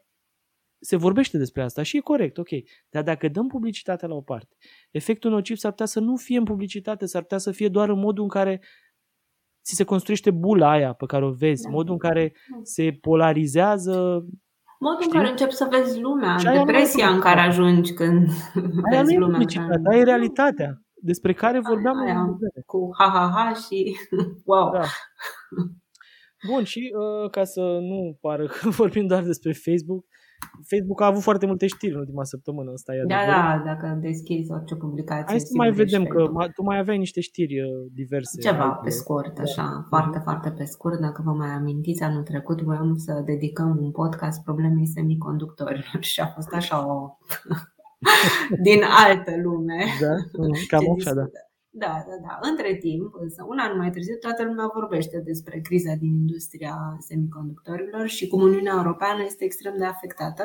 se 0.81 0.97
vorbește 0.97 1.39
despre 1.39 1.63
asta 1.63 1.83
și 1.83 1.97
e 1.97 2.01
corect, 2.01 2.39
ok. 2.39 2.49
Dar 2.91 3.03
dacă 3.03 3.29
dăm 3.29 3.49
publicitatea 3.49 4.09
la 4.09 4.15
o 4.15 4.21
parte, 4.21 4.57
efectul 4.91 5.31
nociv 5.31 5.57
s-ar 5.57 5.71
putea 5.71 5.87
să 5.87 6.01
nu 6.01 6.17
fie 6.17 6.39
în 6.39 6.45
publicitate, 6.45 7.07
s-ar 7.07 7.23
putea 7.23 7.39
să 7.39 7.51
fie 7.51 7.69
doar 7.69 7.89
în 7.89 7.99
modul 7.99 8.23
în 8.23 8.29
care 8.29 8.63
ți 9.65 9.75
se 9.75 9.85
construiește 9.85 10.31
bula 10.31 10.71
aia 10.71 10.93
pe 10.93 11.07
care 11.07 11.25
o 11.25 11.31
vezi, 11.31 11.63
Da. 11.63 11.71
modul 11.71 11.93
în 11.93 11.99
care 11.99 12.33
se 12.63 12.99
polarizează, 13.01 14.25
Modul 14.79 14.97
în 14.99 15.03
Știi? 15.03 15.17
care 15.19 15.29
începi 15.31 15.53
să 15.53 15.69
vezi 15.71 16.01
lumea, 16.01 16.37
Și 16.37 16.47
aia 16.47 16.57
nu 16.57 16.63
e 16.63 16.65
depresia 16.73 17.09
în 17.09 17.21
care 17.21 17.41
ajungi 17.41 17.93
când 17.93 18.29
aia 18.55 18.65
nu 18.65 18.99
vezi 18.99 19.15
e 19.15 19.19
lumea. 19.19 19.33
publicitate, 19.39 19.69
care- 19.83 19.89
aia 19.91 20.01
e 20.01 20.05
realitatea 20.05 20.83
despre 20.95 21.33
care 21.33 21.61
vorbeam 21.61 21.97
Aia. 21.99 22.21
în 22.21 22.33
vedere. 22.33 22.63
Cu 22.67 22.91
ha-ha-ha 22.99 23.53
și 23.53 23.97
wow. 24.51 24.71
Da. 24.73 24.83
Bun, 26.51 26.63
și 26.65 26.81
uh, 27.03 27.31
ca 27.31 27.45
să 27.45 27.61
nu 27.61 28.19
pară 28.21 28.47
că 28.47 28.69
vorbim 28.83 29.07
doar 29.07 29.23
despre 29.23 29.53
Facebook, 29.53 30.05
Facebook 30.71 31.01
a 31.01 31.07
avut 31.07 31.23
foarte 31.23 31.47
multe 31.47 31.67
știri 31.67 31.93
în 31.93 31.99
ultima 31.99 32.25
săptămână, 32.25 32.71
asta 32.73 32.95
e 32.95 33.03
Da, 33.09 33.17
adevărat. 33.17 33.57
da, 33.59 33.63
dacă 33.73 33.99
deschizi 34.01 34.53
orice 34.53 34.75
publicație. 34.75 35.25
Hai 35.29 35.39
să 35.41 35.47
sigur 35.47 35.59
mai 35.59 35.69
ești 35.69 35.83
vedem, 35.83 36.05
că 36.05 36.19
Facebook. 36.19 36.43
ma- 36.45 36.53
tu 36.55 36.63
mai 36.63 36.79
aveai 36.79 36.99
niște 36.99 37.21
știri 37.21 37.61
uh, 37.61 37.69
diverse. 38.01 38.41
Ceva 38.41 38.65
alte- 38.65 38.81
pe 38.85 38.91
scurt, 38.91 39.35
Da. 39.35 39.43
așa, 39.43 39.67
foarte, 39.89 40.19
foarte 40.27 40.51
pe 40.59 40.65
scurt. 40.65 40.99
Dacă 41.01 41.23
vă 41.25 41.31
mai 41.33 41.49
amintiți, 41.49 42.03
anul 42.03 42.23
trecut 42.23 42.61
voiam 42.63 42.95
să 42.97 43.23
dedicăm 43.25 43.77
un 43.81 43.91
podcast 43.91 44.43
problemei 44.43 44.87
semiconductorilor 44.87 45.99
și 46.13 46.21
a 46.21 46.27
fost 46.27 46.53
așa 46.53 46.77
o... 46.95 47.17
din 48.69 48.81
altă 49.07 49.33
lume. 49.43 49.79
Da? 50.01 50.15
Mm, 50.43 50.51
Cam 50.69 50.81
ce 50.85 50.91
așa, 50.99 51.15
da. 51.15 51.25
Discută. 51.73 51.87
Da, 51.87 52.05
da, 52.09 52.17
da. 52.27 52.49
Între 52.51 52.77
timp, 52.77 53.15
însă, 53.21 53.45
un 53.49 53.59
an 53.59 53.77
mai 53.77 53.91
târziu, 53.91 54.17
toată 54.21 54.45
lumea 54.45 54.71
vorbește 54.75 55.23
despre 55.25 55.61
criza 55.61 55.95
din 55.95 56.09
industria 56.15 56.97
semiconductorilor 56.99 58.07
și 58.07 58.29
cum 58.29 58.43
Uniunea 58.43 58.75
Europeană 58.77 59.23
este 59.25 59.45
extrem 59.45 59.75
de 59.79 59.85
afectată, 59.85 60.43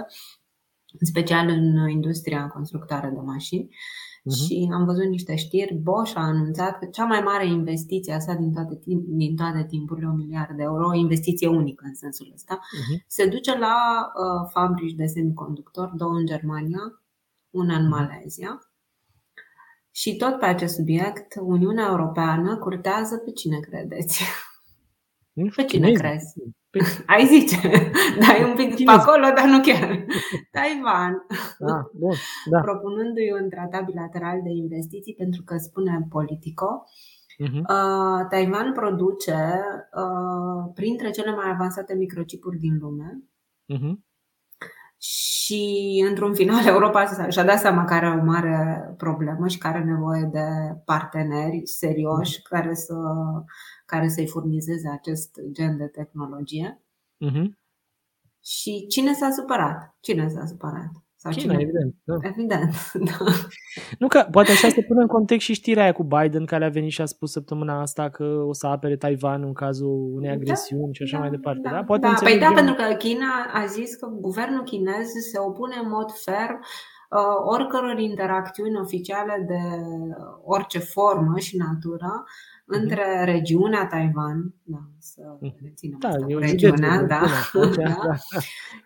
în 0.99 1.05
special 1.05 1.47
în 1.47 1.89
industria 1.89 2.47
constructoare 2.47 3.09
de 3.09 3.19
mașini. 3.19 3.75
Mhm. 4.23 4.36
Și 4.36 4.69
am 4.73 4.86
văzut 4.86 5.05
niște 5.05 5.36
știri. 5.36 5.73
Bosch 5.75 6.15
a 6.17 6.21
anunțat 6.21 6.80
că 6.80 6.86
cea 6.86 7.05
mai 7.05 7.21
mare 7.21 7.47
investiție 7.47 8.13
a 8.13 8.19
sa 8.19 8.34
din 8.34 8.53
toate, 8.53 8.75
tim- 8.75 9.05
din 9.07 9.36
toate 9.36 9.65
timpurile, 9.69 10.07
un 10.07 10.15
miliard 10.15 10.55
de 10.55 10.63
euro, 10.63 10.88
o 10.88 10.93
investiție 10.93 11.47
unică 11.47 11.84
în 11.88 11.93
sensul 11.95 12.32
ăsta, 12.34 12.59
Mhm. 12.59 13.03
se 13.07 13.28
duce 13.28 13.57
la 13.57 13.75
uh, 14.05 14.49
fabrici 14.51 14.93
de 14.95 15.05
semiconductori, 15.05 15.95
două 15.95 16.13
în 16.13 16.25
Germania, 16.25 17.01
una 17.49 17.75
în 17.78 17.88
Malezia. 17.88 18.61
Și 19.99 20.15
tot 20.15 20.39
pe 20.39 20.45
acest 20.45 20.75
subiect, 20.75 21.35
Uniunea 21.41 21.87
Europeană 21.89 22.57
curtează 22.57 23.17
pe 23.17 23.31
cine 23.31 23.59
credeți? 23.59 24.23
Nu 25.33 25.49
știu, 25.49 25.63
Pe 25.63 25.67
cine 25.69 25.85
chinezii. 25.91 26.07
crezi? 26.07 26.33
Pe... 26.69 26.79
Ai 27.13 27.25
zice, 27.25 27.57
dai 28.27 28.43
un 28.49 28.55
pic 28.55 28.69
pe 28.69 28.75
Chinezi. 28.75 28.99
acolo, 28.99 29.23
dar 29.35 29.45
nu 29.45 29.59
chiar. 29.61 30.05
Taiwan, 30.51 31.25
Ah, 31.59 31.83
bun, 31.93 32.13
da. 32.49 32.59
propunându-i 32.59 33.31
un 33.41 33.49
tratat 33.49 33.85
bilateral 33.85 34.41
de 34.43 34.49
investiții, 34.49 35.13
pentru 35.13 35.43
că 35.43 35.57
spune 35.57 36.05
Politico, 36.09 36.83
Mhm. 37.39 37.57
uh, 37.59 38.25
Taiwan 38.29 38.73
produce 38.73 39.35
uh, 40.03 40.71
printre 40.73 41.09
cele 41.09 41.35
mai 41.35 41.49
avansate 41.49 41.93
microchipuri 41.93 42.57
din 42.57 42.77
lume 42.79 43.23
Mhm. 43.65 44.05
Și, 44.99 46.03
într-un 46.09 46.33
final, 46.33 46.65
Europa 46.75 47.05
s- 47.05 47.31
și-a 47.33 47.43
dat 47.43 47.59
seama 47.59 47.83
că 47.85 47.93
are 47.93 48.07
o 48.09 48.23
mare 48.23 48.83
problemă 48.97 49.47
și 49.47 49.57
că 49.57 49.67
are 49.67 49.83
nevoie 49.83 50.29
de 50.31 50.41
parteneri 50.85 51.61
serioși 51.67 52.41
care, 52.41 52.73
să, 52.73 52.93
care 53.85 54.07
să-i 54.07 54.27
furnizeze 54.27 54.89
acest 54.89 55.39
gen 55.51 55.77
de 55.77 55.87
tehnologie. 55.87 56.81
Mhm. 57.17 57.57
Și 58.43 58.85
cine 58.89 59.13
s-a 59.13 59.31
supărat? 59.31 59.95
Cine 59.99 60.27
s-a 60.29 60.45
supărat? 60.45 60.91
Sau 61.32 61.41
China, 61.41 61.53
cine? 61.53 61.63
evident. 61.63 61.95
Da. 62.03 62.15
Evident, 62.21 62.73
da. 63.09 63.25
Nu 63.99 64.07
că, 64.07 64.28
poate 64.32 64.51
așa 64.51 64.67
se 64.69 64.82
pune 64.82 65.01
în 65.01 65.07
context 65.07 65.45
și 65.45 65.53
știrea 65.53 65.84
aia 65.84 65.91
cu 65.91 66.03
Biden, 66.03 66.45
care 66.45 66.65
a 66.65 66.69
venit 66.69 66.91
și 66.91 67.01
a 67.01 67.05
spus 67.05 67.32
săptămâna 67.32 67.82
asta 67.82 68.09
că 68.09 68.23
o 68.23 68.53
să 68.53 68.67
apere 68.67 68.95
Taiwan 68.95 69.43
în 69.43 69.53
cazul 69.53 70.11
unei 70.15 70.30
Da, 70.30 70.36
agresiuni 70.36 70.93
și 70.93 71.03
așa 71.03 71.19
mai 71.19 71.30
departe. 71.30 71.61
Da, 71.63 71.69
Da, 71.69 71.84
poate 71.84 72.01
da. 72.01 72.07
Păi 72.07 72.34
înțelegem. 72.34 72.49
da, 72.49 72.61
pentru 72.61 72.73
că 72.73 72.93
China 72.93 73.28
a 73.53 73.65
zis 73.65 73.95
că 73.95 74.07
guvernul 74.19 74.63
chinez 74.63 75.07
se 75.32 75.39
opune 75.39 75.75
în 75.84 75.89
mod 75.89 76.11
ferm 76.11 76.59
uh, 76.59 77.53
oricăror 77.53 77.99
interacțiuni 77.99 78.80
oficiale 78.80 79.45
de 79.47 79.61
orice 80.43 80.80
formă 80.80 81.38
și 81.38 81.57
natură 81.57 82.23
între 82.68 83.24
regiunea 83.26 83.88
Taiwan, 83.88 84.53
da, 84.63 84.80
să 84.99 85.22
Mhm. 85.41 85.55
reținem 85.63 85.97
Da, 85.99 86.07
asta 86.07 86.26
e 86.28 86.34
cu 86.34 86.38
o 86.38 86.39
regiunea, 86.39 86.93
județ, 86.93 87.07
da, 87.07 87.22
da. 87.84 87.99
da, 88.07 88.15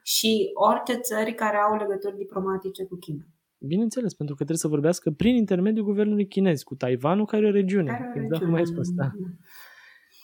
și 0.04 0.50
orice 0.54 0.94
țări 0.94 1.34
care 1.34 1.58
au 1.58 1.78
legături 1.78 2.18
diplomatice 2.18 2.86
cu 2.86 2.96
China. 2.96 3.24
Bineînțeles, 3.58 4.14
pentru 4.14 4.36
că 4.36 4.44
trebuie 4.44 4.58
să 4.66 4.68
vorbească 4.68 5.12
prin 5.12 5.36
intermediul 5.36 5.86
guvernului 5.86 6.28
chinez 6.28 6.64
cu 6.64 6.76
Taiwanul, 6.76 7.26
care 7.26 7.46
e 7.46 7.48
o 7.48 7.52
regiune. 7.52 7.92
Care 7.92 8.04
au 8.16 8.22
exact 8.24 8.44
cum 8.44 8.56
regiune. 8.56 8.58
ai 8.58 8.66
spus, 8.66 8.90
da. 8.94 9.12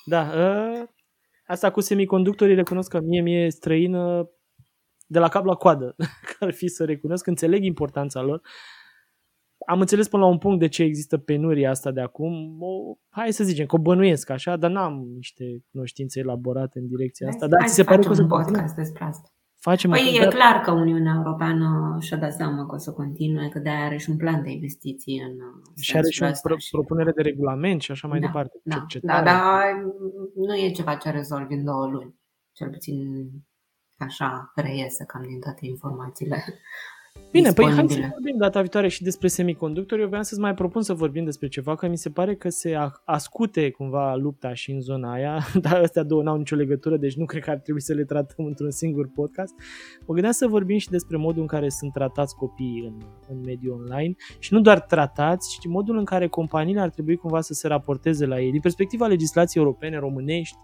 Da, 0.05 0.31
ă, 0.35 0.85
asta 1.45 1.71
cu 1.71 1.79
semiconductorii 1.81 2.55
recunosc 2.55 2.89
că 2.89 2.99
mie 3.01 3.21
mi-e 3.21 3.49
străină 3.49 4.29
de 5.07 5.19
la 5.19 5.27
cap 5.27 5.45
la 5.45 5.53
coadă, 5.55 5.95
că 6.37 6.45
ar 6.45 6.53
fi 6.53 6.67
să 6.67 6.85
recunosc, 6.85 7.27
înțeleg 7.27 7.63
importanța 7.63 8.21
lor. 8.21 8.41
Am 9.69 9.79
înțeles 9.79 10.07
până 10.07 10.23
la 10.23 10.29
un 10.29 10.37
punct 10.37 10.59
de 10.59 10.67
ce 10.67 10.83
există 10.83 11.17
penuria 11.17 11.69
asta 11.69 11.91
de 11.91 12.01
acum. 12.01 12.57
O, 12.61 12.97
hai 13.09 13.31
să 13.33 13.43
zicem 13.43 13.65
că 13.65 13.75
o 13.75 13.79
bănuiesc 13.79 14.29
așa, 14.29 14.55
dar 14.57 14.71
n-am 14.71 15.07
niște 15.15 15.43
cunoștințe 15.71 16.19
elaborate 16.19 16.79
în 16.79 16.87
direcția 16.87 17.27
asta. 17.27 17.47
Dar 17.47 17.59
Hai 17.59 17.67
ți 17.67 17.73
să 17.75 17.81
se 17.81 17.87
pare 17.87 18.01
că 18.01 18.07
facem 18.07 18.11
o 18.11 18.27
să 18.27 18.33
un 18.33 18.37
continue? 18.37 18.59
podcast 18.61 18.75
despre 18.83 19.03
asta. 19.03 19.29
Facem 19.59 19.89
Păi 19.89 19.99
un 20.01 20.07
e 20.07 20.11
podcast? 20.11 20.35
clar 20.37 20.61
că 20.61 20.71
Uniunea 20.71 21.13
Europeană 21.15 21.97
și-a 22.01 22.17
dat 22.17 22.33
seama 22.33 22.65
că 22.65 22.75
o 22.75 22.77
să 22.77 22.91
continue, 22.91 23.49
că 23.49 23.59
de-aia 23.59 23.85
are 23.85 23.97
și 23.97 24.09
un 24.09 24.17
plan 24.17 24.43
de 24.43 24.49
investiții 24.51 25.19
în 25.21 25.31
uh, 25.31 25.81
și 25.81 25.97
are 25.97 26.09
și 26.09 26.21
o 26.21 26.25
sensul 26.25 26.31
ăsta 26.33 26.47
pro- 26.49 26.57
și- 26.57 26.69
propunere 26.71 27.11
de 27.11 27.21
regulament 27.21 27.81
și 27.81 27.91
așa 27.91 28.07
mai 28.07 28.19
Da, 28.19 28.25
departe. 28.25 28.59
Da, 28.63 28.75
da, 28.75 28.83
cercetare. 28.87 29.23
dar 29.25 29.63
nu 30.35 30.55
e 30.55 30.71
ceva 30.71 30.95
ce 30.95 31.09
rezolvi 31.09 31.53
în 31.53 31.63
două 31.63 31.85
luni. 31.87 32.15
Cel 32.51 32.69
puțin 32.69 32.97
așa 33.97 34.51
reiese 34.55 35.03
cam 35.05 35.21
din 35.27 35.39
toate 35.39 35.65
informațiile. 35.65 36.43
Bine, 37.31 37.51
păi 37.51 37.65
hai 37.65 37.73
să 37.73 37.81
disponibile. 37.81 38.11
vorbim 38.13 38.37
data 38.37 38.59
viitoare 38.59 38.87
și 38.87 39.03
despre 39.03 39.27
semiconductori. 39.27 40.01
Eu 40.01 40.07
vreau 40.07 40.23
să-ți 40.23 40.39
mai 40.41 40.53
propun 40.53 40.81
să 40.81 40.93
vorbim 40.93 41.23
despre 41.23 41.47
ceva, 41.47 41.75
că 41.75 41.87
mi 41.87 41.97
se 41.97 42.09
pare 42.09 42.35
că 42.35 42.49
se 42.49 42.75
a- 42.75 42.91
ascute 43.05 43.69
cumva 43.71 44.15
lupta 44.15 44.53
și 44.53 44.71
în 44.71 44.81
zona 44.81 45.11
aia, 45.11 45.39
dar 45.61 45.81
astea 45.81 46.03
două 46.03 46.23
n-au 46.23 46.37
nicio 46.37 46.55
legătură, 46.55 46.97
deci 46.97 47.15
nu 47.15 47.25
cred 47.25 47.43
că 47.43 47.49
ar 47.49 47.57
trebui 47.57 47.81
să 47.81 47.93
le 47.93 48.03
tratăm 48.03 48.45
într-un 48.45 48.71
singur 48.71 49.09
podcast. 49.15 49.53
Mă 49.99 50.13
gândeam 50.13 50.31
să 50.33 50.47
vorbim 50.47 50.77
și 50.77 50.89
despre 50.89 51.17
modul 51.17 51.41
în 51.41 51.47
care 51.47 51.69
sunt 51.69 51.93
tratați 51.93 52.35
copiii 52.35 52.83
în, 52.85 52.93
în 53.29 53.41
mediul 53.45 53.73
online 53.73 54.15
și 54.39 54.53
nu 54.53 54.59
doar 54.59 54.79
tratați, 54.81 55.57
ci 55.59 55.67
modul 55.67 55.97
în 55.97 56.05
care 56.05 56.27
companiile 56.27 56.81
ar 56.81 56.89
trebui 56.89 57.15
cumva 57.15 57.41
să 57.41 57.53
se 57.53 57.67
raporteze 57.67 58.25
la 58.25 58.39
ei, 58.39 58.51
din 58.51 58.61
perspectiva 58.61 59.07
legislației 59.07 59.63
europene, 59.63 59.99
românești 59.99 60.57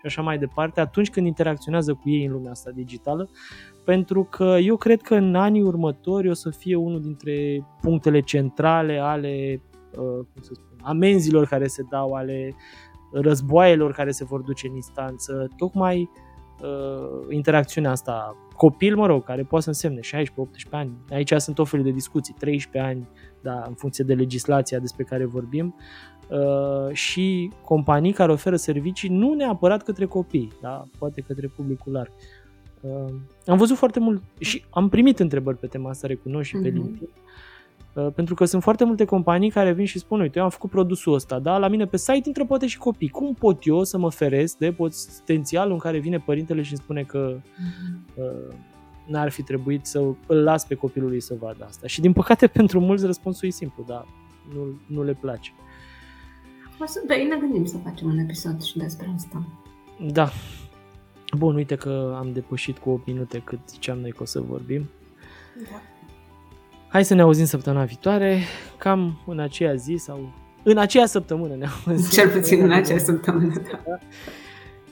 și 0.00 0.06
așa 0.06 0.22
mai 0.22 0.38
departe, 0.38 0.80
atunci 0.80 1.10
când 1.10 1.26
interacționează 1.26 1.94
cu 1.94 2.10
ei 2.10 2.24
în 2.24 2.32
lumea 2.32 2.50
asta 2.50 2.70
digitală, 2.70 3.30
pentru 3.84 4.24
că 4.24 4.56
eu 4.62 4.76
cred 4.76 5.00
că 5.00 5.14
în 5.14 5.34
anii 5.34 5.62
următori 5.62 5.98
o 6.06 6.32
să 6.32 6.50
fie 6.50 6.74
unul 6.74 7.00
dintre 7.00 7.66
punctele 7.80 8.20
centrale 8.20 8.98
ale 8.98 9.62
uh, 9.90 10.26
cum 10.32 10.42
să 10.42 10.50
spun, 10.54 10.78
amenzilor 10.82 11.46
care 11.46 11.66
se 11.66 11.82
dau, 11.90 12.12
ale 12.12 12.54
războaielor 13.12 13.92
care 13.92 14.10
se 14.10 14.24
vor 14.24 14.40
duce 14.40 14.66
în 14.66 14.74
instanță, 14.74 15.48
tocmai 15.56 16.10
uh, 16.62 17.26
interacțiunea 17.28 17.90
asta 17.90 18.36
copil, 18.56 18.96
mă 18.96 19.06
rog, 19.06 19.24
care 19.24 19.42
poate 19.42 19.64
să 19.64 19.68
însemne 19.70 20.24
16-18 20.68 20.70
ani. 20.70 20.92
Aici 21.10 21.32
sunt 21.32 21.58
o 21.58 21.64
fel 21.64 21.82
de 21.82 21.90
discuții, 21.90 22.34
13 22.38 22.90
ani, 22.90 23.08
da, 23.42 23.64
în 23.68 23.74
funcție 23.74 24.04
de 24.04 24.14
legislația 24.14 24.78
despre 24.78 25.04
care 25.04 25.24
vorbim, 25.24 25.74
uh, 26.30 26.92
și 26.92 27.50
companii 27.64 28.12
care 28.12 28.32
oferă 28.32 28.56
servicii 28.56 29.08
nu 29.08 29.34
neapărat 29.34 29.82
către 29.82 30.04
copii, 30.04 30.52
da, 30.60 30.84
poate 30.98 31.20
către 31.20 31.46
publicul 31.46 31.92
larg. 31.92 32.10
Uh, 32.16 32.39
am 33.46 33.56
văzut 33.58 33.76
foarte 33.76 34.00
mult 34.00 34.22
și 34.38 34.64
am 34.70 34.88
primit 34.88 35.18
întrebări 35.18 35.56
pe 35.58 35.66
tema 35.66 35.90
asta, 35.90 36.06
recunosc 36.06 36.46
și 36.48 36.56
pe 36.56 36.68
Mhm. 36.68 36.76
LinkedIn. 36.76 37.08
Uh, 37.94 38.06
pentru 38.14 38.34
că 38.34 38.44
sunt 38.44 38.62
foarte 38.62 38.84
multe 38.84 39.04
companii 39.04 39.50
care 39.50 39.72
vin 39.72 39.84
și 39.84 39.98
spun, 39.98 40.20
uite, 40.20 40.38
eu 40.38 40.44
am 40.44 40.50
făcut 40.50 40.70
produsul 40.70 41.14
ăsta, 41.14 41.38
da, 41.38 41.58
la 41.58 41.68
mine 41.68 41.86
pe 41.86 41.96
site 41.96 42.20
intră 42.24 42.44
poate 42.44 42.66
și 42.66 42.78
copii. 42.78 43.08
Cum 43.08 43.34
pot 43.34 43.66
eu 43.66 43.84
să 43.84 43.98
mă 43.98 44.10
feresc 44.10 44.56
de 44.56 44.72
potențialul 44.72 45.72
în 45.72 45.78
care 45.78 45.98
vine 45.98 46.18
părintele 46.18 46.62
și 46.62 46.70
îmi 46.72 46.80
spune 46.82 47.02
că 47.02 47.36
uh, 48.14 48.54
n-ar 49.06 49.30
fi 49.30 49.42
trebuit 49.42 49.86
să 49.86 49.98
îl 50.26 50.42
las 50.42 50.64
pe 50.66 50.74
copilul 50.74 51.08
lui 51.08 51.20
să 51.20 51.34
vadă 51.40 51.64
asta. 51.68 51.86
Și 51.86 52.00
din 52.00 52.12
păcate 52.12 52.46
pentru 52.58 52.80
mulți 52.80 53.06
răspunsul 53.06 53.48
e 53.48 53.50
simplu, 53.50 53.84
da, 53.86 54.06
nu, 54.54 54.80
nu 54.86 55.02
le 55.02 55.14
place. 55.20 55.52
O 56.80 56.86
să, 56.86 57.02
băi, 57.06 57.26
ne 57.30 57.36
gândim 57.36 57.64
să 57.64 57.76
facem 57.76 58.08
un 58.08 58.18
episod 58.18 58.62
și 58.62 58.78
despre 58.78 59.12
asta. 59.16 59.46
Da. 60.12 60.28
Bun, 61.36 61.54
uite 61.54 61.74
că 61.74 62.16
am 62.18 62.32
depășit 62.32 62.78
cu 62.78 62.90
8 62.90 63.06
minute 63.06 63.42
cât 63.44 63.58
ziceam 63.68 63.98
noi 63.98 64.10
că 64.10 64.22
o 64.22 64.24
să 64.24 64.40
vorbim. 64.40 64.90
Da. 65.70 65.82
Hai 66.88 67.04
să 67.04 67.14
ne 67.14 67.22
auzim 67.22 67.44
săptămâna 67.44 67.84
viitoare, 67.84 68.38
cam 68.78 69.22
în 69.26 69.38
aceea 69.38 69.74
zi 69.74 69.94
sau 69.98 70.32
în 70.62 70.78
aceea 70.78 71.06
săptămână 71.06 71.54
ne 71.54 71.66
auzim. 71.86 72.10
Cel 72.10 72.28
puțin 72.28 72.62
în 72.62 72.72
acea 72.72 72.98
săptămână. 72.98 73.52
Da. 73.70 73.98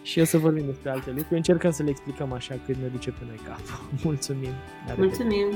Și 0.03 0.21
o 0.21 0.25
să 0.25 0.39
vorbim 0.39 0.65
despre 0.67 0.91
alte 0.91 1.11
lucruri. 1.11 1.37
Încercăm 1.37 1.71
să 1.71 1.83
le 1.83 1.91
explicăm 1.91 2.33
așa 2.33 2.55
cât 2.67 2.77
ne 2.77 2.87
duce 2.87 3.11
pe 3.11 3.25
noi 3.27 3.41
cap. 3.47 3.61
Mulțumim! 4.05 4.51
La 4.87 4.95
revedere! 4.95 5.07
Mulțumim! 5.07 5.47